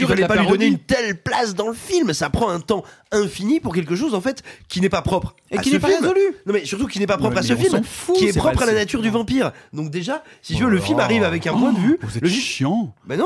[0.05, 2.13] fallait la pas lui donner une telle place dans le film.
[2.13, 5.35] Ça prend un temps infini pour quelque chose en fait qui n'est pas propre.
[5.51, 6.01] Et à qui ce n'est pas film.
[6.01, 6.19] résolu.
[6.45, 8.63] Non mais surtout qui n'est pas propre Ouais, à ce film, fout, qui est propre
[8.63, 9.51] à la nature du vampire.
[9.73, 11.97] Donc déjà, si tu Oh veux, le là film arrive avec un point de vue.
[12.01, 12.93] Vous êtes le- chiant.
[13.07, 13.25] Mais non.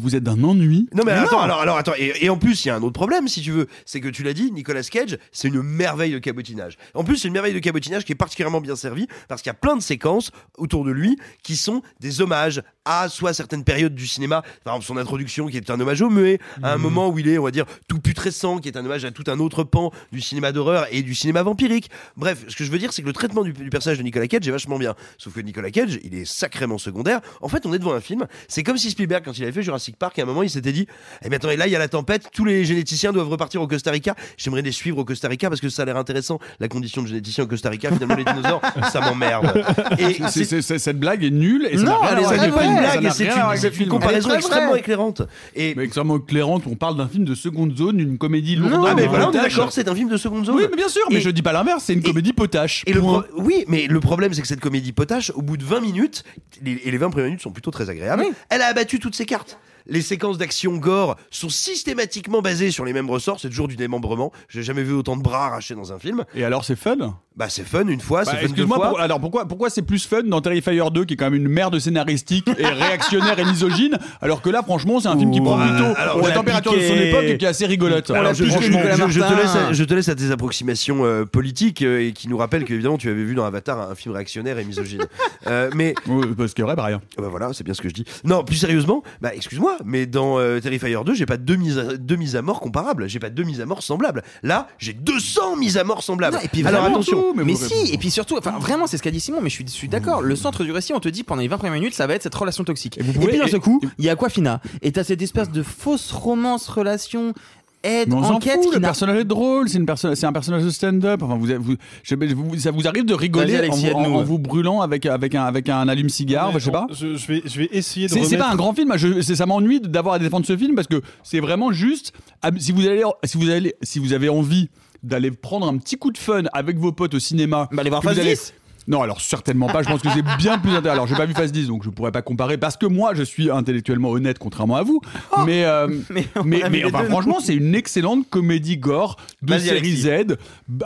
[0.00, 0.88] Vous êtes d'un ennui.
[0.94, 1.42] Non mais, Mais attends, non.
[1.42, 3.50] alors, alors attends, et, et en plus il y a un autre problème si tu
[3.52, 6.76] veux, c'est que tu l'as dit, Nicolas Cage, c'est une merveille de cabotinage.
[6.94, 9.54] En plus c'est une merveille de cabotinage qui est particulièrement bien servie parce qu'il y
[9.54, 13.94] a plein de séquences autour de lui qui sont des hommages à soit certaines périodes
[13.94, 16.82] du cinéma, par exemple son introduction qui est un hommage au muet, à un Mhm.
[16.82, 19.21] moment où il est, on va dire, tout putrescent, qui est un hommage à tout
[19.28, 21.90] un autre pan du cinéma d'horreur et du cinéma vampirique.
[22.16, 24.28] Bref, ce que je veux dire c'est que le traitement du, du personnage de Nicolas
[24.28, 24.94] Cage est vachement bien.
[25.18, 27.20] Sauf que Nicolas Cage, il est sacrément secondaire.
[27.40, 29.62] En fait, on est devant un film, c'est comme si Spielberg quand il avait fait
[29.62, 30.86] Jurassic Park, à un moment il s'était dit
[31.24, 33.62] eh bien, attends, et là, il y a la tempête, tous les généticiens doivent repartir
[33.62, 34.14] au Costa Rica.
[34.36, 37.08] J'aimerais les suivre au Costa Rica parce que ça a l'air intéressant, la condition de
[37.08, 37.90] généticien au Costa Rica.
[37.92, 38.62] Finalement, les dinosaures,
[38.92, 39.64] ça m'emmerde.
[39.98, 43.10] Et cette blague est nulle et ça non, rien elle blague,
[43.56, 45.22] c'est une, comparaison extrêmement éclairante.
[45.54, 48.92] Et Mais extrêmement éclairante, on parle d'un film de seconde zone, une comédie lourde.
[48.96, 50.56] mais voilà, on est d'accord, c'est un film de seconde zone.
[50.56, 52.82] Oui, mais bien sûr, mais Et- je dis pas l'inverse, c'est une comédie potache.
[52.86, 53.22] Et le Point.
[53.22, 56.24] pro- oui, mais le problème, c'est que cette comédie potache, au bout de 20 minutes,
[56.62, 59.26] les- et les 20 premières minutes sont plutôt très agréables, elle a abattu toutes ses
[59.26, 59.58] cartes.
[59.86, 63.40] Les séquences d'action gore sont systématiquement basées sur les mêmes ressorts.
[63.40, 64.32] C'est toujours du démembrement.
[64.48, 66.24] J'ai jamais vu autant de bras arrachés dans un film.
[66.34, 67.16] Et alors, c'est fun?
[67.34, 68.90] Bah, c'est fun une fois, Bah, c'est fun deux fois.
[68.90, 71.48] pour- alors pourquoi, pourquoi c'est plus fun dans Terrifier 2 qui est quand même une
[71.48, 75.56] merde scénaristique et réactionnaire et misogyne alors que là franchement c'est un film qui prend
[75.56, 78.10] plutôt alors, la température de son époque et qui est assez rigolote.
[78.10, 80.30] Alors, je, je- je- franchement, je- je te laisse à, je te laisse à tes
[80.30, 83.94] approximations euh, politiques euh, et qui nous rappellent qu'évidemment tu avais vu dans Avatar un
[83.94, 85.06] film réactionnaire et misogyne.
[85.46, 87.00] Euh, mais Ouais, parce qu'il y aurait bah, rien.
[87.16, 88.04] bah voilà, c'est bien ce que je dis.
[88.24, 91.96] Non, plus sérieusement, bah excuse-moi, mais dans euh, Terrifier 2, j'ai pas deux mises à,
[91.96, 94.22] deux mises à mort comparables, j'ai pas deux mises à mort semblables.
[94.42, 96.36] Là, j'ai 200 mises à mort semblables.
[96.36, 99.10] Non, et puis Alors attention, mais, si, et puis surtout, enfin vraiment, c'est ce qu'a
[99.10, 100.22] dit Simon, mais je suis, d'accord.
[100.22, 102.22] Le centre du récit, on te dit pendant les 20 premières minutes, ça va être
[102.22, 102.98] cette relation toxique.
[102.98, 104.60] Et, pouvez- puis d'un et- seul coup, il y a Aquafina.
[104.82, 107.34] Et t'as cette espèce de fausse romance, relation,
[107.82, 110.26] aide, Mais on enquête fout, qui le n'a personnage est drôle, c'est une perso- c'est
[110.26, 111.22] un personnage de stand-up.
[111.22, 114.14] Enfin, vous, vous, je- vous- ça vous arrive de rigoler en, vous- en- aide-nous.
[114.16, 116.86] en vous brûlant avec, avec, un, avec un allume-cigare, je sais pas?
[116.90, 118.38] Je, je vais, je vais essayer de C'est remettre...
[118.44, 121.00] pas un grand film, je- c'est- ça m'ennuie d'avoir à défendre ce film parce que
[121.22, 122.12] c'est vraiment juste.
[122.42, 124.68] ah, Si vous, allez, si, vous allez, si vous avez envie
[125.02, 127.68] d'aller prendre un petit coup de fun avec vos potes au cinéma.
[127.72, 128.54] Bah, allez voir Phase allez- 10.
[128.88, 129.82] Non, alors certainement pas.
[129.82, 130.92] Je pense que c'est bien plus intéressant.
[130.92, 133.22] Alors, j'ai pas vu Phase 10, donc je pourrais pas comparer parce que moi, je
[133.22, 135.00] suis intellectuellement honnête, contrairement à vous.
[135.46, 135.86] mais, euh,
[136.44, 139.96] Mais mais, enfin, franchement, c'est une excellente comédie gore de série.
[139.96, 140.36] Z,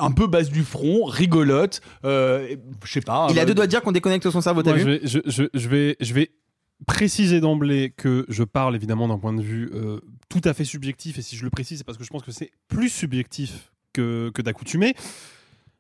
[0.01, 1.81] un peu basse du front, rigolote.
[2.05, 3.29] euh, je sais pas.
[3.31, 5.01] Il a euh, deux doigts de dire qu'on déconnecte son cerveau, t'as je vu vais,
[5.05, 6.31] je, je- je vais, je vais
[6.87, 11.19] préciser d'emblée que je parle évidemment d'un point de vue euh, tout à fait subjectif,
[11.19, 14.31] et si je le précise, c'est parce que je pense que c'est plus subjectif que,
[14.35, 14.95] que d'accoutumé.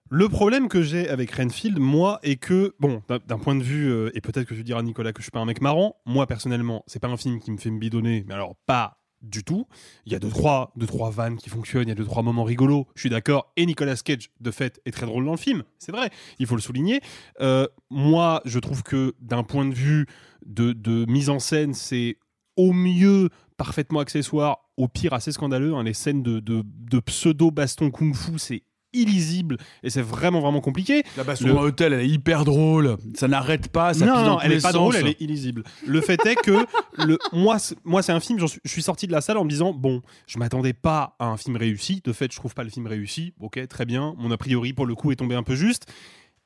[0.08, 4.10] Le problème que j'ai avec Renfield, moi, est que, bon, d'un- point de vue, euh,
[4.14, 6.84] et peut-être que tu diras, Nicolas, que je suis pas un mec marrant, moi, personnellement,
[6.86, 9.66] c'est pas un film qui me fait me bidonner, mais alors pas du tout.
[10.04, 12.22] Il y a deux, trois, deux, trois vannes qui fonctionnent, il y a deux, trois
[12.22, 15.36] moments rigolos, je suis d'accord, et Nicolas Cage, de fait, est très drôle dans le
[15.38, 17.00] film, c'est vrai, il faut le souligner.
[17.40, 20.06] Euh, moi, je trouve que d'un point de vue
[20.44, 22.18] de, de mise en scène, c'est
[22.56, 25.74] au mieux parfaitement accessoire, au pire assez scandaleux.
[25.74, 25.82] hein.
[25.82, 28.62] Les scènes de, de, de pseudo-baston kung-fu, c'est
[28.96, 31.02] illisible et c'est vraiment vraiment compliqué.
[31.16, 32.96] La baston Le- dans l'hôtel, elle est hyper drôle.
[33.14, 33.94] Ça n'arrête pas.
[33.94, 34.72] Ça non, non, elle est pas sens.
[34.74, 35.62] drôle, elle est illisible.
[35.86, 36.66] Le fait est que
[37.06, 39.44] le, moi, c'est- moi c'est un film, suis- je suis sorti de la salle en
[39.44, 42.00] me disant bon, je m'attendais pas à un film réussi.
[42.04, 43.34] De fait, je trouve pas le film réussi.
[43.40, 44.14] Ok, très bien.
[44.18, 45.86] Mon a priori pour le coup est tombé un peu juste.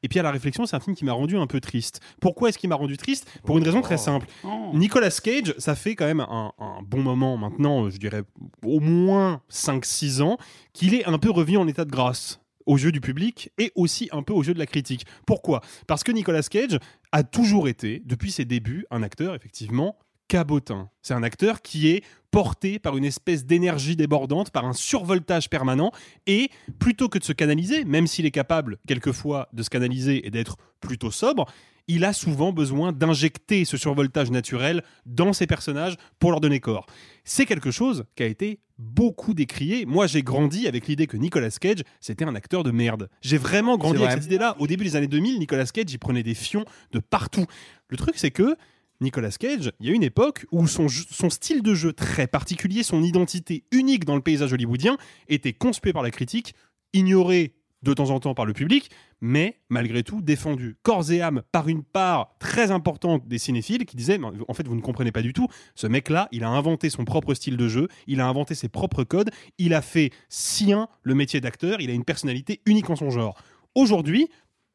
[0.03, 2.01] Et puis à la réflexion, c'est un film qui m'a rendu un peu triste.
[2.23, 3.29] Pourquoi est-ce qu'il m'a rendu triste?
[3.45, 4.27] Pour une raison très simple.
[4.73, 8.23] Nicolas Cage, ça fait quand même un, un bon moment maintenant, je dirais
[8.65, 10.39] au moins 5-6 ans,
[10.73, 14.09] qu'il est un peu revenu en état de grâce aux yeux du public et aussi
[14.13, 15.07] un peu aux yeux de la critique.
[15.27, 15.61] Pourquoi?
[15.87, 16.79] Parce que Nicolas Cage
[17.13, 19.99] a toujours été, depuis ses débuts, un acteur effectivement
[20.29, 20.89] cabotin.
[21.03, 25.91] C'est un acteur qui est porté par une espèce d'énergie débordante, par un survoltage permanent,
[26.29, 30.31] et plutôt que de se canaliser, même s'il est capable quelquefois de se canaliser et
[30.31, 31.47] d'être plutôt sobre,
[31.89, 36.87] il a souvent besoin d'injecter ce survoltage naturel dans ses personnages pour leur donner corps.
[37.25, 39.85] C'est quelque chose qui a été beaucoup décrié.
[39.87, 43.09] Moi, j'ai grandi avec l'idée que Nicolas Cage, c'était un acteur de merde.
[43.21, 44.57] J'ai vraiment grandi avec cette idée-là.
[44.59, 47.45] Au début des années 2000, Nicolas Cage, il prenait des fions de partout.
[47.89, 48.57] Le truc, c'est que
[49.01, 53.03] Nicolas Cage, il y a une époque où son, style de jeu très particulier, son
[53.03, 54.97] identité unique dans le paysage hollywoodien,
[55.29, 56.55] était conspué par la critique,
[56.93, 61.43] ignoré de temps en temps par le public, mais malgré tout défendu corps et âme
[61.53, 64.19] par une part très importante des cinéphiles qui disaient
[64.49, 67.35] en fait vous ne comprenez pas du tout, ce mec-là, il a inventé son propre
[67.35, 71.41] style de jeu, il a inventé ses propres codes, il a fait sien le métier
[71.41, 73.41] d'acteur, il a une personnalité unique en son genre.
[73.75, 74.29] Aujourd'hui,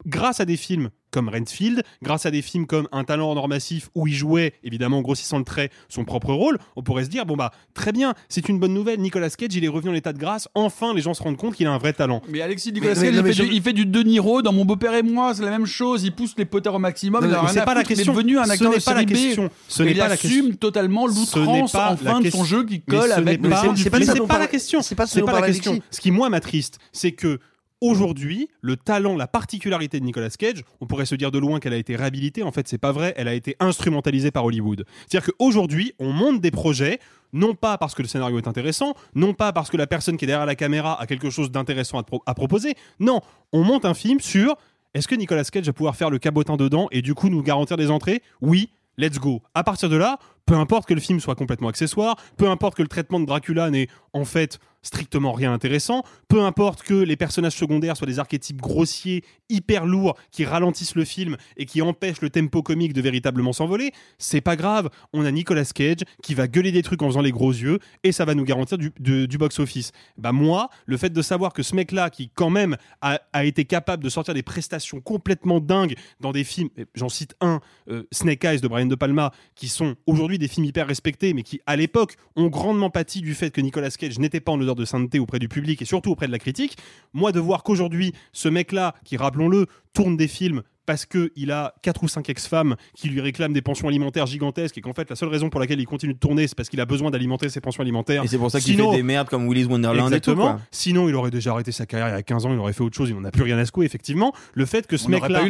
[0.06, 3.48] grâce à des films comme Renfield, grâce à des films comme Un talent en or
[3.48, 7.10] massif où il jouait, évidemment en grossissant le trait, son propre rôle, on pourrait se
[7.10, 9.94] dire, bon bah très bien, c'est une bonne nouvelle, Nicolas Cage, il est revenu en
[9.94, 12.22] état de grâce, enfin les gens se rendent compte qu'il a un vrai talent.
[12.28, 14.04] Mais Alexis Nicolas Mais- Cage, mais- il, mais fait je- du, il fait du De
[14.04, 16.04] Niro dans Mon beau-père et moi, c'est la même chose.
[16.04, 17.26] Il pousse les potards au maximum.
[17.26, 18.14] Non, il c'est pas la foutre, question.
[18.14, 19.50] Il est devenu un Ce acteur n'est de pas la question.
[19.70, 20.56] Ce n'est il pas la assume question.
[20.58, 23.54] totalement Ce n'est l'outrance pas enfin de son jeu qui colle ce avec n'est le
[23.56, 24.06] pas- fond du c'est pas la
[24.48, 24.82] question.
[24.82, 25.80] c'est pas ce la question.
[25.92, 27.40] Ce qui moi m'attriste, c'est que
[27.86, 31.74] aujourd'hui, le talent, la particularité de Nicolas Cage, on pourrait se dire de loin qu'elle
[31.74, 32.44] a été réhabilitée.
[32.44, 33.14] En fait, c'est pas vrai.
[33.18, 34.86] Elle a été instrumentalisée par Hollywood.
[35.08, 37.00] C'est-à-dire qu'aujourd'hui, on monte des projets.
[37.34, 40.24] Non pas parce que le scénario est intéressant, non pas parce que la personne qui
[40.24, 42.76] est derrière la caméra a quelque chose d'intéressant à, à proposer.
[43.00, 43.20] Non,
[43.52, 44.56] on monte un film sur
[44.94, 47.76] est-ce que Nicolas Cage va pouvoir faire le cabotin dedans et du coup nous garantir
[47.76, 48.22] des entrées?
[48.40, 49.42] Oui, let's go.
[49.54, 52.82] À partir de là, peu importe que le film soit complètement accessoire, peu importe que
[52.82, 57.56] le traitement de Dracula n'ait en fait strictement rien intéressant, peu importe que les personnages
[57.56, 62.30] secondaires soient des archétypes grossiers, hyper lourds, qui ralentissent le film et qui empêchent le
[62.30, 64.90] tempo comique de véritablement s'envoler, c'est pas grave.
[65.12, 68.12] On a Nicolas Cage qui va gueuler des trucs en faisant les gros yeux et
[68.12, 69.92] ça va nous garantir du, box-office.
[70.18, 74.04] Bah moi, le fait de savoir que ce mec-là, qui quand même a, été capable
[74.04, 77.60] de sortir des prestations complètement dingues dans des films, j'en cite un,
[77.90, 81.34] euh, Snake Eyes de Brian De Palma, qui sont aujourd'hui aujourd'hui des films hyper respectés,
[81.34, 84.60] mais qui à l'époque ont grandement pâti du fait que Nicolas Cage n'était pas en
[84.60, 86.78] odeur de sainteté auprès du public et surtout auprès de la critique.
[87.14, 92.04] Moi, de voir qu'aujourd'hui, ce mec-là, qui rappelons-le, tourne des films parce qu'il a quatre
[92.04, 95.30] ou cinq ex-femmes qui lui réclament des pensions alimentaires gigantesques et qu'en fait la seule
[95.30, 97.82] raison pour laquelle il continue de tourner c'est parce qu'il a besoin d'alimenter ses pensions
[97.82, 98.24] alimentaires.
[98.24, 100.32] Et c'est pour ça qu'il Sinon- fait des merdes comme Willy's Wonderland et tout.
[100.32, 100.44] Exactement.
[100.44, 100.62] Quoi.
[100.70, 102.84] Sinon, il aurait déjà arrêté sa carrière il y a 15 ans, il aurait fait
[102.84, 104.32] autre chose, il n'en a plus rien à secouer, effectivement.
[104.54, 105.42] Le fait que ce mec-là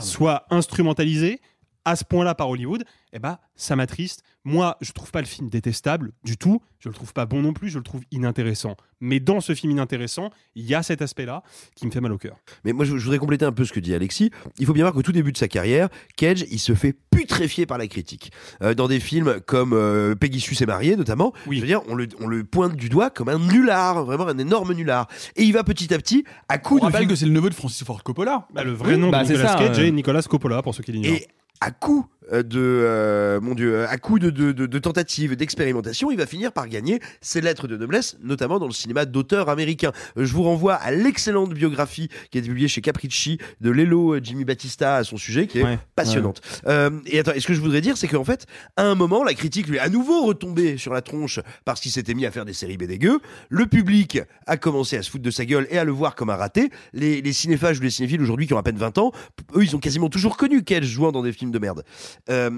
[0.00, 1.40] soit instrumentalisé
[1.84, 4.22] à ce point-là par Hollywood, eh ben, ça m'attriste.
[4.44, 7.52] Moi, je trouve pas le film détestable du tout, je le trouve pas bon non
[7.52, 8.76] plus, je le trouve inintéressant.
[9.00, 11.42] Mais dans ce film inintéressant, il y a cet aspect-là
[11.74, 12.36] qui me fait mal au cœur.
[12.64, 14.30] Mais moi, je, je voudrais compléter un peu ce que dit Alexis.
[14.58, 17.66] Il faut bien voir qu'au tout début de sa carrière, Cage, il se fait putréfier
[17.66, 18.32] par la critique.
[18.62, 21.94] Euh, dans des films comme euh, Peggy Sue s'est mariée, notamment, je veux dire, on
[21.94, 25.08] le, on le pointe du doigt comme un nulard, vraiment un énorme nulard.
[25.36, 27.50] Et il va petit à petit, à On coup de rappelle que c'est le neveu
[27.50, 28.46] de Francis Ford Coppola.
[28.52, 29.86] Bah, le vrai Oui, nom bah, de c'est Nicolas ça, Cage euh.
[29.86, 31.18] est Nicolas Coppola, pour ceux qui l'ignorent.
[31.60, 36.16] À coup de, euh, mon Dieu, à coup de, de, de- de tentatives d'expérimentation, il
[36.18, 39.92] va finir par gagner ses lettres de noblesse, notamment dans le cinéma d'auteur américain.
[40.16, 44.14] Euh, Je vous renvoie à l'excellente biographie qui a été publiée chez Capricci de Lelo
[44.14, 46.40] euh, Jimmy Battista à son sujet, qui est Ouais, passionnante.
[46.66, 48.46] Euh, et attends, et ce que je voudrais dire, c'est qu'en fait,
[48.76, 51.90] à un moment, la critique lui est à nouveau retombée sur la tronche parce qu'il
[51.90, 53.18] s'était mis à faire des séries B dégueu.
[53.48, 56.30] Le public a commencé à se foutre de sa gueule et à le voir comme
[56.30, 56.70] un raté.
[56.92, 59.12] Les, les cinéphages ou les cinéphiles aujourd'hui qui ont à peine 20 ans,
[59.54, 61.84] eux, ils ont quasiment toujours connu Cage jouant dans des films de merde.
[62.30, 62.50] Euh,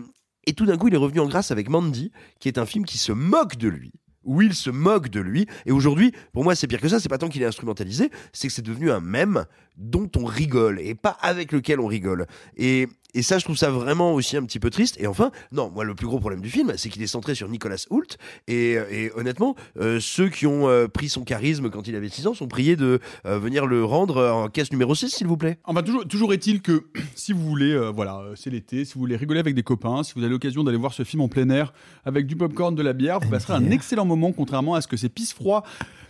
[0.46, 2.84] et tout d'un coup, il est revenu en grâce avec Mandy, qui est un film
[2.84, 3.92] qui se moque de lui.
[4.24, 5.46] Où il se moque de lui.
[5.64, 7.00] Et aujourd'hui, pour moi, c'est pire que ça.
[7.00, 9.46] C'est pas tant qu'il est instrumentalisé, c'est que c'est devenu un mème
[9.76, 12.26] dont on rigole et pas avec lequel on rigole.
[12.56, 14.96] Et, et ça, je trouve ça vraiment aussi un petit peu triste.
[15.00, 17.48] Et enfin, non, moi, le plus gros problème du film, c'est qu'il est centré sur
[17.48, 18.16] Nicolas Hoult.
[18.48, 22.26] Et, et honnêtement, euh, ceux qui ont euh, pris son charisme quand il avait 6
[22.26, 25.58] ans sont priés de euh, venir le rendre en caisse numéro 6, s'il vous plaît.
[25.64, 26.84] Enfin, toujours, toujours est-il que
[27.14, 30.22] si vous voulez, voilà, c'est l'été, si vous voulez rigoler avec des copains, si vous
[30.22, 31.72] avez l'occasion d'aller voir ce film en plein air
[32.04, 34.96] avec du popcorn, de la bière, vous passerez un excellent moment, contrairement à ce que
[34.96, 35.62] ces pisse froids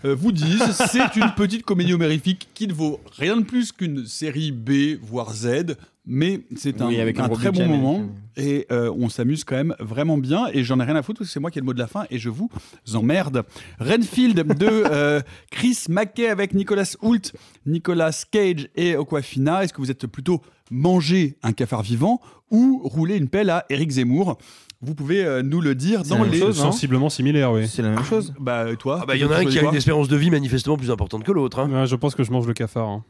[0.03, 0.73] vous disent.
[0.91, 5.33] C'est une petite comédie homérifique qui ne vaut rien de plus qu'une série B, voire
[5.35, 5.77] Z.
[6.13, 8.03] Mais c'est un, Oui, avec un un gros très bon moment
[8.37, 10.49] et euh, on s'amuse quand même vraiment bien.
[10.53, 11.79] Et j'en ai rien à foutre parce que c'est moi qui ai le mot de
[11.79, 12.51] la fin et je vous
[12.95, 13.45] emmerde.
[13.79, 15.21] Renfield de euh,
[15.53, 17.33] Chris Mackay avec Nicolas Hoult,
[17.65, 19.63] Nicolas Cage et Aquafina.
[19.63, 22.21] Est-ce que vous êtes plutôt manger un cafard vivant
[22.51, 24.37] ou rouler une pelle à Eric Zemmour?
[24.83, 27.69] Vous pouvez euh, nous le dire dans les chose, Sensiblement similaire, oui.
[27.69, 28.33] C'est la même chose.
[28.41, 28.99] Bah toi.
[29.03, 30.91] Ah bah, il y en a un qui a une espérance de vie manifestement plus
[30.91, 31.61] importante que l'autre.
[31.61, 31.71] hein.
[31.71, 32.89] Ouais, je pense que je mange le cafard.
[32.89, 33.05] hein.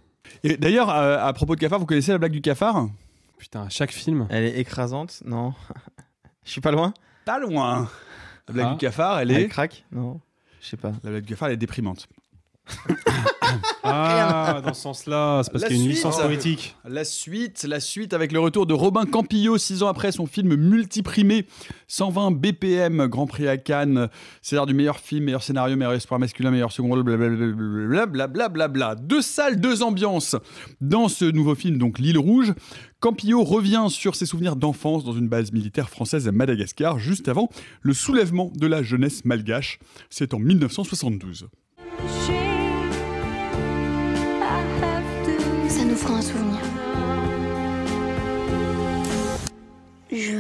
[0.45, 2.89] Et d'ailleurs, euh, à propos de cafard, vous connaissez la blague du cafard?
[3.39, 4.27] Putain, à chaque film.
[4.31, 5.55] Elle est écrasante Non?
[6.45, 6.93] Je suis pas loin?
[7.25, 7.89] Pas loin.
[8.49, 8.73] La blague Ah.
[8.73, 9.49] du cafard, elle Elle est.
[9.49, 9.85] craque?
[9.93, 10.21] Non.
[10.61, 10.93] Je sais pas.
[11.05, 12.09] La blague du cafard, elle est déprimante.
[13.83, 16.77] Ah, dans ce sens-là, c'est parce qu'il y a une licence poétique.
[16.89, 20.55] La suite, la suite avec le retour de Robin Campillo, six ans après son film
[20.55, 21.47] multiprimé,
[21.89, 24.09] 120 BPM, Grand Prix à Cannes,
[24.43, 28.95] César du meilleur film, meilleur scénario, meilleur espoir masculin, meilleur second rôle, blablabla, blablabla.
[28.97, 30.37] Deux salles, deux ambiances.
[30.81, 32.55] Dans ce nouveau film, donc L'île Rouge,
[33.01, 37.49] Campillo revient sur ses souvenirs d'enfance dans une base militaire française à Madagascar, juste avant
[37.81, 39.79] le soulèvement de la jeunesse malgache.
[40.11, 41.49] C'est en 1972.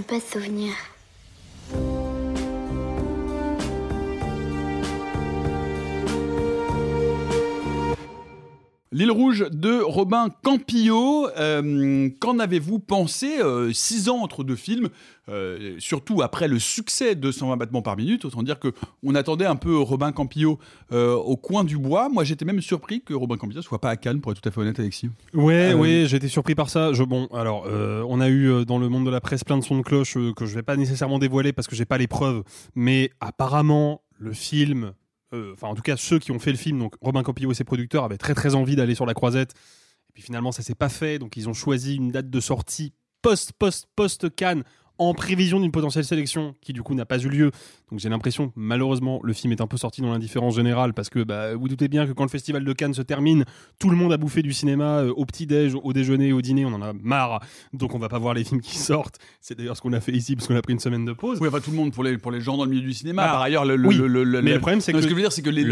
[0.02, 0.72] Pas de souvenir.
[8.92, 11.28] L'île rouge de Robin Campillo.
[11.38, 14.88] Euh, Qu'en avez-vous pensé euh, Six ans entre deux films,
[15.28, 18.24] euh, surtout après le succès de 120 battements par minute?
[18.24, 18.72] Autant dire que
[19.04, 20.58] on attendait un peu Robin Campillo
[20.90, 22.08] au coin du bois.
[22.08, 24.50] Moi, j'étais même surpris que Robin Campillo soit pas à Cannes, pour être tout à
[24.50, 25.08] fait honnête, Alexis.
[25.34, 26.92] Ouais, ouais, été surpris par ça.
[26.92, 27.68] Je, bon, alors,
[28.08, 30.46] on a eu dans le monde de la presse plein de sons de cloche que
[30.46, 32.42] je vais pas nécessairement dévoiler parce que j'ai pas les preuves,
[32.74, 34.94] mais apparemment, le film,
[35.32, 37.64] enfin, en tout cas, ceux qui ont fait le film, donc Robin Campillo et ses
[37.64, 39.54] producteurs, avaient très très envie d'aller sur la croisette.
[40.08, 42.92] Et puis finalement, ça s'est pas fait, donc ils ont choisi une date de sortie
[43.22, 44.64] post, post, post Cannes
[45.00, 47.50] en prévision d'une potentielle sélection qui du coup n'a pas eu lieu.
[47.90, 51.24] Donc j'ai l'impression, malheureusement, le film est un peu sorti dans l'indifférence générale parce que
[51.24, 53.44] bah, vous doutez bien que quand le festival de Cannes se termine,
[53.78, 56.72] tout le monde a bouffé du cinéma euh, au petit-déj, au déjeuner, au dîner, on
[56.74, 57.40] en a marre.
[57.72, 59.16] Donc on va pas voir les films qui sortent.
[59.40, 61.38] C'est d'ailleurs ce qu'on a fait ici parce qu'on a pris une semaine de pause.
[61.40, 63.24] Oui, enfin tout le monde pour les, pour les gens dans le milieu du cinéma.
[63.26, 63.94] Ah, Par ailleurs, le, le- oui.
[63.96, 65.50] le- le- Mais le- le problème, c'est que ce que je veux dire, c'est que
[65.50, 65.64] les,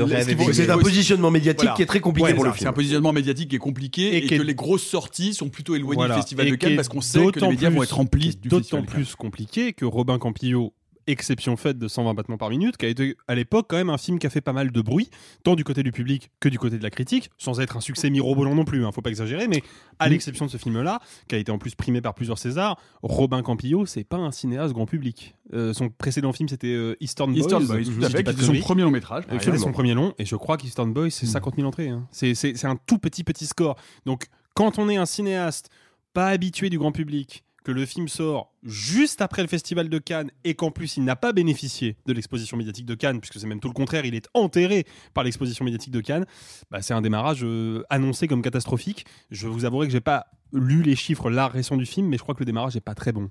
[0.55, 1.77] C'est un positionnement médiatique Voilà.
[1.77, 2.63] qui est très compliqué Ouais, pour c'est le film.
[2.65, 5.35] C'est un positionnement médiatique qui est compliqué et, Et qui est- que les grosses sorties
[5.35, 6.15] sont plutôt éloignées Voilà.
[6.15, 8.37] du festival Et de Cannes parce qu'on sait que les d'autant médias vont être remplis
[8.37, 8.95] du D'autant festival Cannes.
[8.95, 10.73] plus compliqué que Robin Campillo
[11.09, 13.99] exception faite de 120 battements par minute, qui a été à l'époque quand même un
[13.99, 15.11] film qui a fait pas mal de bruit,
[15.43, 18.11] tant du côté du public que du côté de la critique, sans être un succès
[18.11, 19.63] mirobolant non plus, hein, faut pas exagérer, mais
[19.99, 23.43] à l'exception de ce film-là, qui a été en plus primé par plusieurs Césars, Robin
[23.43, 25.35] Campillo, c'est pas un cinéaste grand public.
[25.55, 27.41] Euh, son précédent film, c'était euh, Eastern Boys.
[27.41, 29.25] Eastern Boys, je pas était son premier long métrage.
[29.33, 29.59] exemple.
[29.59, 31.89] son premier long, et je crois qu'Eastern Boys, c'est 50 000 entrées.
[31.89, 32.07] hein.
[32.13, 33.77] C'est un tout petit, petit score.
[34.05, 35.71] Donc, quand on est un cinéaste
[36.13, 40.31] pas habitué du grand public, que le film sort juste après le festival de Cannes
[40.43, 43.61] et qu'en plus il n'a pas bénéficié de l'exposition médiatique de Cannes, puisque c'est même
[43.61, 46.25] tout le contraire, il est enterré par l'exposition médiatique de Cannes,
[46.71, 49.05] bah, c'est un démarrage euh, annoncé comme catastrophique.
[49.31, 52.23] Je vous avouerai que j'ai pas lu les chiffres là récents du film, mais je
[52.23, 53.29] crois que le démarrage n'est pas très bon.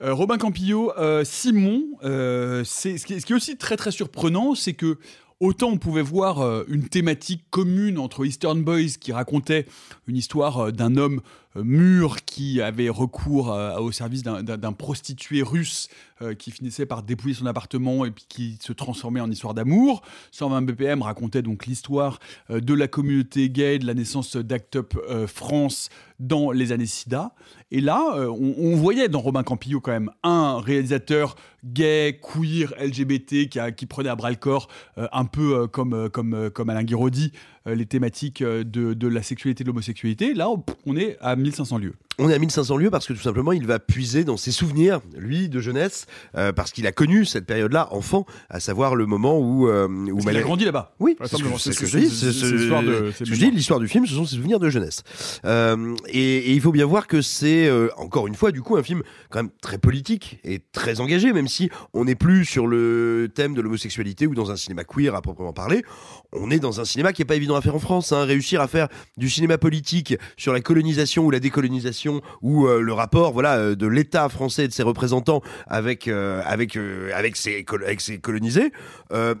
[0.00, 4.98] Euh, Robin Campillo, euh, Simon, ce, qui est- aussi très très surprenant, c'est que
[5.40, 9.66] autant on pouvait voir une thématique commune entre Eastern Boys qui racontait
[10.06, 11.20] une histoire d'un homme
[11.56, 15.88] mûr qui avait recours euh, au service d'un- prostitué russe
[16.20, 20.02] euh, qui finissait par dépouiller son appartement et puis qui se transformait en histoire d'amour.
[20.32, 22.18] 120 BPM racontait donc l'histoire
[22.50, 25.88] euh, de la communauté gay, de la naissance d'Act Up euh, France
[26.18, 27.32] dans les années SIDA.
[27.70, 33.48] Et là, euh, on, voyait dans Robin Campillo quand même un réalisateur gay, queer, LGBT
[33.48, 36.50] qui, qui prenait à bras le corps, euh, un peu euh, comme, euh, comme, euh,
[36.50, 40.34] comme Alain Guiraudy, euh, les thématiques euh, de, la sexualité et de l'homosexualité.
[40.34, 41.94] Là, on- on est à 1500 lieux.
[42.20, 45.00] On est à 1500 lieux parce que tout simplement il va puiser dans ses souvenirs,
[45.16, 49.38] lui, de jeunesse, euh, parce qu'il a connu cette période-là, enfant, à savoir le moment
[49.38, 49.68] où.
[49.68, 50.94] euh, où qu'il a grandi là-bas.
[50.98, 52.08] Oui, c'est ce ce que je dis.
[52.10, 53.50] c'est- l'histoire de- c'est c'est ce que je mémoire.
[53.50, 55.02] dis, l'histoire du film, ce sont ses souvenirs de jeunesse.
[55.44, 58.76] Euh, et, et il faut bien voir que c'est, euh, encore une fois, du coup,
[58.76, 62.66] un film quand même très politique et très engagé, même si on n'est plus sur
[62.66, 65.84] le thème de l'homosexualité ou dans un cinéma queer à proprement parler.
[66.32, 68.10] On est dans un cinéma qui est pas évident à faire en France.
[68.12, 68.24] hein.
[68.24, 72.07] Réussir à faire du cinéma politique sur la colonisation ou la décolonisation
[72.42, 76.42] ou euh, le rapport, voilà, euh, de l'État français et de ses représentants avec euh,
[76.44, 78.72] avec euh, avec ses avec ses colonisés,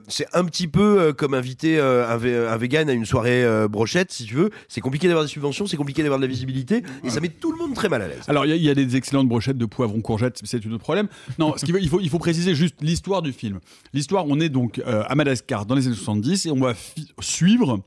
[0.08, 4.50] c'est un petit peu comme inviter un, vegan à une soirée brochette, si tu veux.
[4.68, 7.52] C'est compliqué d'avoir des subventions, c'est compliqué d'avoir de la visibilité, et ça met tout
[7.52, 8.22] le monde très mal à l'aise.
[8.28, 11.08] Alors, il y a- des excellentes brochettes de poivrons courgettes, c'est un autre problème.
[11.38, 13.58] Non, il, faut, il faut préciser juste l'histoire du film.
[13.92, 16.74] L'histoire, on est donc à Madagascar dans les années 70 et on va
[17.20, 17.80] suivre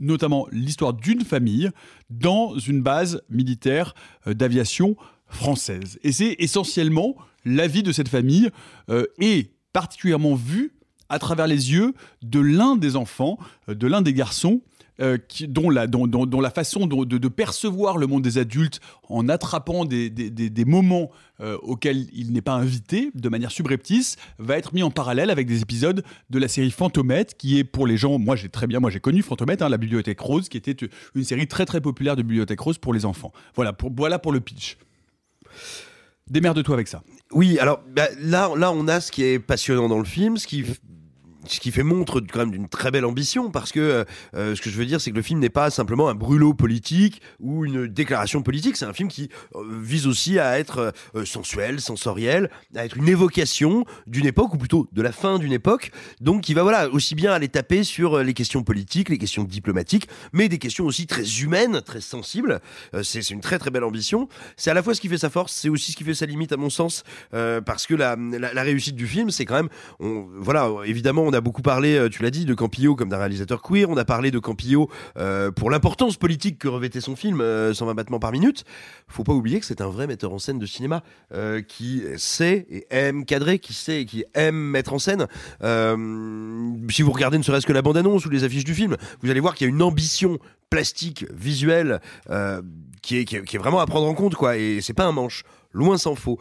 [0.00, 1.70] notamment l'histoire d'une famille
[2.10, 3.94] dans une base militaire
[4.26, 4.96] euh, d'aviation
[5.26, 5.98] française.
[6.02, 8.50] Et c'est essentiellement la vie de cette famille
[8.90, 10.72] euh, et particulièrement vue
[11.08, 13.38] à travers les yeux de l'un des enfants,
[13.68, 14.62] euh, de l'un des garçons,
[15.00, 15.18] euh,
[15.48, 21.10] dont, la, façon de, percevoir le monde des adultes en attrapant des, moments
[21.40, 25.46] euh, auxquels il n'est pas invité de manière subreptice va être mis en parallèle avec
[25.46, 28.78] des épisodes de la série Fantomette qui est pour les gens, moi j'ai très bien,
[28.78, 30.76] moi j'ai connu Fantomette, hein, la Bibliothèque Rose, qui était
[31.14, 33.32] une série très très populaire de Bibliothèque Rose pour les enfants.
[33.56, 34.76] Voilà pour, voilà pour le pitch.
[36.28, 37.02] Démerde-toi avec ça.
[37.32, 40.46] Oui, alors bah, là, là, on a ce qui est passionnant dans le film, ce
[40.46, 40.64] qui,
[41.46, 44.04] ce qui fait montre quand même d'une très belle ambition, parce que euh,
[44.34, 46.54] euh, ce que je veux dire, c'est que le film n'est pas simplement un brûlot
[46.54, 48.76] politique ou une déclaration politique.
[48.76, 50.92] C'est un film qui euh, vise aussi à être
[51.24, 55.90] sensuel, sensoriel, à être une évocation d'une époque, ou plutôt de la fin d'une époque.
[56.20, 60.08] Donc, qui va voilà aussi bien aller taper sur les questions politiques, les questions diplomatiques,
[60.32, 62.60] mais des questions aussi très humaines, très sensibles.
[63.02, 64.28] C'est une très très belle ambition.
[64.56, 66.26] C'est à la fois ce qui fait sa force, c'est aussi ce qui fait sa
[66.26, 68.16] limite à mon sens, parce que la,
[68.62, 69.68] réussite du film, c'est quand même,
[70.00, 73.62] on, voilà, évidemment, a beaucoup parlé, euh, tu l'as dit, de Campillo comme d'un réalisateur
[73.62, 73.88] queer.
[73.88, 77.94] On a parlé de Campillo euh, pour l'importance politique que revêtait son film, euh, 120
[77.94, 78.64] battements par minute.
[79.08, 81.02] Faut pas oublier que c'est un vrai metteur en scène de cinéma
[81.32, 85.26] euh, qui sait et aime cadrer, qui sait et qui aime mettre en scène.
[85.62, 85.96] Euh,
[86.90, 89.40] si vous regardez ne serait-ce que la bande-annonce ou les affiches du film, vous allez
[89.40, 90.38] voir qu'il y a une ambition
[90.70, 92.00] plastique, visuelle,
[92.30, 92.60] euh,
[93.00, 94.56] qui, est, qui est vraiment à prendre en compte, quoi.
[94.56, 95.44] Et c'est pas un manche.
[95.74, 96.38] Loin s'en faut.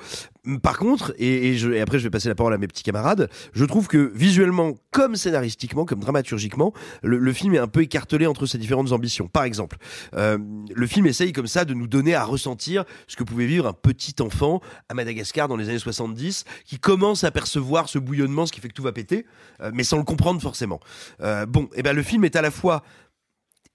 [0.62, 3.88] Par contre, et, après je vais passer la parole à mes petits camarades, je trouve
[3.88, 8.92] que visuellement, comme scénaristiquement, comme dramaturgiquement, le, film est un peu écartelé entre ses différentes
[8.92, 9.28] ambitions.
[9.28, 9.78] Par exemple,
[10.16, 10.38] euh,
[10.74, 13.74] le film essaye comme ça de nous donner à ressentir ce que pouvait vivre un
[13.74, 18.52] petit enfant à Madagascar dans les années 70, qui commence à percevoir ce bouillonnement, ce
[18.52, 19.26] qui fait que tout va péter,
[19.62, 20.80] euh, mais sans le comprendre forcément.
[21.22, 22.84] Euh, bon, et ben le film est à la fois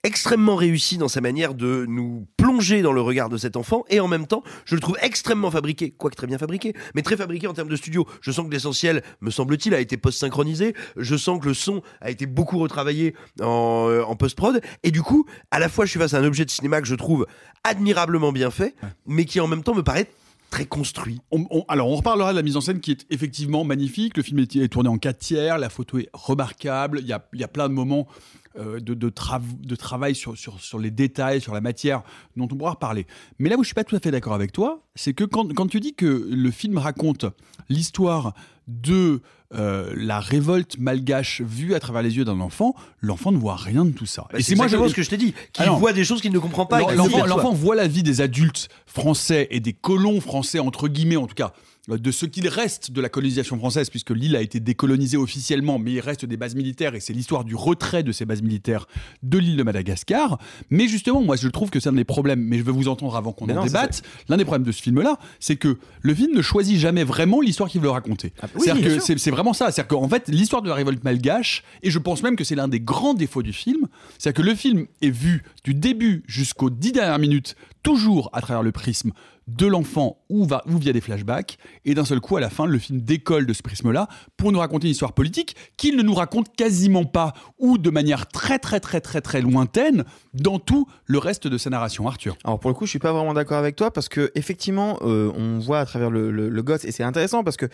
[0.05, 3.85] extrêmement réussi dans sa manière de nous plonger dans le regard de cet enfant.
[3.91, 5.91] Et en même temps je le trouve extrêmement fabriqué.
[5.91, 8.07] Quoique très bien fabriqué mais très fabriqué en termes de studio.
[8.21, 10.75] Je sens que l'essentiel me semble-t-il a été post-synchronisé.
[10.97, 14.61] Je sens que le son a été beaucoup retravaillé en, euh, en post-prod.
[14.85, 16.87] Et du coup à la fois je suis face à un objet de cinéma que
[16.87, 17.27] je trouve
[17.65, 18.75] admirablement bien fait
[19.07, 20.09] mais qui en même temps me paraît
[20.51, 21.21] très construit.
[21.31, 24.17] On- on- alors, on reparlera de la mise en scène qui est effectivement magnifique.
[24.17, 27.01] Le film est, est tourné en 4 tiers, la photo est remarquable.
[27.03, 28.09] Il y a, il y a plein de moments
[28.57, 32.03] de, de, de travail sur, sur, sur les détails, sur la matière
[32.37, 33.07] dont on pourra reparler.
[33.39, 35.53] Mais là où je suis pas tout à fait d'accord avec toi, c'est que quand,
[35.55, 37.27] quand tu dis que le film raconte
[37.69, 38.35] l'histoire
[38.67, 39.23] de
[39.55, 43.85] euh, la révolte malgache vue à travers les yeux d'un enfant, l'enfant ne voit rien
[43.87, 44.27] de tout ça.
[44.31, 46.39] Bah, c'est exactement ce que je t'ai dit, qu'il Alors, voit des choses qu'il ne
[46.39, 46.93] comprend pas.
[46.93, 51.27] et L'enfant voit la vie des adultes français et des colons français, entre guillemets en
[51.27, 54.61] tout cas, euh, de ce qu'il reste de la colonisation française, puisque l'île a été
[54.61, 58.25] décolonisée officiellement, mais il reste des bases militaires, et c'est l'histoire du retrait de ces
[58.25, 58.87] bases militaires
[59.23, 60.39] de l'île de Madagascar.
[60.71, 63.17] Mais justement, moi je trouve que c'est un des problèmes, mais je veux vous entendre
[63.17, 64.03] avant qu'on en non, débatte.
[64.29, 67.69] L'un des problèmes de ce film-là, c'est que le film ne choisit jamais vraiment l'histoire
[67.69, 68.33] qu'il veut raconter.
[68.55, 68.69] oui,
[69.01, 69.71] c'est c'est vraiment ça.
[69.71, 72.69] C'est-à-dire qu'en fait, l'histoire de la révolte malgache, et je pense même que c'est l'un
[72.69, 73.89] des grands défauts du film,
[74.19, 78.63] c'est-à-dire que le film est vu du début jusqu'aux dix dernières minutes, toujours à travers
[78.63, 79.13] le prisme
[79.49, 83.01] de l'enfant ou, via des flashbacks, et d'un seul coup, à la fin, le film
[83.01, 87.05] décolle de ce prisme-là pour nous raconter une histoire politique qu'il ne nous raconte quasiment
[87.05, 90.05] pas, ou de manière très très très très très lointaine,
[90.35, 92.07] dans tout le reste de sa narration.
[92.07, 92.37] Arthur.
[92.45, 95.33] Alors pour le coup, je suis pas vraiment d'accord avec toi parce que effectivement, euh,
[95.35, 97.67] on voit à travers le, le, le gosse et c'est intéressant parce que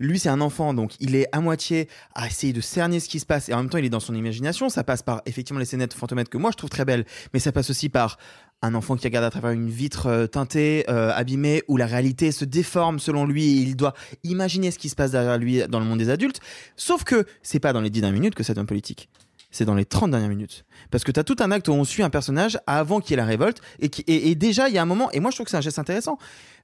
[0.00, 3.20] lui c'est un enfant donc il est à moitié à essayer de cerner ce qui
[3.20, 4.68] se passe et en même temps il est dans son imagination.
[4.68, 7.52] Ça passe par effectivement les scénettes fantomètres que moi je trouve très belles, mais ça
[7.52, 8.18] passe aussi par
[8.62, 12.30] un enfant qui regarde à travers une vitre euh, teintée, euh, abîmée, où la réalité
[12.30, 13.94] se déforme selon lui et il doit
[14.24, 16.40] imaginer ce qui se passe derrière lui dans le monde des adultes.
[16.76, 19.08] Sauf que c'est pas dans les 10 dernières minutes que ça devient politique.
[19.50, 20.64] C'est dans les 30 dernières minutes.
[20.90, 23.14] Parce que tu as tout un acte où on suit un personnage avant qu'il y
[23.14, 23.60] ait la révolte.
[23.80, 24.04] Et, qui-
[24.36, 26.18] déjà, il y a un moment, et moi je trouve que c'est un geste intéressant,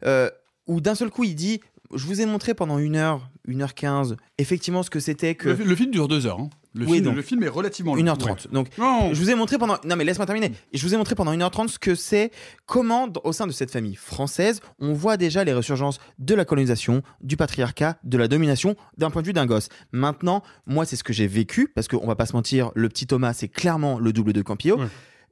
[0.05, 0.31] euh,
[0.67, 1.61] où d'un seul coup il dit
[1.95, 5.51] Je vous ai montré pendant une heure, une heure quinze, effectivement ce que c'était que.
[5.51, 6.41] Le, le film dure deux heures.
[6.41, 6.51] hein.
[6.75, 8.03] Le, Oui, film, donc, le film est relativement long.
[8.03, 8.29] 1h30.
[8.29, 8.35] Ouais.
[8.53, 9.79] Donc, je vous ai montré pendant.
[9.87, 10.53] Non, mais laisse-moi terminer.
[10.75, 12.31] Je vous ai montré pendant 1h30 ce que c'est,
[12.67, 17.01] comment, au sein de cette famille française, on voit déjà les ressurgences de la colonisation,
[17.23, 19.71] du patriarcat, de la domination, d'un point de vue d'un gosse.
[19.93, 23.07] Maintenant, moi, c'est ce que j'ai vécu, parce qu'on va pas se mentir, le petit
[23.07, 24.79] Thomas, c'est clairement le double de Campillo.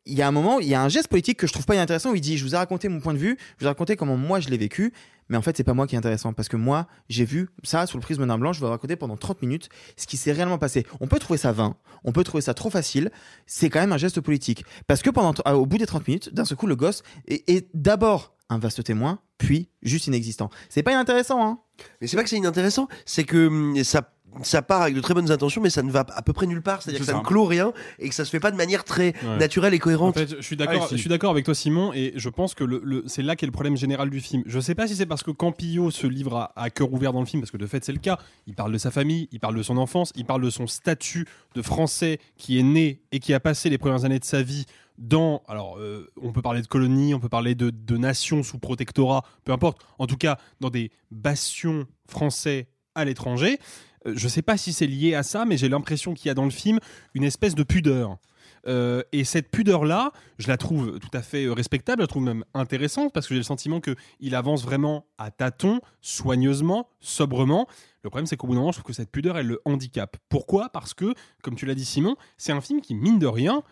[0.07, 1.81] Il y a un moment, il y a un geste politique que je trouve pas
[1.81, 3.69] intéressant où il dit Je vous ai raconté mon point de vue, je vous ai
[3.69, 4.93] raconté comment moi je l'ai vécu,
[5.29, 7.87] mais en fait, c'est pas moi qui est intéressant parce que moi, j'ai vu ça
[7.87, 10.59] sous le prisme d'un blanc, je vous raconter pendant 30 minutes ce qui s'est réellement
[10.59, 10.87] passé.
[11.01, 13.11] On peut trouver ça vain, on peut trouver ça trop facile,
[13.47, 14.65] c'est quand même un geste politique.
[14.87, 17.49] Parce que pendant, euh, au bout des 30 minutes, d'un seul coup, le gosse est,
[17.49, 20.51] est d'abord un vaste témoin, puis juste inexistant.
[20.69, 21.59] C'est pas inintéressant, hein
[22.01, 25.15] Mais c'est pas que c'est inintéressant, c'est que hum, ça, ça part avec de très
[25.15, 26.83] bonnes intentions, mais ça ne va à peu près nulle part.
[26.83, 27.19] C'est-à-dire que ça, ça.
[27.19, 29.37] ne clôt rien et que ça se fait pas de manière très Ouais.
[29.39, 30.17] naturelle et cohérente.
[30.17, 32.55] En fait, je suis d'accord, Ah, je suis d'accord avec toi, Simon, et je pense
[32.55, 34.43] que le, le- c'est là qu'est le problème général du film.
[34.47, 37.21] Je sais pas si c'est parce que Campillo se livre à, à cœur ouvert dans
[37.21, 38.19] le film, parce que de fait c'est le cas.
[38.47, 41.27] Il parle de sa famille, il parle de son enfance, il parle de son statut
[41.55, 44.65] de Français qui est né et qui a passé les premières années de sa vie
[44.99, 48.59] dans, alors euh, on peut parler de colonie, on peut parler de, de nations sous
[48.59, 49.79] protectorat, peu importe.
[49.99, 53.59] En tout cas, dans des bastions français à l'étranger.
[54.07, 56.35] Euh, je sais pas si c'est lié à ça, mais j'ai l'impression qu'il y a
[56.35, 56.79] dans le film
[57.15, 58.19] une espèce de pudeur.
[58.67, 62.23] Euh, et cette pudeur-là, je la trouve tout à fait euh, respectable, je la trouve
[62.23, 67.67] même intéressante parce que j'ai le sentiment qu'il avance vraiment à tâtons, soigneusement, sobrement.
[68.03, 70.17] Le problème, c'est qu'au bout d'un moment, je trouve que cette pudeur, elle le handicape.
[70.29, 70.71] Pourquoi?
[70.71, 73.63] Parce que, comme tu l'as dit, Simon, c'est un film qui, mine de rien,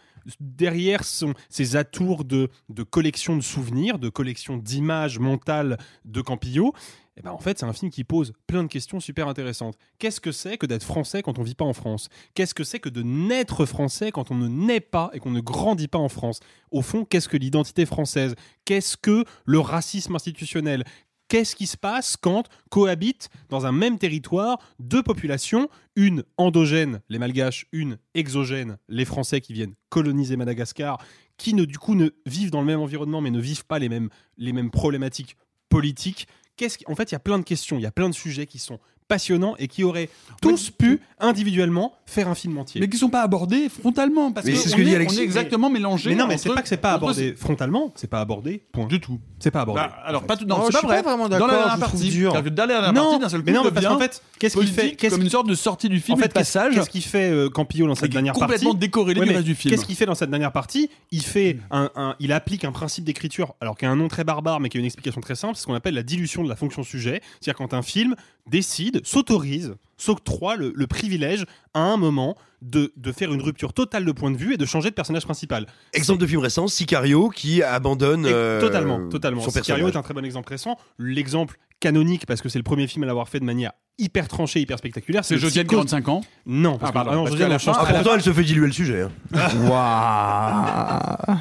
[0.41, 6.73] derrière son, ses atours de, de collection de souvenirs, de collection d'images mentales de Campillo,
[7.17, 9.77] eh ben en fait, c'est un film qui pose plein de questions super intéressantes.
[9.99, 12.09] Qu'est-ce que c'est que d'être français quand on vit pas en France?
[12.35, 15.41] Qu'est-ce que c'est que de naître français quand on ne naît pas et qu'on ne
[15.41, 16.41] grandit pas en France?
[16.71, 18.35] Au fond, qu'est-ce que l'identité française?
[18.65, 20.85] Qu'est-ce que le racisme institutionnel?
[21.29, 27.19] Qu'est-ce qui se passe quand cohabitent dans un même territoire deux populations, une endogène, les
[27.19, 30.99] Malgaches, une exogène, les Français qui viennent coloniser Madagascar,
[31.37, 33.89] qui ne du coup ne vivent dans le même environnement mais ne vivent pas les
[33.89, 35.37] mêmes problématiques
[35.69, 36.27] politiques
[36.63, 38.47] Qu'est-ce En fait, il y a plein de questions, il y a plein de sujets
[38.47, 38.79] qui sont
[39.13, 40.09] passionnants et qui auraient
[40.41, 42.81] tous pu individuellement faire un film entier.
[42.81, 44.97] Mais qui sont pas abordés frontalement parce Mais que c'est ce on que dit est-
[44.97, 45.17] Alexis.
[45.19, 46.11] on est exactement mélangé.
[46.11, 48.63] Mais non, mais c'est pas que c'est pas entre- abordé frontalement, c'est pas abordé.
[48.73, 48.87] Point.
[48.87, 49.19] Du tout.
[49.39, 49.83] C'est pas abordé.
[49.83, 50.45] Bah, alors en pas tout.
[50.47, 50.97] Non, Oh, c'est je pas suis vrai.
[51.03, 52.09] pas vraiment Dans d'accord, la je dernière partie.
[52.11, 52.33] dur.
[52.33, 53.99] C'est-à-dire que Dans la dernière Non, partie, d'un seul coup, mais non, mais parce qu'en
[53.99, 56.33] fait, qu'est-ce qu'il fait qu'est-ce- comme une sorte de sortie du film en fait, de
[56.33, 56.75] passage.
[56.75, 59.75] Qu'est-ce qu'il fait euh, Campillo dans cette dernière partie complètement décorrélé du reste du film.
[59.75, 63.05] Qu'est-ce qu'il fait dans cette dernière partie Il fait un, un- il applique un principe
[63.05, 65.55] d'écriture, alors qui a un nom très barbare, mais qui a une explication très simple.
[65.57, 67.21] C'est ce qu'on appelle la dilution de la fonction sujet.
[67.41, 68.15] C'est-à-dire quand un film
[68.49, 71.45] décide, s'autorise, s'octroie le, le privilège
[71.75, 74.67] à un moment de, de faire une rupture totale de point de vue et de
[74.67, 75.67] changer de personnage principal.
[75.93, 79.41] Exemple de film récent, Sicario qui abandonne euh, totalement, totalement.
[79.43, 79.95] son Sicario personnage.
[79.95, 80.77] est un très bon exemple récent.
[80.99, 84.61] L'exemple canonique, parce que c'est le premier film à l'avoir fait de manière hyper tranchée,
[84.61, 85.25] hyper spectaculaire.
[85.25, 85.67] C'est Psychose.
[85.69, 86.21] 45 ans.
[86.47, 88.33] Non, parce Ah, que, pardon, ah non, parce la fin- très Ah, pourtant, elle se
[88.33, 89.03] fait diluer le sujet.
[89.03, 89.11] hein.
[89.69, 91.39] Waouh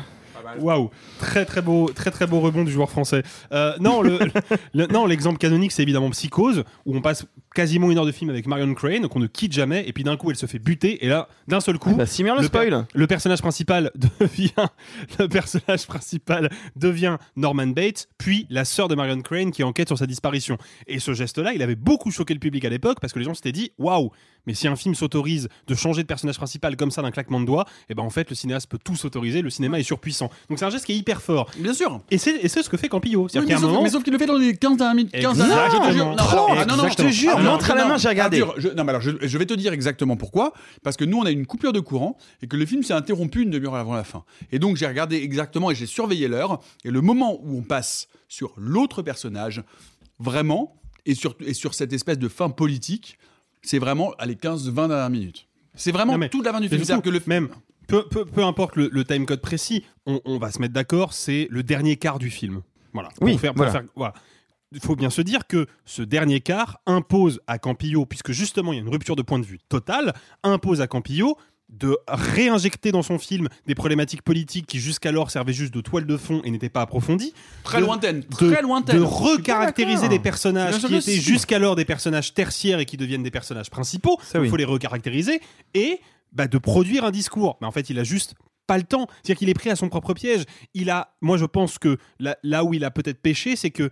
[0.59, 3.23] Waouh, très très beau, très très beau rebond du joueur français.
[3.51, 4.03] Euh, non,
[4.73, 8.47] non, l'exemple canonique, c'est évidemment Psychose, où on passe quasiment une heure de film avec
[8.47, 11.09] Marion Crane, qu'on ne quitte jamais, et puis d'un coup, elle se fait buter, et
[11.09, 12.85] là, d'un seul coup, bah, Simir le per- spoil.
[12.93, 14.49] le personnage principal devient
[15.19, 19.97] le personnage principal devient Norman Bates, puis la sœur de Marion Crane qui enquête sur
[19.97, 20.57] sa disparition.
[20.87, 23.33] Et ce geste-là, il avait beaucoup choqué le public à l'époque parce que les gens
[23.33, 24.11] s'étaient dit waouh,
[24.47, 27.45] mais si un film s'autorise de changer de personnage principal comme ça d'un claquement de
[27.45, 30.29] doigts, et ben en fait le cinéaste peut tout s'autoriser, le cinéma est surpuissant.
[30.49, 31.49] Donc c'est un geste qui est hyper fort.
[31.57, 32.01] Bien sûr.
[32.09, 33.23] Et c'est et c'est ce que fait Campillo.
[33.23, 34.77] Oui, C'est-à-dire mais, qu'à un sauf, moment, mais sauf qu'il le fait dans les 15
[34.77, 35.11] dernières minutes.
[35.13, 35.55] 15 Exactement.
[35.55, 36.05] dernières- je te jure.
[36.05, 38.41] Non, ah, non, Je te jure, ah, non, montre à la main, j'ai regardé.
[38.41, 40.53] Arthur, je- non, mais alors, je, je vais te dire exactement pourquoi.
[40.83, 43.41] Parce que nous, on a une coupure de courant et que le film s'est interrompu
[43.43, 44.23] une demi-heure avant la fin.
[44.51, 46.59] Et donc, j'ai regardé exactement et j'ai surveillé l'heure.
[46.83, 49.63] Et le moment où on passe sur l'autre personnage,
[50.19, 53.17] vraiment, et sur, et sur cette espèce de fin politique,
[53.61, 55.47] c'est vraiment à les 15-20 dernières minutes.
[55.75, 56.83] C'est vraiment mais- toute la fin du film.
[56.83, 57.49] C'est-à-dire que le même
[57.87, 61.13] peu, peu, peu importe le, le time code précis, on, on va se mettre d'accord,
[61.13, 62.61] c'est le dernier quart du film.
[62.93, 63.09] Voilà.
[63.09, 63.71] Pour Oui, faire- pour voilà.
[63.71, 64.13] faire- voilà.
[64.73, 68.77] Il faut bien se dire que ce dernier quart impose à Campillo, puisque justement il
[68.77, 71.37] y a une rupture de point de vue totale, impose à Campillo
[71.69, 76.17] de réinjecter dans son film des problématiques politiques qui jusqu'alors servaient juste de toile de
[76.17, 77.33] fond et n'étaient pas approfondies.
[77.63, 78.97] Très de- lointaine, de- très lointaine.
[78.97, 83.69] De recaractériser des personnages qui étaient jusqu'alors des personnages tertiaires et qui deviennent des personnages
[83.69, 84.17] principaux.
[84.21, 84.49] Ça, Il oui.
[84.49, 85.41] faut les recaractériser
[85.73, 85.99] et
[86.33, 87.57] bah, de produire un discours.
[87.61, 88.35] Mais en fait, il a juste
[88.67, 89.07] pas le temps.
[89.23, 90.43] C'est-à-dire qu'il est pris à son propre piège.
[90.73, 93.89] Il a, moi, je pense que là, là où il a peut-être péché, c'est que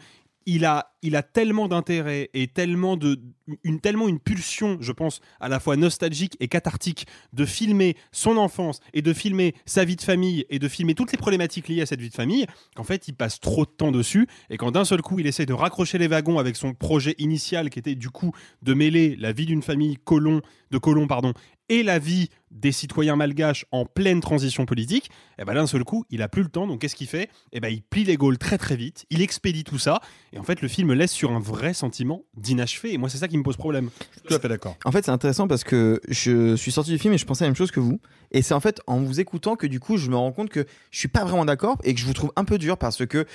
[0.49, 3.21] il a, il a tellement d'intérêt et tellement de,
[3.63, 8.37] une, tellement une pulsion, je pense, à la fois nostalgique et cathartique, de filmer son
[8.37, 11.81] enfance et de filmer sa vie de famille et de filmer toutes les problématiques liées
[11.81, 12.45] à cette vie de famille,
[12.75, 15.45] qu'en fait, il passe trop de temps dessus et quand d'un seul coup, il essaie
[15.45, 19.31] de raccrocher les wagons avec son projet initial qui était du coup de mêler la
[19.31, 21.33] vie d'une famille colon, de colons, pardon,
[21.69, 26.03] et la vie des citoyens malgaches en pleine transition politique, et ben d'un seul coup,
[26.09, 26.65] il a plus le temps.
[26.65, 27.29] Donc qu'est-ce qu'il fait?
[27.51, 30.01] Et ben il plie les Gaules très très vite, il expédie tout ça,
[30.33, 32.93] et en fait le film laisse sur un vrai sentiment d'inachevé.
[32.93, 33.89] Et moi c'est ça qui me pose problème.
[34.27, 34.75] Tout à fait d'accord.
[34.85, 37.49] En fait, c'est intéressant parce que je suis sorti du film et je pensais la
[37.49, 37.99] même chose que vous.
[38.31, 40.65] Et c'est en fait en vous écoutant que du coup, je me rends compte que
[40.91, 43.25] je suis pas vraiment d'accord et que je vous trouve un peu dur parce que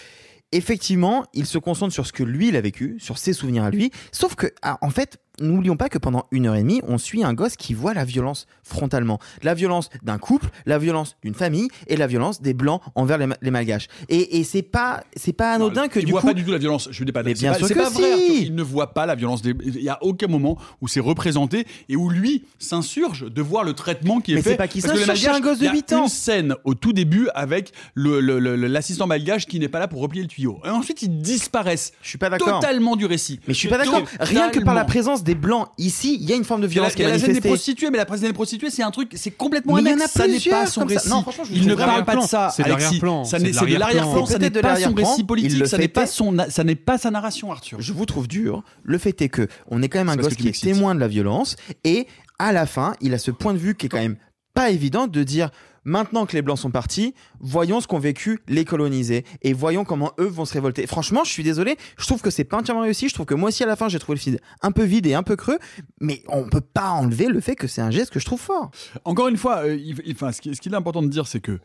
[0.52, 3.70] effectivement, il se concentre sur ce que lui il a vécu, sur ses souvenirs à
[3.70, 3.90] lui.
[4.12, 7.24] Sauf que, ah, en fait, n'oublions pas que pendant une heure et demie, on suit
[7.24, 9.18] un gosse qui voit la violence frontalement.
[9.42, 13.26] La violence d'un couple, la violence d'une famille et la violence des blancs envers les,
[13.26, 13.88] ma- les malgaches.
[14.08, 16.28] Et, et c'est pas, c'est pas anodin que il du voit coup.
[16.28, 16.88] pas du tout la violence.
[16.90, 17.22] Je dis pas.
[17.22, 18.02] Mais bien pas, sûr c'est que pas vrai.
[18.02, 18.12] si.
[18.12, 18.34] Arthur.
[18.42, 19.42] Il ne voit pas la violence.
[19.42, 19.54] Des...
[19.64, 23.72] Il y a aucun moment où c'est représenté et où lui s'insurge de voir le
[23.72, 24.50] traitement qui est Mais fait.
[24.50, 26.02] c'est pas qu'il s'insurge, un gosse de il y a 8 ans.
[26.04, 30.28] Une scène au tout début avec l'assistant malgache qui n'est pas là pour replier le
[30.28, 30.60] tuyau.
[30.64, 31.92] Et ensuite ils disparaissent.
[32.02, 32.60] Je suis pas d'accord.
[32.60, 33.40] Totalement du récit.
[33.48, 34.02] Mais je suis pas d'accord.
[34.20, 36.68] Rien que par la présence des blancs ici, il y a une forme de a
[36.68, 37.48] la, violence qui il y est a la scène des manifestée.
[37.48, 40.10] prostituées, mais la scène des prostituées, c'est un truc, c'est complètement annexe.
[40.12, 40.94] Ça n'est pas son comme ça.
[40.96, 41.08] récit.
[41.08, 42.26] Non, franchement, je il ne parle pas de l'arrière-plan.
[42.26, 43.24] ça, C'est l'arrière-plan.
[43.24, 44.14] Ça n'est- de c'est de l'arrière-plan.
[44.14, 44.26] l'arrière-plan.
[44.26, 45.08] C'est Ça n'est pas son l'arrière-plan.
[45.10, 45.66] récit politique.
[45.66, 47.80] Ça n'est pas son, ça n'est pas sa narration, Arthur.
[47.80, 48.62] Je vous trouve dur.
[48.84, 51.08] Le fait est que on est quand même un gosse qui est témoin de la
[51.08, 52.06] violence et
[52.38, 54.16] à la fin, il a ce point de vue qui est quand même
[54.54, 55.50] pas évident de dire
[55.84, 60.12] maintenant que les blancs sont partis, voyons ce qu'ont vécu les colonisés et voyons comment
[60.18, 60.86] eux vont se révolter.
[60.86, 63.08] Franchement, je suis désolé, je trouve que c'est pas entièrement réussi.
[63.08, 65.06] Je trouve que moi aussi à la fin, j'ai trouvé le film un peu vide
[65.06, 65.58] et un peu creux,
[66.00, 68.70] mais on peut pas enlever le fait que c'est un geste que je trouve fort.
[69.04, 71.58] Encore une fois, euh, il- enfin, ce qu'il est important de dire, c'est que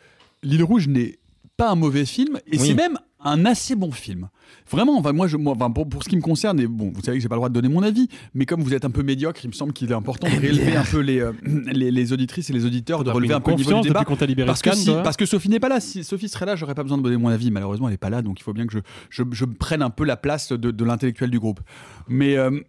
[0.44, 1.20] L'île Rouge n'est
[1.58, 2.68] pas un mauvais film et Oui.
[2.68, 4.30] c'est même un assez bon film.
[4.70, 7.02] Vraiment, enfin, moi, je, moi, enfin, pour, pour ce qui me concerne, et bon, vous
[7.02, 8.90] savez que j'ai pas le droit de donner mon avis, mais comme vous êtes un
[8.91, 11.91] peu médiocre, il me semble qu'il est important de réélever un peu les, euh, les,
[11.91, 14.06] les auditrices et les auditeurs, de relever un peu le niveau du débat.
[14.26, 15.80] libéré parce, que Cannes, si, toi parce que Sophie n'est pas là.
[15.80, 17.52] Si Sophie serait là, j'aurais pas besoin de donner mon avis.
[17.52, 18.80] Malheureusement, elle n'est pas là, donc il faut bien que je,
[19.10, 21.60] je, je prenne un peu la place de, de l'intellectuel du groupe.
[22.08, 22.60] Mais euh,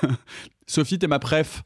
[0.66, 1.62] Sophie, t'es ma préf.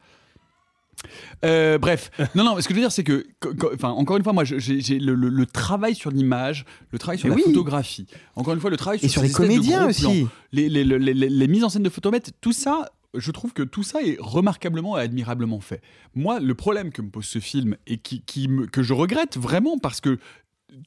[1.44, 3.26] Euh, bref, non, non, ce que je veux dire, c'est que,
[3.74, 7.28] enfin, encore une fois, moi, j'ai le, le- le travail sur l'image, le travail sur
[7.28, 7.43] Mais la oui.
[7.47, 8.06] photographie,
[8.36, 10.26] encore une fois, le travail Et sur, sur ces les comédiens aussi.
[10.52, 13.62] les, les, les, les- les mises en scène de photomètres, tout ça, je trouve que
[13.62, 15.81] tout ça est remarquablement et admirablement fait.
[16.14, 19.36] Moi, le problème que me pose ce film et qui, qui me- que je regrette
[19.36, 20.18] vraiment parce que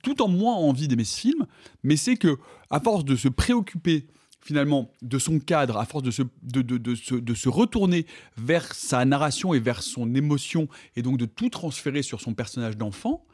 [0.03, 1.45] tout en moi envie d'aimer ce film,
[1.83, 2.37] mais c'est que
[2.69, 4.07] à force de se préoccuper
[4.41, 8.05] finalement de son cadre, à force de se, de, de- de se, de se retourner
[8.37, 12.77] vers sa narration et vers son émotion, et donc de tout transférer sur son personnage
[12.77, 13.25] d'enfant,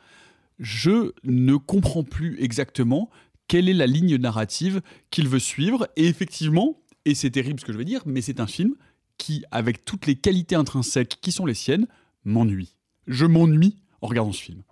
[0.60, 3.10] je ne comprends plus exactement
[3.48, 4.82] quelle est la ligne narrative
[5.12, 5.88] qu'il veut suivre.
[5.96, 8.76] Et effectivement, et c'est terrible ce que je vais dire, mais c'est un film
[9.18, 11.88] qui, avec toutes les qualités intrinsèques qui sont les siennes,
[12.24, 12.76] m'ennuie.
[13.08, 14.64] Je m'ennuie en regardant ce film.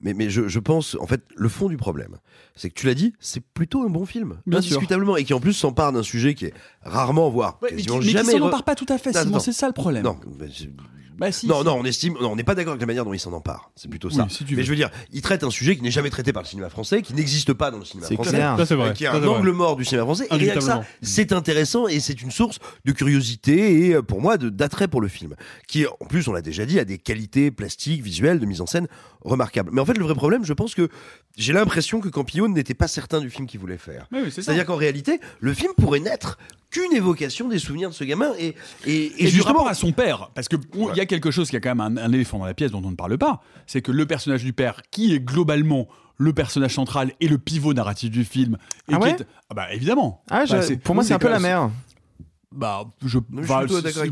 [0.00, 2.16] Mais, mais je, je pense, en fait, le fond du problème,
[2.54, 4.76] c'est que tu l'as dit, c'est plutôt un bon film, Bien sûr.
[4.76, 7.94] indiscutablement, et qui en plus s'empare d'un sujet qui est rarement, voire Ouais, mais quasiment
[8.00, 8.32] qui, mais qui jamais.
[8.32, 10.04] s'en re- empare pas tout à fait, c'est ça le problème.
[10.04, 10.48] Non, mais
[11.18, 11.64] Bah, si, non, si.
[11.64, 13.70] non, on estime, non, on n'est pas d'accord avec la manière dont il s'en empare.
[13.74, 14.24] C'est plutôt ça.
[14.24, 16.32] Oui, si tu mais je veux dire, il traite un sujet qui n'est jamais traité
[16.32, 18.56] par le cinéma français, qui n'existe pas dans le cinéma français, clair.
[18.58, 18.92] Ça, c'est vrai.
[18.92, 19.28] qui est Ça, un vrai.
[19.28, 20.26] angle mort du cinéma français.
[20.30, 24.20] Et rien que ça, c'est intéressant et c'est une source de curiosité et euh, pour
[24.20, 25.34] moi de- d'attrait pour le film,
[25.68, 28.66] qui en plus, on l'a déjà dit, a des qualités plastiques, visuelles, de mise en
[28.66, 28.86] scène
[29.22, 29.70] remarquables.
[29.72, 30.88] Mais en fait, le vrai problème, je pense que
[31.36, 34.06] j'ai l'impression que Campillo n'était pas certain du film qu'il voulait faire.
[34.12, 34.30] Oui.
[34.30, 36.38] C'est-à-dire qu'en réalité, le film pourrait n'être
[36.70, 38.54] qu'une évocation des souvenirs de ce gamin et,
[38.86, 41.30] et, et Et, du justement rapport à son père, parce que il y a quelque
[41.30, 43.16] chose qui a quand même un, un éléphant dans la pièce dont on ne parle
[43.18, 45.86] pas, c'est que le personnage du père, qui est globalement
[46.18, 48.56] le personnage central et le pivot narratif du film,
[48.90, 50.22] et Ah ouais est- ah bah évidemment.
[50.30, 51.70] Ah, Bah, pour moi, c'est un peu la mère.
[52.54, 53.64] Bah, je, bah,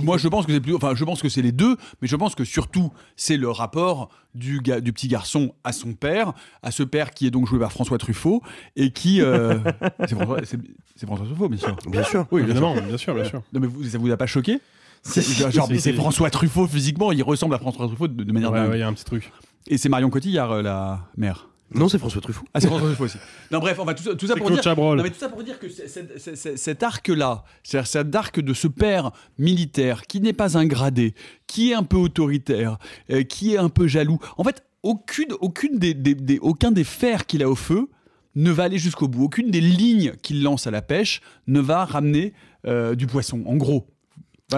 [0.03, 2.17] moi je pense que c'est plus, enfin je pense que c'est les deux, mais je
[2.17, 6.33] pense que surtout c'est le rapport du gars, du petit garçon à son père,
[6.63, 8.43] à ce père qui est donc joué par François Truffaut
[8.75, 9.59] et qui, euh,
[10.09, 11.77] c'est François, Truffaut bien sûr.
[11.89, 12.27] Bien sûr.
[12.33, 13.41] Oui, Évidemment, bien sûr, bien sûr.
[13.53, 14.61] Non mais vous, ça vous a pas choqué?
[15.03, 15.93] C'est-.
[15.93, 18.71] François Truffaut physiquement, il ressemble à François Truffaut de, de manière Ouais, dingue.
[18.71, 19.31] ouais, il y a un petit truc.
[19.69, 21.49] Et c'est Marion Cotillard euh, la mère.
[21.73, 22.45] Non, c'est François Truffaut.
[22.55, 23.19] Ah, c'est François Truffaut aussi.
[23.51, 24.65] Non, bref, on va tout, ça- tout ça C'est pour Claude dire.
[24.65, 24.97] Chabrol.
[24.99, 29.11] Non, mais tout ça pour dire que cet arc-là, c'est-à-dire cet arc de ce père
[29.39, 31.15] militaire qui n'est pas un gradé,
[31.47, 32.79] qui est un peu autoritaire,
[33.11, 34.19] euh, qui est un peu jaloux.
[34.37, 37.89] En fait, aucune, aucune des, des- des- aucun des fers qu'il a au feu
[38.37, 39.25] ne va aller jusqu'au bout.
[39.25, 42.35] Aucune des lignes qu'il lance à la pêche ne va ramener
[42.67, 43.43] euh, du poisson.
[43.47, 43.87] En gros.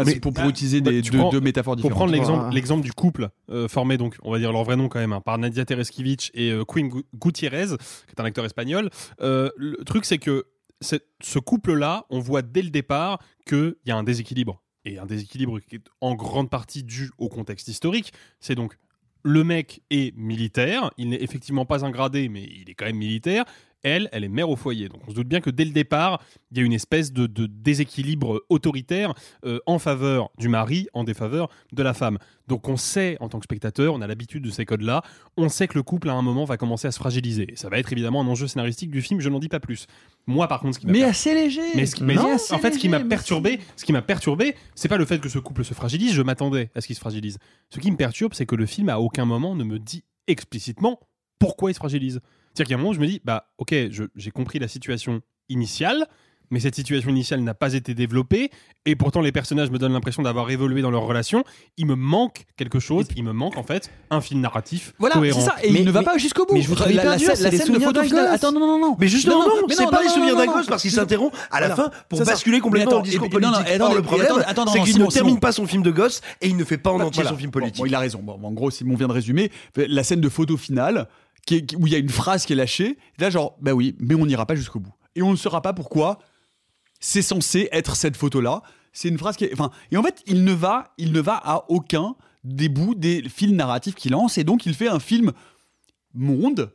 [0.05, 2.11] Mais- c'est pour, pour utiliser bah, des, tu deux, prends- deux métaphores Pour différentes.
[2.11, 5.13] prendre l'exemple, du couple euh, formé donc, on va dire leur vrai nom quand même,
[5.13, 8.91] hein, par Nadia Tereskevich et euh, Queen Gu- Gutiérrez, qui est un acteur espagnol.
[9.21, 10.45] Euh, le truc c'est que
[10.83, 15.59] ce couple-là, on voit dès le départ qu'il y a un déséquilibre et un déséquilibre
[15.61, 18.13] qui est en grande partie dû au contexte historique.
[18.41, 18.77] C'est donc
[19.23, 22.97] le mec est militaire, il n'est effectivement pas un gradé, mais il est quand même
[22.99, 23.45] militaire.
[23.89, 24.89] Elle, elle est mère au foyer.
[24.89, 27.29] Donc on se doute bien que dès le départ, il y a une espèce de,
[27.29, 29.15] de déséquilibre autoritaire
[29.45, 32.19] euh, en faveur du mari, en défaveur de la femme.
[32.49, 35.03] Donc on sait, en tant que spectateur, on a l'habitude de ces codes-là,
[35.37, 37.53] on sait que le couple à un moment va commencer à se fragiliser.
[37.53, 39.87] Et ça va être évidemment un enjeu scénaristique du film, je n'en dis pas plus.
[40.27, 41.61] Moi par contre, ce qui m'a Mais assez léger.
[41.77, 44.57] mais, ce qui- mais Non, en fait, ce qui m'a perturbé, ce qui m'a perturbé,
[44.75, 46.13] c'est pas le fait que ce couple se fragilise.
[46.13, 47.39] Je m'attendais à ce qu'il se fragilise.
[47.71, 50.99] Ce qui me perturbe, c'est que le film à aucun moment ne me dit explicitement
[51.39, 52.21] pourquoi il se fragilise.
[52.57, 53.75] C'est-à-dire qu'à un moment, je me dis, bah, ok,
[54.17, 55.21] j'ai compris la situation
[55.51, 56.07] initiale,
[56.51, 58.51] mais cette situation initiale n'a pas été développée,
[58.85, 61.43] et pourtant les personnages me donnent l'impression d'avoir évolué dans leur relation.
[61.77, 63.07] Il me manque quelque chose.
[63.17, 65.41] Il me manque en fait un fil narratif Voilà, cohérent.
[65.41, 65.57] c'est ça.
[65.65, 66.55] Et il ne va pas jusqu'au bout.
[66.55, 68.29] mais je vous la, la scène- la scène de photo finale.
[68.29, 68.97] Attends, non, non, non.
[69.01, 70.93] Mais justement, non, mais c'est pas les non, souvenirs non, d'un non, gosse parce qu'il
[70.93, 73.79] s'interrompt à la fin pour basculer complètement Mais dans le discours puis- non, non, politique.
[73.97, 76.63] le problème, c'est non, qu'il ne termine pas son film de gosse et il ne
[76.65, 77.31] fait pas en entier Voilà.
[77.31, 77.83] son film politique.
[77.85, 78.23] il a raison.
[78.25, 79.51] En gros, Simon vient de résumer.
[79.77, 81.09] La scène de photo finale,
[81.47, 82.99] qui est- qui- où il y a une phrase qui est lâchée.
[83.19, 84.93] Là, genre, bah oui, mais on n'ira pas jusqu'au bout.
[85.15, 86.19] Et on ne saura pas pourquoi
[87.01, 88.63] c'est censé être cette photo-là.
[88.93, 89.53] C'est une phrase qui est.
[89.55, 92.15] Enfin, et en fait, il ne va, il ne va à aucun
[92.45, 94.37] des bouts des fils narratifs qu'il lance.
[94.39, 95.33] Et donc, il fait un film
[96.15, 96.73] monde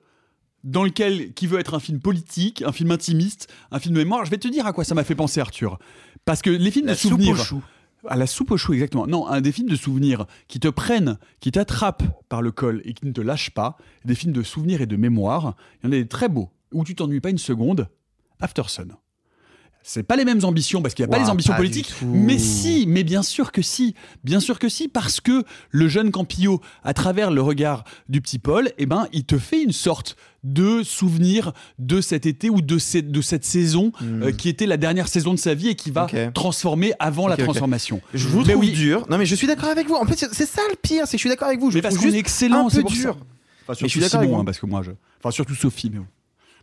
[0.64, 4.26] dans lequel qui veut être un film politique, un film intimiste, un film de mémoire.
[4.26, 5.80] Je vais te dire à quoi ça m'a fait penser Arthur.
[6.26, 7.36] Parce que les films La de souvenirs.
[8.08, 9.08] À la soupe aux choux exactement.
[9.08, 12.94] Non, un des films de souvenirs qui te prennent, qui t'attrapent par le col et
[12.94, 15.56] qui ne te lâchent pas, des films de souvenirs et de mémoire.
[15.84, 17.88] Il y en a des très beaux où tu t'ennuies pas une seconde.
[18.40, 18.96] After Sun.
[19.84, 22.38] C'est pas les mêmes ambitions parce qu'il n'y a pas les ambitions pas politiques, mais
[22.38, 26.62] si, mais bien sûr que si, bien sûr que si, parce que le jeune Campillo,
[26.84, 30.84] à travers le regard du petit Paul, eh ben, il te fait une sorte de
[30.84, 35.08] souvenir de cet été ou de cette, de cette saison euh, qui était la dernière
[35.08, 36.32] saison de sa vie et qui va Hmm.
[36.34, 38.02] Transformer avant la transformation.
[38.14, 38.72] Je vous Mais trouve oui.
[38.72, 39.06] dur.
[39.10, 39.96] Non, mais je suis d'accord avec vous.
[39.96, 41.70] En fait, c'est ça le pire, c'est que je suis d'accord avec vous.
[41.72, 43.18] Je Mais vous parce trouve qu'on est excellent, c'est dur.
[43.18, 43.18] Enfin,
[43.70, 44.42] Mais surtout je suis d'accord avec Simon, vous.
[44.42, 44.92] hein, parce que moi, je...
[45.20, 46.00] enfin surtout Sophie, mais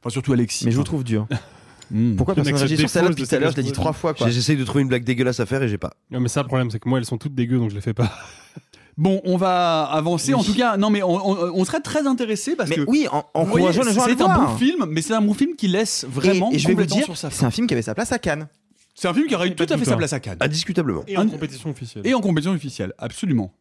[0.01, 0.65] enfin surtout Alexis.
[0.67, 1.27] Mais je vous trouve dur.
[1.91, 2.17] Hmm.
[2.17, 3.93] Pourquoi personne se réagit sur celle-là depuis de tout à l'heure Je l'ai dit trois
[3.93, 4.15] fois.
[4.27, 5.95] J'essaye de trouver une blague dégueulasse à faire et j'ai pas.
[6.11, 7.81] Non, mais ça, le problème, c'est que moi, elles sont toutes dégueu, donc je les
[7.81, 8.11] fais pas.
[8.99, 10.35] Bon, on va avancer.
[10.35, 13.07] En tout cas, non, mais on, on- on serait très intéressé parce Mais que oui,
[13.13, 14.51] en, le c'est un voir.
[14.51, 16.85] bon film, mais c'est un bon film qui laisse vraiment Et, et je vais vous
[16.85, 18.49] dire, c'est un film qui avait sa place à Cannes.
[18.97, 20.39] C'est un film qui aurait eu tout à fait sa place à Cannes.
[20.41, 21.05] Indiscutablement.
[21.07, 22.05] Et en compétition officielle.
[22.05, 23.55] Et en compétition officielle, absolument.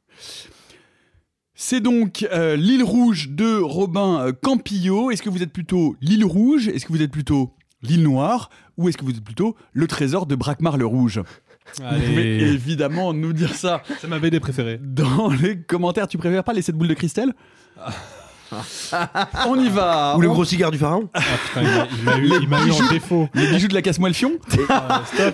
[1.53, 5.11] C'est donc euh, L'île rouge de Robin euh, Campillo.
[5.11, 6.67] Est-ce que vous êtes plutôt l'île rouge?
[6.67, 7.51] Est-ce que vous êtes plutôt
[7.81, 11.21] l'île noire Ou est-ce que vous êtes plutôt le trésor de Braquemar le rouge?
[11.77, 14.79] Vous pouvez évidemment nous dire ça C'est ma BD préférée.
[14.81, 16.07] dans les commentaires.
[16.07, 17.33] Tu préfères pas les 7 boules de cristal?
[19.47, 20.15] On y va.
[20.17, 21.87] Ou le On- gros cigare du pharaon Ah putain,
[22.41, 23.29] il m'a- eu, en défaut.
[23.33, 24.63] Les bijoux de la casse-moi le fion Stop,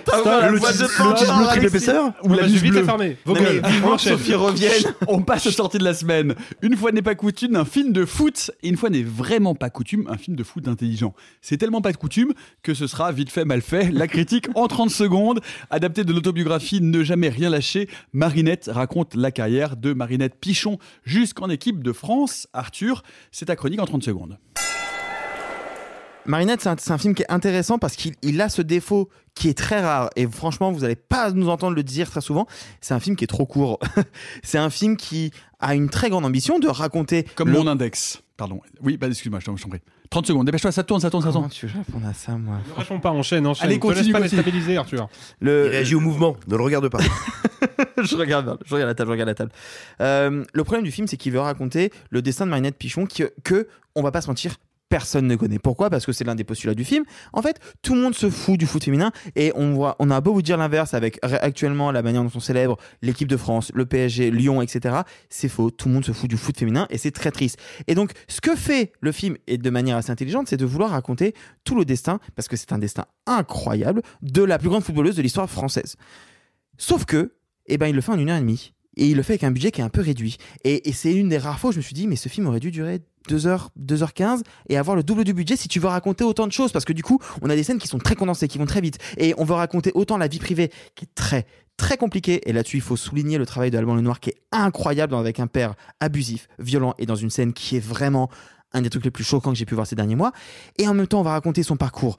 [0.02, 3.16] stop, voilà, Le bleu triple épaisseur ou la buse vite fermer.
[3.24, 3.62] Vos gueules.
[3.98, 4.92] Sophie revienne.
[5.08, 6.34] On passe aux sorties de la semaine.
[6.62, 8.50] Une fois n'est pas coutume, un film de foot.
[8.62, 11.14] Et une fois n'est vraiment pas coutume, un film de foot intelligent.
[11.40, 12.32] C'est tellement pas de coutume
[12.62, 13.90] que ce sera vite fait, mal fait.
[13.92, 15.40] La critique en 30 secondes.
[15.70, 21.48] Adapté de l'autobiographie Ne jamais rien lâcher, Marinette raconte la carrière de Marinette Pichon jusqu'en
[21.48, 22.46] équipe de France.
[22.52, 23.02] Arthur,
[23.32, 24.38] c'est ta chronique en 30 secondes.
[26.26, 29.58] Marinette, c'est un, film qui est intéressant parce qu'il il a ce défaut qui est
[29.58, 30.08] très rare.
[30.16, 32.46] Et franchement, vous n'allez pas nous entendre le dire très souvent.
[32.80, 33.78] C'est un film qui est trop court.
[34.42, 37.24] c'est un film qui a une très grande ambition de raconter.
[37.34, 38.22] Comme le- mon index.
[38.36, 38.60] Pardon.
[38.80, 39.80] Oui, bah, excuse-moi, je t'en prie.
[40.10, 41.52] 30 secondes, dépêche-toi, ça tourne, ça tourne, ça Comment tourne.
[41.52, 43.66] tu veux répondre à ça, moi Ne réponds pas, enchaîne, enchaîne.
[43.66, 44.36] Allez, continue, pas continue.
[44.42, 45.08] déstabiliser, Arthur.
[45.40, 46.98] Il Le, réagit au mouvement, ne le regarde pas.
[48.02, 49.52] je regarde, je regarde la table, je regarde la table.
[50.00, 53.32] Euh, le problème du film, c'est qu'il veut raconter le destin de Marinette Pichon que,
[53.44, 54.56] que, on va pas se mentir,
[54.88, 55.58] personne ne connaît.
[55.58, 55.90] Pourquoi?
[55.90, 57.04] Parce que c'est l'un des postulats du film.
[57.32, 60.20] En fait, tout le monde se fout du foot féminin et on voit, on a
[60.20, 63.86] beau vous dire l'inverse avec actuellement la manière dont on célèbre l'équipe de France, le
[63.86, 64.96] PSG, Lyon, etc.
[65.28, 65.70] C'est faux.
[65.70, 67.58] Tout le monde se fout du foot féminin et c'est très triste.
[67.86, 70.90] Et donc, ce que fait le film et de manière assez intelligente, c'est de vouloir
[70.90, 71.34] raconter
[71.64, 75.22] tout le destin, parce que c'est un destin incroyable, de la plus grande footballeuse de
[75.22, 75.96] l'histoire française.
[76.78, 77.34] Sauf que,
[77.66, 78.74] eh ben, il le fait en une heure et demie.
[78.96, 80.36] Et il le fait avec un budget qui est un peu réduit.
[80.62, 82.46] Et, et c'est une des rares fois où je me suis dit, mais ce film
[82.46, 86.24] aurait dû durer 2h, 2h15 et avoir le double du budget si tu veux raconter
[86.24, 86.72] autant de choses.
[86.72, 88.80] Parce que du coup, on a des scènes qui sont très condensées, qui vont très
[88.80, 88.98] vite.
[89.16, 91.46] Et on veut raconter autant la vie privée qui est très,
[91.76, 92.48] très compliquée.
[92.48, 95.46] Et là-dessus, il faut souligner le travail de Alban Lenoir qui est incroyable avec un
[95.46, 98.30] père abusif, violent et dans une scène qui est vraiment
[98.72, 100.32] un des trucs les plus choquants que j'ai pu voir ces derniers mois.
[100.78, 102.16] Et en même temps, on va raconter son parcours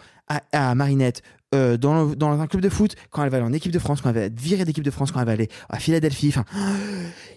[0.53, 1.21] à Marinette
[1.53, 4.09] euh, dans, un club de foot, quand elle va aller en équipe de France, quand
[4.09, 6.29] elle va être virée d'équipe de France, quand elle va aller à Philadelphie.
[6.29, 6.45] Enfin,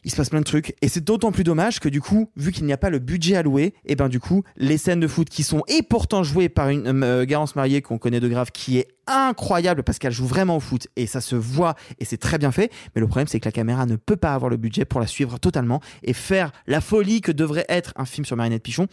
[0.05, 0.75] il se passe plein de trucs.
[0.83, 3.37] Et c'est d'autant plus dommage que du coup, vu qu'il n'y a pas le budget
[3.37, 6.71] alloué, et ben du coup, les scènes de foot qui sont et pourtant jouées par
[6.71, 10.57] une euh, Garance Mariée qu'on connaît de grave, qui est incroyable parce qu'elle joue vraiment
[10.57, 12.71] au foot et ça se voit et c'est très bien fait.
[12.95, 15.07] Mais le problème, c'est que la caméra ne peut pas avoir le budget pour la
[15.07, 18.87] suivre totalement et faire la folie que devrait être un film sur Marinette Pichon.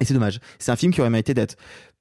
[0.00, 0.40] Et c'est dommage.
[0.58, 1.56] C'est un film qui aurait mérité d'être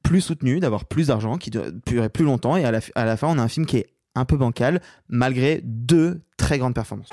[0.05, 2.55] plus soutenu, d'avoir plus d'argent, qui durerait plus longtemps.
[2.55, 4.81] Et à la, à la fin, on a un film qui est un peu bancal,
[5.09, 7.09] malgré deux très grandes performances.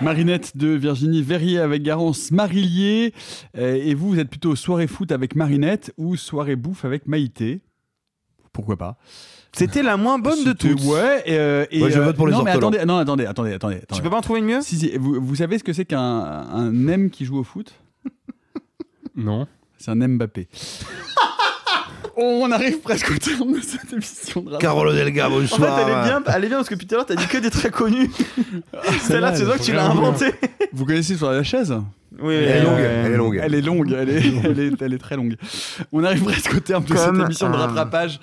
[0.00, 3.12] Marinette de Virginie Verrier avec Garance Marillier.
[3.56, 7.60] Euh, et vous, vous êtes plutôt soirée foot avec Marinette ou soirée bouffe avec Maïté?
[8.52, 8.98] Pourquoi pas
[9.52, 10.82] C'était la moins bonne de toutes.
[10.84, 13.52] Ouais, et, euh, et, je euh, vote pour les non, mais attendez, non, attendez, attendez,
[13.52, 13.76] attendez.
[13.76, 13.96] attendez.
[13.96, 14.60] Tu peux pas en trouver une mieux?
[14.60, 17.74] Si, si, vous, vous savez ce que c'est qu'un un M qui joue au foot?
[19.16, 19.46] Non.
[19.78, 20.48] C'est un Mbappé.
[22.16, 24.56] On arrive presque au terme de cette émission de.
[24.58, 25.78] Carole Delga, En fait, bonsoir.
[25.80, 27.38] elle est bien, elle est bien parce que depuis tout à l'heure, t'as dit que
[27.38, 28.10] des très connus.
[29.02, 30.32] Celle-là, Celle-là, toi est que tu l'as inventée.
[30.72, 31.74] Vous connaissez sur la chaise?
[32.20, 33.40] Oui, Elle est longue, elle est longue.
[33.42, 35.36] Elle est longue, elle est, elle est, elle est très longue.
[35.92, 38.20] On arrive presque au terme de Comme cette émission de rattrapage.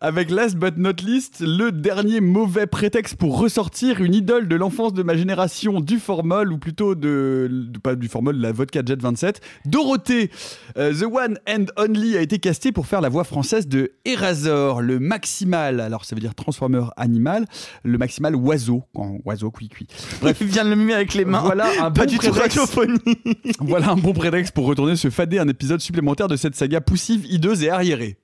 [0.00, 4.92] Avec last but not least, le dernier mauvais prétexte pour ressortir une idole de l'enfance
[4.92, 9.00] de ma génération du formol, ou plutôt de, de- pas du formol, la vodka Jet
[9.00, 9.40] 27.
[9.64, 10.30] Dorothée,
[10.76, 14.82] euh, The One and Only, a été castée pour faire la voix française de Erazor,
[14.82, 15.80] le maximal.
[15.80, 17.46] Alors ça veut dire transformeur animal,
[17.82, 19.86] le maximal oiseau, en oiseau cuit cuit.
[20.20, 21.40] Bref, Il vient de le mimer avec les mains.
[21.40, 22.58] voilà un Pas bon du tout prétexte.
[22.58, 22.98] radiophonie.
[23.60, 27.24] Voilà un bon prétexte pour retourner se fader un épisode supplémentaire de cette saga poussive,
[27.26, 28.18] hideuse et arriérée.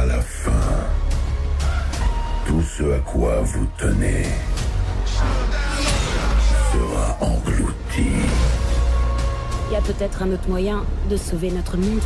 [0.00, 0.52] À la fin,
[2.46, 4.26] tout ce à quoi vous tenez
[6.72, 8.12] sera englouti.
[9.68, 12.00] Il y a peut-être un autre moyen de sauver notre monde.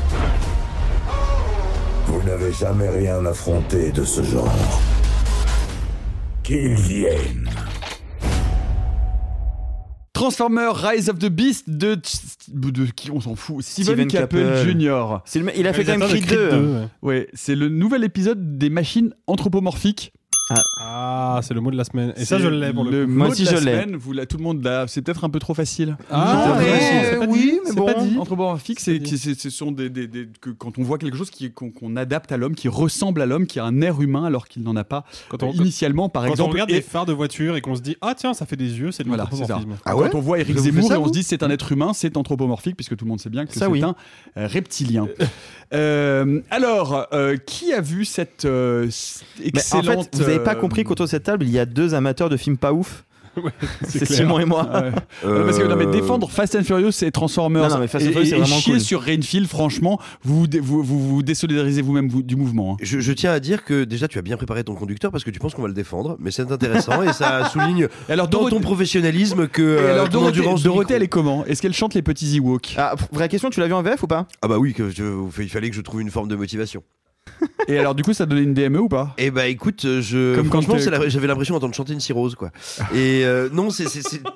[2.06, 4.80] Vous n'avez jamais rien affronté de ce genre.
[6.42, 7.50] Qu'ils viennent.
[10.22, 11.96] Transformer Rise of the Beast de,
[12.48, 14.70] de qui on s'en fout Steven, Steven Caple, Caple.
[14.70, 15.16] Jr.
[15.34, 16.48] Le Il a fait quand même de Creed 2.
[16.48, 16.88] Creed 2, ouais.
[17.02, 20.12] Ouais, c'est le nouvel épisode des machines anthropomorphiques.
[20.78, 22.12] Ah, c'est le mot de la semaine.
[22.16, 23.12] Et ça, je l'ai pour le le coup.
[23.12, 23.96] Moi mot aussi, de la je l'ai.
[23.96, 24.86] Vous, la- tout le monde l'a.
[24.86, 25.96] C'est peut-être un peu trop facile.
[26.10, 27.18] Ah, mais- facile.
[27.20, 27.86] pas oui, dit, mais bon.
[27.86, 28.18] pas dit.
[28.18, 31.96] Anthropomorphique, c'est, ce sont des, des- des- que quand on voit quelque chose qui, qu'on,
[31.96, 34.76] adapte à l'homme, qui ressemble à l'homme, qui a un air humain alors qu'il n'en
[34.76, 36.52] a pas Quand on- euh, initialement, par Quand on exemple.
[36.52, 38.78] regarde et- des phares de voiture et qu'on se dit ah tiens ça fait des
[38.78, 39.76] yeux c'est de Voilà, l'anthropomorphisme.
[39.84, 41.70] Ah ouais Quand on voit Eric Zemmour ça, et on se dit c'est un être
[41.72, 43.82] humain, c'est anthropomorphique puisque tout le monde sait bien que c'est oui.
[43.82, 43.94] un
[44.36, 45.06] euh, reptilien.
[45.74, 47.06] Euh, alors,
[47.46, 48.46] qui a vu cette
[49.42, 51.94] excellente fait, vous avez pas euh, compris qu'autour de cette table, il y a deux
[51.94, 53.04] amateurs de films pas ouf.
[53.88, 54.04] C'est.
[54.04, 54.64] Simon et moi.
[54.70, 54.90] Ouais.
[55.26, 58.04] Ouais, Parce que non, mais défendre Fast and Furious et Transformers Non, non, mais Fast
[58.04, 58.80] and et, Furious, c'est et vraiment chier cool.
[58.82, 62.74] sur Rainfield, franchement, vous vous, vous, vous, désolidarisez vous-même vous- du mouvement.
[62.74, 62.76] hein.
[62.82, 65.30] Je, je tiens à dire que déjà tu as bien préparé ton conducteur parce que
[65.30, 68.56] tu penses qu'on va le défendre, mais c'est intéressant et ça souligne alors, dans Dorothée-
[68.56, 71.46] ton professionnalisme que Et euh, alors Dorothée, Dorothée, elle est comment?
[71.46, 72.74] Est-ce qu'elle chante les petits Ewoks?
[72.76, 74.26] Ah, vraie question, tu l'as vu en VF ou pas?
[74.42, 75.02] Ah bah oui, que je-
[75.40, 76.82] il fallait que je trouve une forme de motivation.
[77.68, 79.14] Et alors du coup, ça donnait une DME ou pas?
[79.18, 81.92] Eh bah écoute, euh, je Comme quand franchement, t'es- c'est la- j'avais l'impression d'entendre chanter
[81.92, 82.50] une cirrhose quoi.
[82.94, 84.22] Et euh, non, c'est c'est- c'est-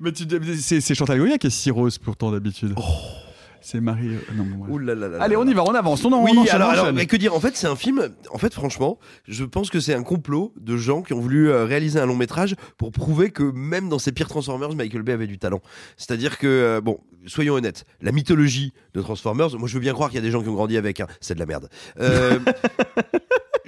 [0.00, 0.24] Mais tu-
[0.60, 2.74] c'est c'est Chantal Goya qui est si rose pourtant d'habitude.
[3.62, 4.08] C'est Marie.
[4.08, 4.70] euh, non, bon, ouais.
[4.72, 6.04] Ouh là là là Allez, on y va, on avance.
[6.04, 6.96] On, en- Oui, on enchaîne, alors, on alors, enchaîne.
[6.96, 8.08] mais que dire En fait, c'est un film.
[8.30, 8.98] En fait, franchement,
[9.28, 12.16] je pense que c'est un complot de gens qui ont voulu euh, réaliser un long
[12.16, 15.60] métrage pour prouver que même dans ses pires Transformers, Michael Bay avait du talent.
[15.96, 20.10] C'est-à-dire que, euh, bon, soyons honnêtes, la mythologie de Transformers, moi je veux bien croire
[20.10, 21.68] qu'il y a des gens qui ont grandi avec, hein, c'est de la merde.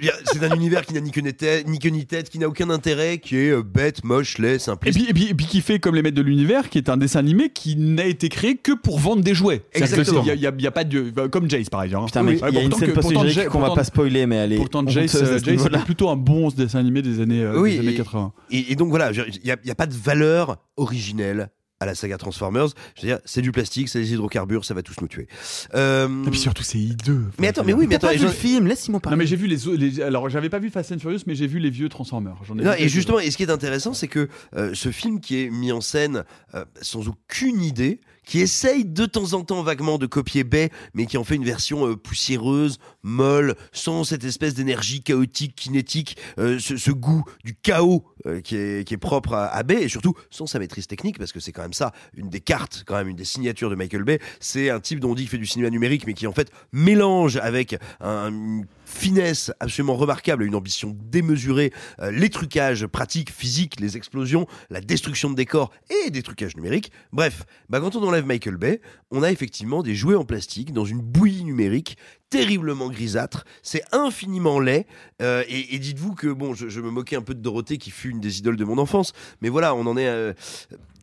[0.03, 2.37] Euh, c'est un univers qui n'a ni queue ni tête, ni, queue ni tête, qui
[2.39, 4.97] n'a aucun intérêt, qui est euh, bête, moche, laid, Et simpliste.
[4.99, 6.97] puis, et, puis, et puis qui fait comme les maîtres de l'univers, qui est un
[6.97, 9.59] dessin animé qui n'a été créé que pour vendre des jouets.
[9.73, 10.21] Que Exactement.
[10.25, 11.09] Il n'y a, il y a pas de.
[11.11, 12.07] bah, Comme Jace par exemple.
[12.07, 14.35] Putain, mec, Ouais, il y a une scène que- Jay- qu'on va pas spoiler, mais
[14.35, 14.57] elle est.
[14.57, 17.73] Pourtant, Jace, euh, ce Jace c'était plutôt un bon dessin animé des années, euh, Oui,
[17.75, 18.33] des années et- 80.
[18.51, 21.49] Et, et donc voilà, il n'y a, il y a pas de valeur originelle
[21.79, 22.67] à la saga Transformers.
[22.95, 25.27] Je veux dire, c'est du plastique, c'est des hydrocarbures, ça va tous nous tuer.
[25.73, 27.25] Euh, Et puis surtout, c'est hideux.
[27.39, 29.17] Mais attends, mais oui, mais attends, pas vu le film, laisse-moi Non, parler.
[29.17, 31.47] mais j'ai vu les, autres- les- Alors, j'avais pas vu Fast and Furious, mais j'ai
[31.47, 32.37] vu les vieux Transformers.
[32.47, 34.89] J'en ai Non, vu et justement, et ce qui est intéressant, c'est que euh, ce
[34.91, 36.23] film qui est mis en scène
[36.53, 41.05] euh, sans aucune idée, qui essaye de temps en temps vaguement de copier Bay, mais
[41.05, 46.59] qui en fait une version euh, poussiéreuse, molle, sans cette espèce d'énergie chaotique, kinétique, euh,
[46.59, 50.47] ce, goût du chaos euh, qui, est, qui est propre à, Bay, et surtout sans
[50.47, 53.15] sa maîtrise technique, parce que c'est quand même ça, une des cartes, quand même, une
[53.15, 55.69] des signatures de Michael Bay, c'est un type dont on dit qu'il fait du cinéma
[55.69, 58.61] numérique, mais qui en fait mélange avec un,
[58.95, 65.29] finesse absolument remarquable une ambition démesurée, euh, les trucages pratiques, physiques, les explosions, la destruction
[65.29, 65.71] de décors
[66.05, 66.91] et des trucages numériques.
[67.11, 68.81] Bref, bah quand on enlève Michael Bay,
[69.11, 71.97] on a effectivement des jouets en plastique dans une bouillie numérique
[72.29, 74.87] terriblement grisâtre, c'est infiniment laid,
[75.21, 78.19] euh, et, dites-vous que, bon, je, me moquais un peu de Dorothée qui fut une
[78.19, 80.07] des idoles de mon enfance, mais voilà, on en est...
[80.07, 80.33] euh,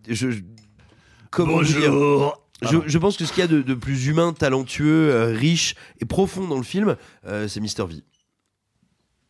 [0.09, 0.29] je,
[1.39, 2.42] Bonjour.
[2.63, 5.75] Je, je pense que ce qu'il y a de, de plus humain, talentueux, euh, riche
[6.01, 7.87] et profond dans le film, euh, c'est Mr.
[7.89, 8.03] V.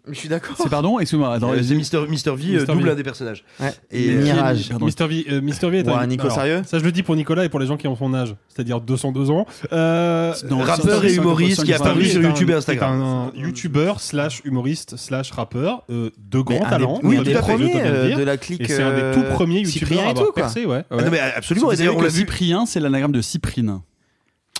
[0.09, 0.57] Je suis d'accord.
[0.61, 1.33] C'est pardon, excuse-moi.
[1.33, 2.07] attends, Euh, c'est Mr.
[2.09, 2.35] Mr.
[2.37, 2.67] V, euh, Mr.
[2.67, 2.91] double V.
[2.91, 3.45] un des personnages.
[3.61, 3.73] Ouais.
[3.93, 4.69] Et, euh, Mirage.
[4.71, 4.87] Pardon.
[4.87, 5.07] Mr.
[5.07, 5.71] V, euh, Mr.
[5.71, 7.61] V est Ouais, un Nico, alors, sérieux Ça, je le dis pour Nicolas et pour
[7.61, 9.47] les gens qui ont son âge, c'est-à-dire 202 ans.
[9.73, 13.01] Euh, Non, rappeur et humoriste qui a apparu sur YouTube et Instagram.
[13.01, 16.99] un, un youtubeur slash humoriste slash rappeur euh, de grand talent.
[17.01, 18.65] des, oui, un des premiers euh, de la clique.
[18.67, 20.43] C'est un des tout premiers youtubeurs Cyprien à et avoir tout, quoi.
[20.43, 20.83] percé, ouais.
[20.91, 22.11] Ah non, mais absolument, et d'ailleurs.
[22.11, 23.81] Cyprien, c'est l'anagramme de Cyprine.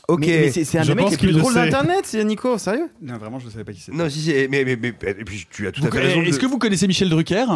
[0.09, 0.21] Ok.
[0.21, 1.65] Mais, mais c'est c'est un Je des mecs pense les plus qu'il le drôles sait.
[1.65, 2.89] d'internet, c'est Nico, sérieux?
[3.01, 3.93] Non, vraiment, je ne savais pas qui c'est.
[3.93, 6.21] Non, si, si, mais, mais, mais- et puis tu as tout Vous à fait raison.
[6.23, 7.47] de- Est-ce que vous connaissez Michel Drucker?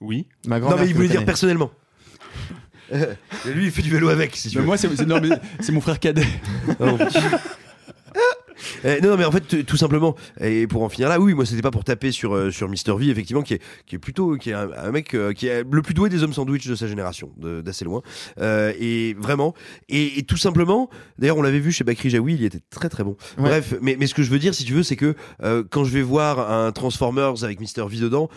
[0.00, 0.26] Oui.
[0.46, 1.70] Ma Non, grand-mère mais il voulait le dire personnellement.
[2.92, 3.14] Euh,
[3.46, 4.64] Lui, il fait du vélo avec, si tu veux.
[4.64, 6.22] Moi, c'est c'est- non, mais c'est mon frère cadet.
[8.84, 11.46] Euh, non, non, mais en fait, tout simplement, et pour en finir là, oui, moi,
[11.46, 14.36] c'était pas pour taper sur, euh, sur Mister V, effectivement, qui est, qui est plutôt,
[14.36, 16.74] qui est un, un mec euh, qui est le plus doué des hommes sandwich de
[16.74, 18.02] sa génération, d'assez loin.
[18.40, 19.54] Euh, et vraiment,
[19.88, 23.04] et, et tout simplement, d'ailleurs, on l'avait vu chez Bakri Jaoui, il était très très
[23.04, 23.16] bon.
[23.38, 23.44] Ouais.
[23.44, 25.84] Bref, mais, mais ce que je veux dire, si tu veux, c'est que euh, quand
[25.84, 28.28] je vais voir un Transformers avec Mister V dedans,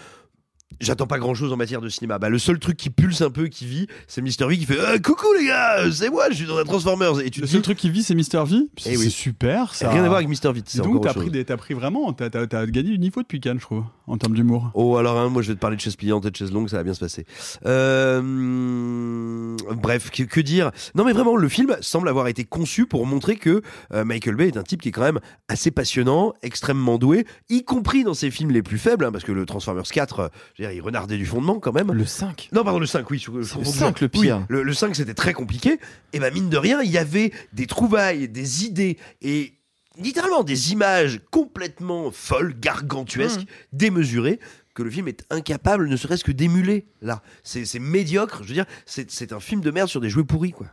[0.80, 2.20] J'attends pas grand chose en matière de cinéma.
[2.20, 4.80] Bah, le seul truc qui pulse un peu, qui vit, c'est Mister V qui fait
[4.80, 7.20] Euh, Coucou les gars, c'est moi, je suis dans un Transformers.
[7.20, 8.46] Et tu Le seul dis truc qui vit, c'est Mr.
[8.46, 8.58] V.
[8.78, 9.10] C'est Eh oui.
[9.12, 9.90] super, ça.
[9.90, 10.62] Rien à voir avec Mister V.
[10.66, 11.44] C'est donc, t'as pris, des-
[11.74, 12.30] vraiment, t'as
[12.68, 14.72] gagné du niveau depuis Cannes, je trouve, en termes d'humour.
[14.74, 16.68] Oh, alors hein, moi je vais te parler de chaises pliantes et de chaises longues,
[16.70, 17.26] ça va bien se passer.
[17.66, 20.72] Euh, bref, que, que dire?
[20.96, 23.62] Non mais vraiment, le film semble avoir été conçu pour montrer que
[23.94, 27.64] euh, Michael Bay est un type qui est quand même assez passionnant, extrêmement doué, y
[27.64, 30.64] compris dans ses films les plus faibles, hein, parce que le Transformers 4, euh, je
[30.64, 31.92] veux dire, il renardait du fondement quand même.
[31.92, 32.50] Le 5.
[32.52, 33.20] Non, pardon, le 5, oui.
[33.20, 33.66] je- je le toujours.
[33.66, 34.46] 5 le Oui, pire.
[34.50, 35.80] le, le 5, c'était très compliqué.
[36.14, 39.54] Et ben mine de rien, il y avait des trouvailles, des idées et
[40.00, 44.40] littéralement des images complètement folles, gargantuesques, démesurées
[44.74, 47.22] que le film est incapable ne serait-ce que d'émuler là.
[47.44, 50.24] C'est c'est médiocre, je veux dire, c'est c'est un film de merde sur des jouets
[50.24, 50.68] pourris quoi.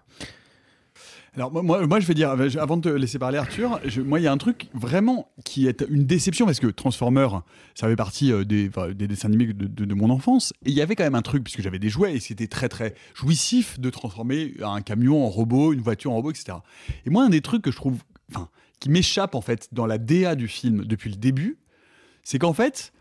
[1.34, 4.22] Alors moi, je vais dire, euh, avant de te laisser parler Arthur, je- moi il
[4.22, 7.42] y a un truc vraiment qui est une déception parce que Transformers,
[7.74, 10.70] ça fait partie euh, des, enfin, des dessins animés de, de- de mon enfance et
[10.70, 12.94] il y avait quand même un truc puisque j'avais des jouets et c'était très très
[13.14, 16.56] jouissif de transformer un camion en robot, une voiture en robot, etc.
[17.04, 17.98] Et moi un des trucs que je trouve,
[18.34, 18.48] enfin,
[18.80, 21.58] qui m'échappe en fait dans la DA du film depuis le début,
[22.22, 22.92] c'est qu'en fait,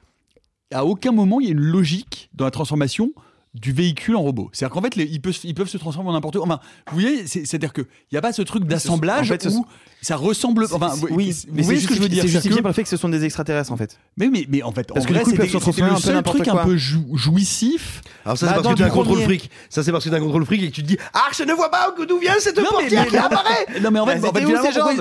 [0.74, 3.14] à aucun moment il y a une logique dans la transformation
[3.56, 4.50] du véhicule en robot.
[4.52, 6.46] C'est-à-dire qu'en fait, les- ils, peuvent, ils peuvent se transformer en n'importe quoi.
[6.46, 6.60] Enfin,
[6.92, 9.66] vous voyez, c'est- c'est-à-dire qu'il n'y a pas ce truc d'assemblage en fait, où
[10.02, 10.68] ça ressemble.
[10.72, 12.62] Enfin, vous- oui, vous mais voyez c'est ce que je veux dire C'est justifié que-
[12.64, 13.98] par le fait que ce sont des extraterrestres en fait.
[14.18, 16.62] mais, mais, mais en fait, Parce en que vrai, ils c'était le seul truc quoi.
[16.62, 18.02] un peu jou- jouissif.
[18.26, 19.50] Alors ça, Bah, c'est parce dans que tu as un le contrôle fric.
[19.70, 21.24] Ça, c'est parce que tu as un contrôle fric et que tu te dis Ah,
[21.38, 24.32] je ne vois pas d'où vient cette portière qui apparaît Non mais en fait, Bah,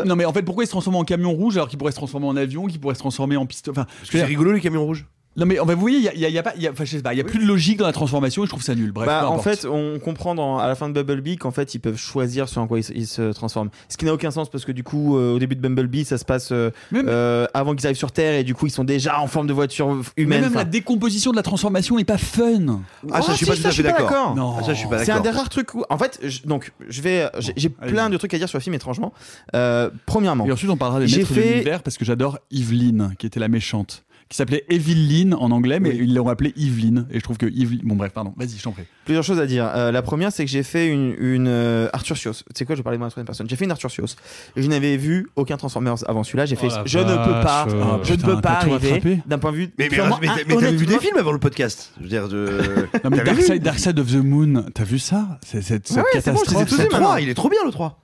[0.05, 1.97] non mais en fait pourquoi il se transforme en camion rouge alors qu'il pourrait se
[1.97, 3.69] transformer en avion, qu'il pourrait se transformer en piste.
[3.69, 5.07] Enfin, C'est rigolo les camions rouges.
[5.37, 6.97] Non mais vous voyez, il y y y a pas, il y a, enfin, je
[6.97, 8.75] sais pas, il y a plus de logique dans la transformation et je trouve ça
[8.75, 8.93] nul.
[8.93, 11.81] Bref, Bah, en fait, on comprend dans- à la fin de Bumblebee qu'en fait, ils
[11.81, 13.71] peuvent choisir sur quoi ils, se- ils se transforment.
[13.89, 16.19] Ce qui n'a aucun sens parce que du coup, euh, au début de Bumblebee, ça
[16.19, 18.85] se passe euh, Même- euh, avant qu'ils arrivent sur Terre et du coup, ils sont
[18.85, 20.41] déjà en forme de voiture Mais humaine.
[20.43, 22.81] même la décomposition de la transformation est pas fun.
[23.11, 24.35] Ah, ça, je suis si, pas tout à je suis fait d'accord.
[24.37, 24.55] Non.
[24.59, 26.73] Ah, ça, je suis pas C'est un des rares trucs où, en fait, je- donc,
[26.89, 29.13] je vais, j'ai j'ai plein de trucs à dire sur le film étrangement.
[29.55, 32.39] Euh, premièrement, Et ensuite, on parlera des J'ai maîtres de fait- l'univers parce que j'adore
[32.53, 34.05] Evelyn, qui était la méchante,
[34.35, 36.01] qui s'appelait Evelyn en anglais, mais Oui.
[36.09, 37.07] ils l'ont appelée Evelyn.
[37.13, 37.79] Et je trouve que Evelyn.
[37.85, 38.35] Bon, bref, pardon.
[38.37, 38.83] Vas-y, je t'en prie.
[39.05, 39.71] plusieurs choses à dire.
[39.77, 42.33] Euh, la première, c'est que j'ai fait une, une euh, Arthur Sios.
[42.33, 43.49] Tu sais quoi, je vais parler de moi à la troisième personne.
[43.49, 44.17] J'ai fait une Arthur Sios.
[44.57, 46.47] Je n'avais vu aucun Transformers avant celui-là.
[46.47, 47.69] J'ai fait, Oh je ne peux pas.
[47.71, 49.71] Ah, je ne peux pas arriver d'un point de vue.
[49.79, 51.93] Mais, mais, mais, mais t'avais vu des films avant le podcast?
[51.99, 52.59] Je veux dire, de...
[53.05, 55.39] Non, mais Dark Side, Dark Side of the Moon, t'as vu ça?
[55.47, 56.79] C'est cette, cette Ouais, bon, catastrophe.
[56.79, 56.99] maintenant.
[57.01, 58.01] 3, il est trop bien le 3.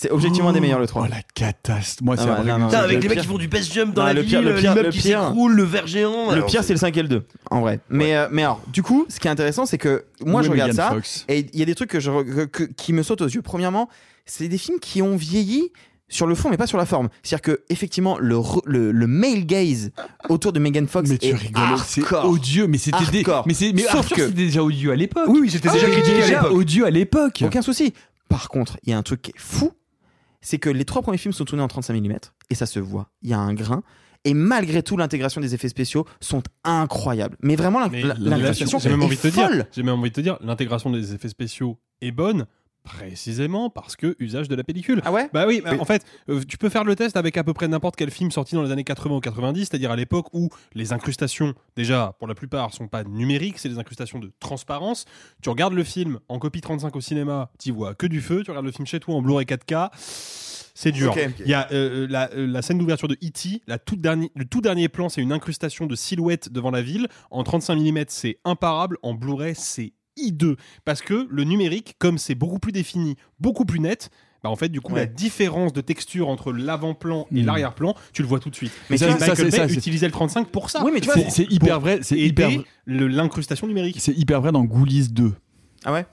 [0.00, 1.06] C'est objectivement des meilleurs le 3.
[1.06, 2.04] Oh la catastrophe.
[2.04, 3.72] Moi, Ah c'est vrai non, Putain, le avec les mecs pire- qui font du best
[3.72, 5.62] jump dans Non, la le ville, pire- le pire- l'immeuble le qui pire- s'écroule, le
[5.64, 6.26] verre géant.
[6.28, 7.80] Le alors, pire, c'est le 5 et le 2, en vrai.
[7.90, 10.70] Mais, euh, mais alors, du coup, ce qui est intéressant, c'est que moi, je regarde
[10.70, 13.02] Megan ça, Fox et il y a des trucs que je, re- que- qui me
[13.02, 13.42] sautent aux yeux.
[13.42, 13.88] Premièrement,
[14.24, 15.72] c'est des films qui ont vieilli
[16.08, 17.08] sur le fond, mais pas sur la forme.
[17.24, 19.90] C'est-à-dire que, effectivement, le, re- le, le male gaze
[20.28, 22.30] autour de Megan Fox Mais tu est rigoles, c'est hardcore.
[22.30, 23.44] odieux, mais c'était des, Hardcore.
[23.48, 25.24] mais c'est, mais Sauf Arthur, que- c'était déjà odieux à l'époque.
[25.26, 26.52] Oui, oui, c'était Ah déjà critiqué à déjà l'époque.
[26.56, 27.42] odieux à l'époque.
[27.44, 27.92] Aucun souci.
[28.28, 29.72] Par contre, il y a un truc qui est fou,
[30.40, 32.18] c'est que les trois premiers films sont tournés en 35 mm,
[32.50, 33.10] et ça se voit.
[33.22, 33.82] Il y a un grain.
[34.24, 37.36] Et malgré tout, l'intégration des effets spéciaux sont incroyables.
[37.40, 42.10] Mais vraiment, l'intégration est j'ai même envie de te dire, l'intégration des effets spéciaux est
[42.10, 42.46] bonne.
[42.88, 45.00] Précisément parce que usage de la pellicule.
[45.04, 47.36] Ah ouais Bah oui, bah, Mais- en fait, euh, tu peux faire le test avec
[47.36, 49.96] à peu près n'importe quel film sorti dans les années 80 ou 90, c'est-à-dire à
[49.96, 54.32] l'époque où les incrustations, déjà, pour la plupart, sont pas numériques, c'est des incrustations de
[54.40, 55.04] transparence.
[55.42, 58.42] Tu regardes le film en copie 35 au cinéma, tu vois que du feu.
[58.44, 59.90] Tu regardes le film chez toi en Blu-ray 4K,
[60.74, 61.14] c'est dur.
[61.40, 64.44] Il y a euh, la, euh, la scène d'ouverture de E.T., la toute dernière, le
[64.44, 67.08] tout dernier plan, c'est une incrustation de silhouette devant la ville.
[67.30, 68.96] En 35 mm, c'est imparable.
[69.02, 70.56] En Blu-ray, c'est hideux.
[70.84, 74.10] Parce que le numérique, comme c'est beaucoup plus défini, beaucoup plus net,
[74.44, 75.00] bah en fait, du coup, Ouais.
[75.00, 77.46] la différence de texture entre l'avant-plan et Mm.
[77.46, 78.70] l'arrière-plan, tu le vois tout de suite.
[78.88, 80.84] Mais ça, ça, ça, Michael c'est- Bay ça, c'est- utilisait le 35 pour ça.
[80.84, 82.50] Oui, mais tu vois, C'est, hyper vrai, c'est hyper,
[82.84, 83.96] le- l'incrustation numérique.
[83.98, 85.34] c'est hyper vrai dans Ghoulies 2.
[85.84, 86.06] Ah ouais?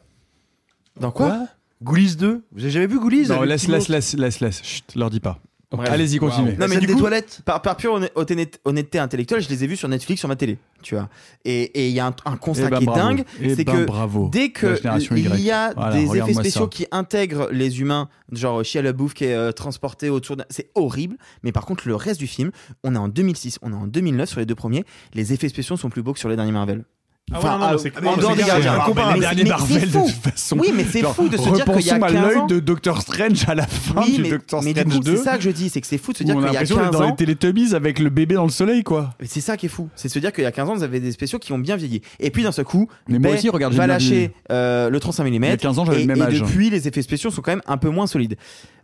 [1.00, 1.48] Dans quoi,
[1.84, 3.28] Ghoulies 2 Vous avez jamais vu Ghoulies?
[3.28, 4.64] Non, laisse, laisse, laisse, laisse, laisse.
[4.64, 5.40] Chut, leur dis pas.
[5.72, 5.90] Bref.
[5.92, 6.52] Allez-y, continuez.
[6.58, 9.50] La Non, mais du des coup- toilettes par, par pure honn- honnêteté, honnêteté intellectuelle, je
[9.50, 11.10] les ai vus sur Netflix, sur ma télé, tu vois.
[11.44, 13.02] Et il y a un, un constat Eh ben, qui est bravo.
[13.02, 14.30] dingue, Eh c'est ben, que bravo.
[14.32, 15.52] dès que La il Y.
[15.52, 16.70] a Voilà, des effets spéciaux ça.
[16.70, 21.18] qui intègrent les humains, genre Shia LaBeouf qui est euh, transporté autour, d'un- c'est horrible.
[21.44, 22.52] Mais par contre, le reste du film,
[22.84, 25.78] on est en 2006, on est en 2009 sur les deux premiers, les effets spéciaux
[25.78, 26.86] sont plus beaux que sur les derniers Marvel.
[27.34, 28.84] Ah ouais, non, non, ah, en dehors des gardiens.
[28.86, 30.58] c'est dernier Marvel, de toute façon.
[30.60, 32.46] Oui, mais c'est fou de se dire qu'il y a repensons 15 à l'œil ans.
[32.46, 35.16] de Doctor Strange à la fin Oui, du Doctor mais du Strange coup, 2.
[35.18, 36.54] c'est ça que je dis, c'est que c'est fou de se dire on a qu'il
[36.54, 37.10] y a l'impression 15 d'être dans ans.
[37.10, 39.16] les Teletubbies avec le bébé dans le soleil, quoi.
[39.20, 40.76] Mais c'est ça qui est fou, c'est de se dire qu'il y a 15 ans,
[40.76, 42.02] vous avez des spéciaux qui ont bien vieilli.
[42.20, 45.34] Et puis d'un seul coup, Mais moi aussi, regarde, va lâcher euh, le 35 mm.
[45.34, 46.40] Il y a 15 ans, j'avais et, le même et âge.
[46.42, 48.38] depuis, les effets spéciaux sont quand même un peu moins solides.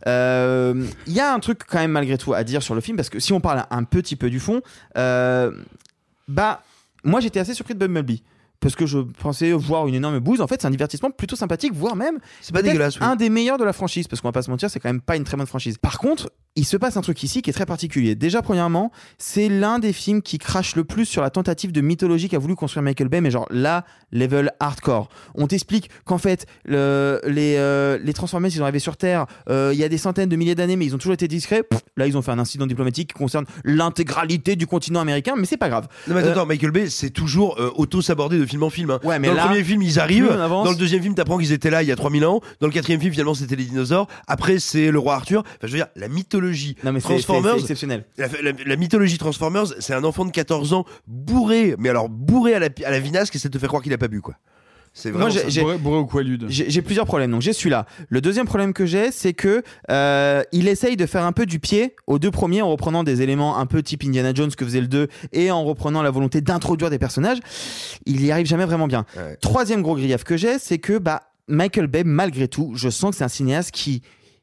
[0.08, 2.96] Euh, Il y a un truc quand même malgré tout à dire sur le film,
[2.96, 4.62] parce que si on parle un petit peu du fond,
[4.98, 5.52] euh,
[6.26, 6.62] bah,
[7.04, 8.22] moi j'étais assez surpris de Bumblebee.
[8.62, 10.40] Parce que je pensais voir une énorme bouse.
[10.40, 13.04] En fait, c'est un divertissement plutôt sympathique, voire même C'est pas dégueulasse, oui.
[13.04, 14.06] un des meilleurs de la franchise.
[14.06, 15.78] Parce qu'on va pas se mentir, c'est quand même pas une très bonne franchise.
[15.78, 18.14] Par contre, il se passe un truc ici qui est très particulier.
[18.14, 22.28] Déjà, premièrement, c'est l'un des films qui crache le plus sur la tentative de mythologie
[22.28, 25.08] qu'a voulu construire Michael Bay, mais genre là, level hardcore.
[25.34, 29.70] On t'explique qu'en fait, le- les, euh, les Transformers, ils sont arrivés sur Terre euh,
[29.72, 31.62] il y a des centaines de milliers d'années, mais ils ont toujours été discrets.
[31.62, 35.46] Pff, là, ils ont fait un incident diplomatique qui concerne l'intégralité du continent américain, mais
[35.46, 35.88] c'est pas grave.
[36.06, 38.90] Non, mais attends, Euh, attends, Michael Bay, c'est toujours auto-sabordé de film en film.
[38.90, 39.00] hein.
[39.04, 40.30] Ouais, mais dans là, le premier film, ils arrivent.
[40.30, 42.40] avance- Dans le deuxième film, t'apprends qu'ils étaient là il y a 3000 ans.
[42.60, 44.06] Dans le quatrième film, finalement, c'était les dinosaures.
[44.26, 45.40] Après, c'est le roi Arthur.
[45.46, 46.41] Enfin, je veux dire, la mythologie
[46.84, 47.54] Non, mais Transformers.
[47.54, 48.04] c'est exceptionnel.
[48.18, 52.54] La, la- la mythologie Transformers, c'est un enfant de 14 ans bourré, mais alors bourré
[52.54, 54.20] à la, à la vinasse qui essaie de te faire croire qu'il a pas bu,
[54.20, 54.34] quoi.
[54.94, 56.44] C'est Moi, vraiment j'ai- Bourré, bourré au quaalude.
[56.50, 57.30] J'ai j'ai plusieurs problèmes.
[57.30, 57.86] Donc j'ai celui-là.
[58.10, 61.58] Le deuxième problème que j'ai, c'est que euh, il essaye de faire un peu du
[61.60, 64.82] pied aux deux premiers en reprenant des éléments un peu type Indiana Jones que faisait
[64.82, 67.38] le 2 et en reprenant la volonté d'introduire des personnages.
[68.04, 69.06] Il y arrive jamais vraiment bien.
[69.16, 69.36] Ouais.
[69.40, 73.16] Troisième gros grief que j'ai, c'est que bah Michael Bay, malgré tout, je sens que
[73.16, 74.02] c'est un cinéaste qui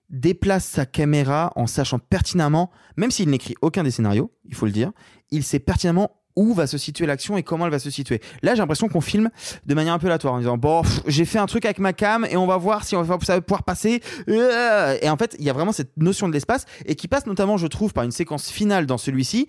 [0.10, 4.72] déplace sa caméra en sachant pertinemment, même s'il n'écrit aucun des scénarios, il faut le
[4.72, 4.91] dire,
[5.31, 8.22] il sait pertinemment où va se situer l'action et comment elle va se situer.
[8.44, 9.30] Là, j'ai l'impression qu'on filme
[9.65, 12.26] de manière un peu aléatoire en disant bon, j'ai fait un truc avec ma cam
[12.30, 14.02] et on va voir si on va, ça va pouvoir passer.
[14.30, 17.26] Euh, Et en fait, il y a vraiment cette notion de l'espace et qui passe
[17.26, 19.48] notamment, je trouve, par une séquence finale dans celui-ci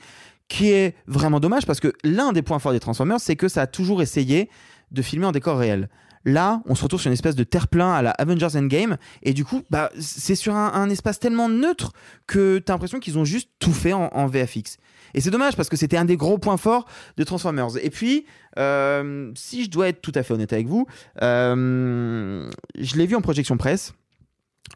[0.49, 3.62] qui est vraiment dommage parce que l'un des points forts des Transformers, c'est que ça
[3.62, 4.51] a toujours essayé
[4.91, 5.89] de filmer en décor réel.
[6.24, 9.44] Là, on se retrouve sur une espèce de terre-plein à la Avengers Endgame, et du
[9.44, 11.92] coup, bah, c'est sur un, espace tellement neutre
[12.26, 14.76] que t'as l'impression qu'ils ont juste tout fait en, VFX.
[15.14, 16.86] Et c'est dommage parce que c'était un des gros points forts
[17.16, 17.76] de Transformers.
[17.82, 18.26] Et puis,
[18.59, 20.86] euh, si je dois être tout à fait honnête avec vous,
[21.22, 22.48] euh,
[22.78, 23.94] je l'ai vu en projection presse.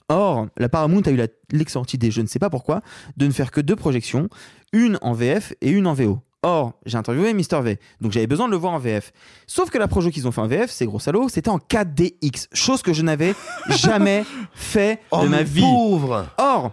[0.09, 1.21] Or, la Paramount a eu
[1.53, 2.83] l'excellente idée, je ne sais pas pourquoi,
[3.17, 4.29] de ne faire que deux projections,
[4.73, 6.21] une en VF et une en VO.
[6.47, 9.13] Or, j'ai interviewé Mister V, donc j'avais besoin de le voir en VF.
[9.47, 12.49] Sauf que la projo qu'ils ont fait en VF, c'est gros salaud, c'était en 4DX,
[12.53, 13.35] chose que je n'avais
[13.71, 15.63] jamais fait Oh, de ma vie.
[15.63, 16.73] pauvre Or,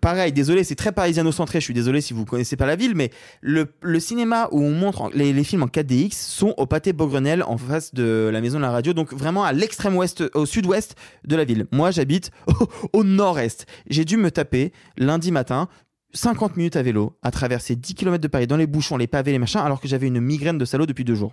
[0.00, 3.10] pareil, désolé, c'est très parisiano-centré, je suis désolé si vous connaissez pas la ville, mais
[3.40, 6.92] le, le cinéma où on montre en- les, les films en 4DX sont au pâté
[6.92, 10.44] Beaugrenelle en face de la maison de la radio, donc vraiment à l'extrême ouest, au
[10.46, 10.96] sud-ouest
[11.26, 11.66] de la ville.
[11.72, 12.30] Moi, j'habite
[12.92, 13.66] au, au nord-est.
[13.88, 15.68] J'ai dû me taper lundi matin
[16.12, 19.32] 50 minutes à vélo, à traverser 10 km de Paris dans les bouchons, les pavés,
[19.32, 21.32] les machins, alors que j'avais une migraine de salaud depuis deux jours.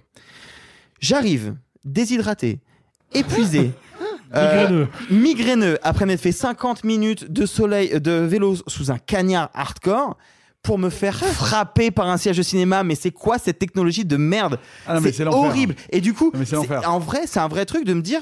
[0.99, 2.59] J'arrive, déshydraté,
[3.13, 3.71] épuisé.
[4.35, 4.87] euh, Migraineux.
[5.09, 10.17] migraineux, après m'être fait 50 minutes de soleil, de vélo sous un cagnard hardcore
[10.61, 12.83] pour me faire frapper par un siège de cinéma.
[12.83, 14.59] Mais c'est quoi cette technologie de merde?
[14.87, 15.39] Ah C'est l'enfer.
[15.39, 15.75] horrible.
[15.89, 18.21] Et du coup, Non, en vrai, c'est un vrai truc de me dire.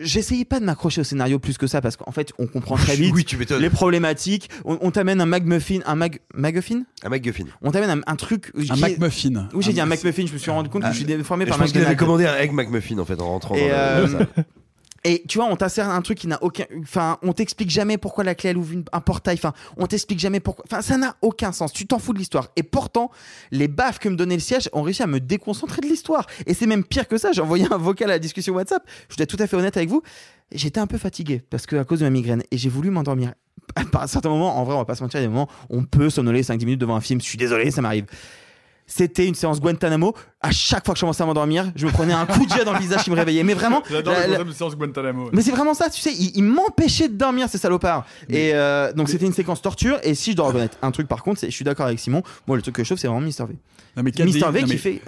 [0.00, 2.96] J'essayais pas de m'accrocher au scénario plus que ça parce qu'en fait, on comprend très
[2.96, 3.60] vite Oui, tu m'étonnes.
[3.60, 4.48] les problématiques.
[4.64, 7.44] On, on t'amène un McMuffin, un Mag, McGuffin Un McGuffin.
[7.62, 8.52] On t'amène un, un truc.
[8.70, 9.48] Un McMuffin.
[9.54, 10.26] Oui, j'ai dit un Ah, McMuffin.
[10.26, 12.22] Je me suis rendu compte que je suis déformé Je par pense qu'il avait McDonald's.
[12.24, 14.44] commandé un Egg McMuffin en fait en rentrant Et, dans la- euh, dans la salle.
[15.04, 16.64] Et tu vois, on t'insère un truc qui n'a aucun.
[16.82, 19.36] Enfin, on t'explique jamais pourquoi la clé elle ouvre un portail.
[19.36, 20.64] Enfin, on t'explique jamais pourquoi.
[20.66, 21.72] Enfin, ça n'a aucun sens.
[21.72, 22.48] Tu t'en fous de l'histoire.
[22.56, 23.10] Et pourtant,
[23.50, 26.26] les baffes que me donnait le siège ont réussi à me déconcentrer de l'histoire.
[26.46, 27.32] Et c'est même pire que ça.
[27.32, 28.82] J'ai envoyé un vocal à la discussion WhatsApp.
[29.08, 30.02] Je dois être tout à fait honnête avec vous.
[30.50, 33.34] J'étais un peu fatigué parce que à cause de ma migraine et j'ai voulu m'endormir.
[33.92, 35.34] Par un certain moment, en vrai, on va pas se mentir, il y a des
[35.34, 37.20] moments, on peut somnoler 5-10 minutes devant un film.
[37.20, 38.06] Je suis désolé, ça m'arrive.
[38.90, 40.14] C'était une séance Guantanamo.
[40.40, 42.64] À chaque fois que je commençais à m'endormir, je me prenais un coup de jet
[42.64, 43.44] dans le visage qui me réveillait.
[43.44, 45.28] Mais vraiment, J'adore la- la- séance Guantanamo.
[45.32, 48.06] mais c'est vraiment ça, tu sais, ils, ils m'empêchaient de dormir, ces salopards.
[48.30, 49.98] Et euh, donc c'était une séquence torture.
[50.02, 52.22] Et si je dois reconnaître un truc par contre, c'est, je suis d'accord avec Simon,
[52.46, 53.56] moi le truc que je chauffe, c'est vraiment Mister V.
[53.96, 55.02] Non, mais 4D, Mister V non, qui, fait,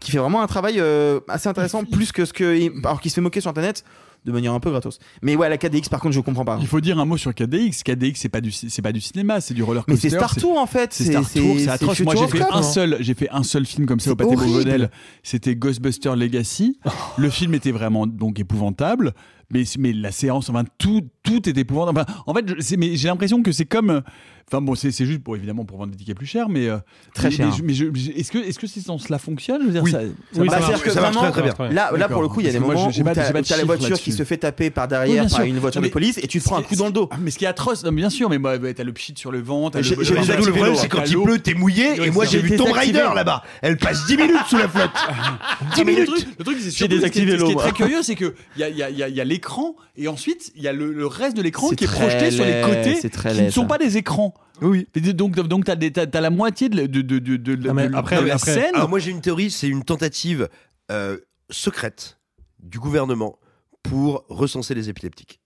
[0.00, 2.70] qui fait vraiment un travail euh, assez intéressant, plus que ce que.
[2.84, 3.82] Alors qu'il se fait moquer sur internet
[4.24, 4.98] de manière un peu gratos.
[5.22, 6.58] Mais ouais, la 4DX par contre, je comprends pas.
[6.60, 7.82] Il faut dire un mot sur 4DX.
[7.82, 10.10] 4DX, c'est pas du, c'est pas du cinéma, c'est du roller Mais coaster.
[10.10, 10.92] c'est Star Tour en fait.
[10.92, 12.00] C'est Star Tour, c'est atroce.
[12.00, 12.62] Moi, j'ai fait un hein.
[12.62, 14.34] seul, j'ai fait un seul film comme ça au Pâté.
[14.34, 14.90] Beaugrenelle.
[15.22, 16.78] C'était Ghostbuster Legacy.
[17.16, 19.12] Le film était vraiment donc épouvantable,
[19.50, 22.00] mais mais la séance, enfin tout tout est épouvantable.
[22.06, 24.02] Enfin, en fait, j'ai l'impression que c'est comme,
[24.48, 26.78] enfin bon, c'est c'est juste pour évidemment pour vendre des tickets plus chers, mais euh,
[27.14, 27.46] Très mais- cher.
[27.62, 29.90] Mais, je- mais je- est-ce que est-ce que c'est cela fonctionne Je veux dire, Oui.
[29.92, 30.06] ça, ça
[30.40, 30.60] Oui, marche.
[30.64, 31.74] C'est-à-dire que ça marche vraiment, très, très bien.
[31.74, 33.56] Là, là pour le coup, il y a des que moi, moments j'ai où t'as
[33.56, 36.40] la voiture qui se fait taper par derrière par une voiture de police et tu
[36.40, 37.08] te prends un coup dans le dos.
[37.12, 39.14] Ah, mais ce qui est atroce, non, bien sûr, mais bah, bah, t'as le pchit
[39.16, 39.78] sur le ventre.
[39.78, 41.24] le- problème, l'eau, c'est quand il l'eau.
[41.24, 42.72] pleut, t'es mouillé, et moi j'ai vu Tomb.
[42.72, 43.42] Raider là-bas.
[43.62, 44.90] Elle passe 10 minutes sous la flotte.
[44.92, 46.06] 10 Ah, mais le minutes.
[46.06, 48.14] truc, le truc, c'est désactivé ce qui est- Ce qui est l'eau, très curieux, c'est
[48.16, 51.68] que il y a, l'écran et ensuite il y a le, le reste de l'écran
[51.70, 53.66] qui est projeté sur les côtés, c'est très qui laid, ne sont ça.
[53.68, 54.34] pas des écrans.
[54.60, 54.86] Oui.
[55.14, 57.74] Donc, donc t'as, des- t'as, t'as la moitié de, la- de, de, de, de- Ah,
[57.74, 58.74] mais de- après- la après- scène.
[58.74, 60.48] Alors moi j'ai une théorie, c'est une tentative
[60.92, 61.18] euh,
[61.50, 62.18] secrète
[62.60, 63.38] du gouvernement
[63.82, 65.40] pour recenser les épileptiques.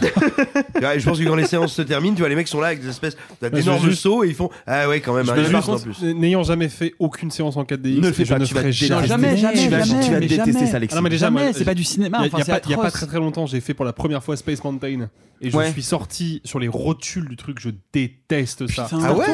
[0.00, 2.68] Ouais, je pense que quand les séances se terminent, tu vois, les mecs sont là
[2.68, 5.60] avec des espèces d'énormes juste- sauts et ils font Ah ouais, quand même, Je un
[5.60, 6.02] rends en plus.
[6.02, 8.60] N'ayant jamais fait aucune séance en 4DX, Ne le fais je pas, ne tu vas
[8.60, 9.06] ferai jamais.
[9.06, 10.66] jamais, jamais, tu vas, jamais, tu vas détester jamais.
[10.66, 10.94] ça, Alexis.
[10.94, 12.18] Ah non, mais déjà, Jamais, c'est pas du cinéma.
[12.22, 12.40] Il enfin, il
[12.70, 15.08] y a a pas très très longtemps, j'ai fait pour la première fois Space Mountain
[15.44, 15.70] et je Ouais.
[15.72, 17.58] suis sorti sur les rotules du truc.
[17.60, 18.84] Je déteste ça.
[18.84, 19.26] Putain, Ah ouais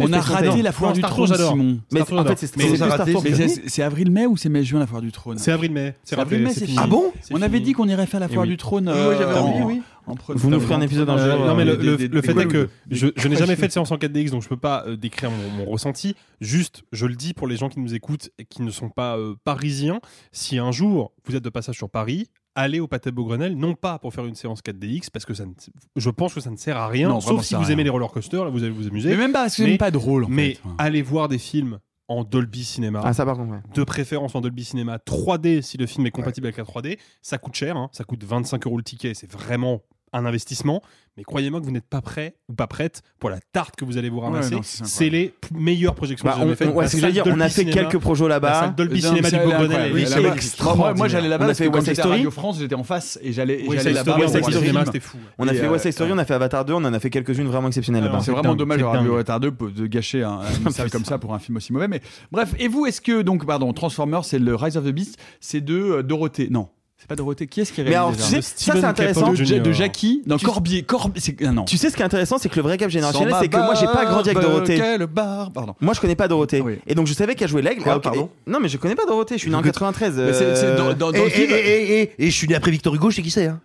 [0.00, 1.34] On a raté la foire du trône.
[1.34, 1.78] Simon.
[1.92, 5.94] Mais en fait, c'est c'est avril-mai ou c'est mai-juin la foire du trône C'est avril-mai.
[6.04, 6.66] C'est avril-mai, c'est.
[6.76, 8.48] Ah bon On avait dit qu'on irait faire la foire oui.
[8.50, 8.84] du trône.
[8.84, 9.82] Moi, euh, j'avais en- envie, oui.
[10.06, 11.46] En Vous nous ferez un épisode un Euh, jour.
[11.46, 13.36] non mais le, des- le- des- le des- fait des- est que des- je, n'ai
[13.36, 16.14] jamais fait de séance en 4DX donc je peux pas euh, décrire mon, mon ressenti.
[16.40, 19.16] Juste, je le dis pour les gens qui nous écoutent et qui ne sont pas
[19.16, 20.00] euh, parisiens,
[20.32, 23.98] si un jour vous êtes de passage sur Paris, allez au Pâté Beaugrenelle, non pas
[23.98, 25.52] pour faire une séance 4DX parce que ça ne-
[25.96, 28.10] je pense que ça ne sert à rien, Non, sauf si vous aimez les roller
[28.10, 29.10] coasters, là vous allez vous amuser.
[29.10, 30.60] Mais même pas, parce que c'est Mais- même pas drôle en mais fait.
[30.78, 33.00] allez voir des films en Dolby Cinéma.
[33.04, 33.60] Ah, ça par contre, ouais.
[33.74, 36.98] de préférence en Dolby Cinéma 3D si le film est compatible avec la 3D.
[37.22, 37.88] Ça coûte cher, hein.
[37.92, 40.82] ça coûte 25 euros le ticket, c'est vraiment un investissement,
[41.16, 43.98] mais croyez-moi que vous n'êtes pas prêt ou pas prête pour la tarte que vous
[43.98, 44.56] allez vous ramasser.
[44.62, 46.68] c'est les meilleures projections Bah, que j'ai faites.
[46.68, 48.28] on- ouais, La c'est ce que salle j'allais dire, on a fait Cinéma- quelques projets
[48.28, 48.50] là-bas.
[48.50, 50.94] La salle Dolby Non, Cinéma du extraordinaire.
[50.96, 52.16] moi, j'allais là-bas On a fait West Side Story.
[52.16, 54.16] Radio France, j'étais en face et j'allais là-bas.
[54.84, 55.18] C'était fou.
[55.38, 57.00] On a fait euh, West Side Story, on a fait Avatar 2, on en a
[57.00, 58.20] fait quelques-unes vraiment exceptionnelles là-bas.
[58.20, 59.08] C'est vraiment dommage dingue.
[59.08, 61.88] Retard 2 de gâcher un, une salle comme ça pour un film aussi mauvais.
[61.88, 65.18] Mais bref, et vous, est-ce que donc pardon, Transformers, c'est le Rise of the Beast,
[65.40, 66.48] c'est de euh, Dorothée?
[66.50, 66.68] Non.
[67.02, 67.48] C'est pas Dorothée.
[67.48, 69.32] Qui est-ce qui Mais réalise alors, déjà tu sais, ça c'est intéressant.
[69.32, 71.64] de, de Jackie, non Tu- Corbier, Corbier, c'est ah, non.
[71.64, 73.56] Tu sais ce qui est intéressant, c'est que le vrai cap Sans générationnel, c'est que
[73.56, 74.76] moi j'ai pas grandi avec Dorothée.
[74.76, 75.74] Quelle barre, pardon.
[75.80, 76.60] Moi je connais pas Dorothée.
[76.60, 76.78] Oui.
[76.86, 77.82] Et donc je savais qu'elle jouait l'aigle.
[77.82, 78.02] Quoi, Ah, ok.
[78.04, 80.16] pardon Non mais je connais pas Dorothée, je suis né en 93.
[80.16, 82.36] Mais c'est- c'est dans- euh, dans- dans Et, le film- et, et, et, et je
[82.36, 83.46] suis né après Victor Hugo, je sais qui c'est.
[83.46, 83.58] Hein?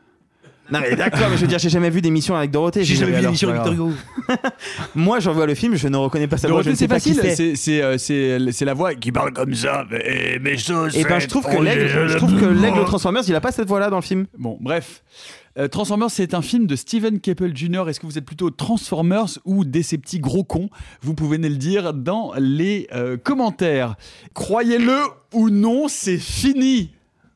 [0.72, 2.84] Non mais d'accord, mais je veux dire, j'ai jamais vu d'émission avec Dorothée.
[2.84, 3.92] J'ai jamais vu de c'est Victor Hugo.
[4.96, 7.20] Moi j'en vois le film, je ne reconnais pas sa voix, Dorothée, c'est facile,
[7.56, 7.82] c'est.
[7.82, 9.86] euh, c'est la voix qui parle comme ça.
[9.90, 10.56] Mais, mais
[10.94, 13.68] Et ben je trouve que l'aigle, je trouve que l'aigle Transformers, il a pas cette
[13.68, 14.28] voix-là dans le film.
[14.38, 15.04] Bon, bref.
[15.58, 17.86] Euh, Transformers, c'est un film de Steven Keppel Jr.
[17.88, 20.70] Est-ce que vous êtes plutôt Transformers ou Decepti gros cons?
[21.02, 23.96] Vous pouvez nous le dire dans les euh, commentaires.
[24.36, 25.00] Croyez-le
[25.34, 26.92] ou non, c'est fini.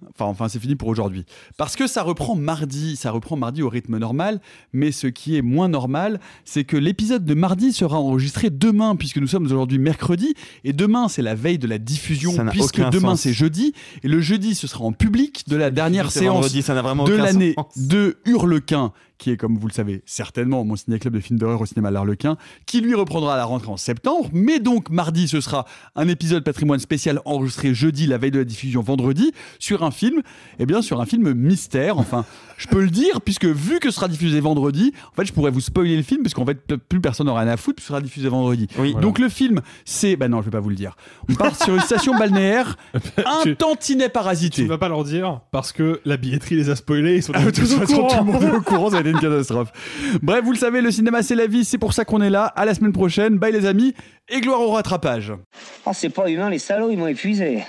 [0.10, 1.26] Enfin, enfin, c'est fini pour aujourd'hui.
[1.58, 4.42] Parce que ça reprend mardi, ça reprend mardi au rythme normal,
[4.74, 9.18] mais ce qui est moins normal, c'est que l'épisode de mardi sera enregistré demain, puisque
[9.18, 10.34] nous sommes aujourd'hui mercredi,
[10.64, 13.74] et demain c'est la veille de la diffusion, Ça puisque demain c'est jeudi,
[14.04, 17.56] et le jeudi ce sera en public de la dernière séance vendredi, ça de l'année
[17.76, 21.66] de Hurlequin, qui est, comme vous le savez, certainement mon ciné-club de films d'horreur au
[21.68, 24.30] cinéma L'Arlequin, qui lui reprendra à la rentrée en septembre.
[24.34, 25.66] Mais donc, mardi, ce sera
[25.96, 30.22] un épisode patrimoine spécial enregistré jeudi, la veille de la diffusion vendredi, sur un film,
[30.60, 32.00] eh bien, sur un film mystère.
[32.00, 32.26] Enfin,
[32.58, 35.52] je peux le dire, puisque vu que ce sera diffusé vendredi, en fait, je pourrais
[35.52, 37.94] vous spoiler le film, parce qu'en fait, plus personne n'aura rien à foutre, puisque ce
[37.94, 38.68] sera diffusé vendredi.
[38.80, 38.96] Oui.
[39.00, 40.16] Donc, le film, c'est.
[40.16, 40.96] Bah non, je vais pas vous le dire.
[41.30, 42.76] On part sur une station balnéaire,
[43.26, 44.64] un Tu- tantinet Tu parasité.
[44.64, 47.52] ne vas pas leur dire parce que la billetterie les a spoilés, ils sont Ah,
[47.52, 48.08] tous au courant.
[48.08, 49.72] tout le monde est au courant, une catastrophe.
[50.22, 52.46] Bref, vous le savez, le cinéma c'est la vie, c'est pour ça qu'on est là.
[52.56, 53.94] À la semaine prochaine, bye les amis,
[54.30, 55.34] et gloire au rattrapage.
[55.86, 57.64] Oh, c'est pas humain, les salauds, ils m'ont épuisé.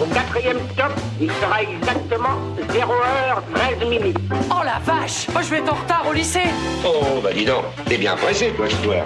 [0.00, 2.36] Au quatrième stop, il sera exactement
[2.68, 4.18] 0h13 minutes.
[4.50, 6.48] Oh la vache Moi je vais être en retard au lycée
[6.84, 9.04] Oh, bah dis donc, t'es bien pressé, toi, ce soir.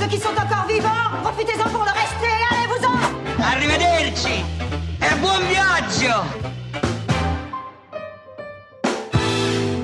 [0.00, 0.88] Ceux qui sont encore vivants,
[1.22, 4.44] profitez-en pour le rester, allez-vous-en Arrivederci
[5.00, 6.14] e buon viaggio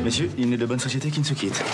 [0.04, 1.64] Messieurs, il n'est de bonne société qui ne se quitte.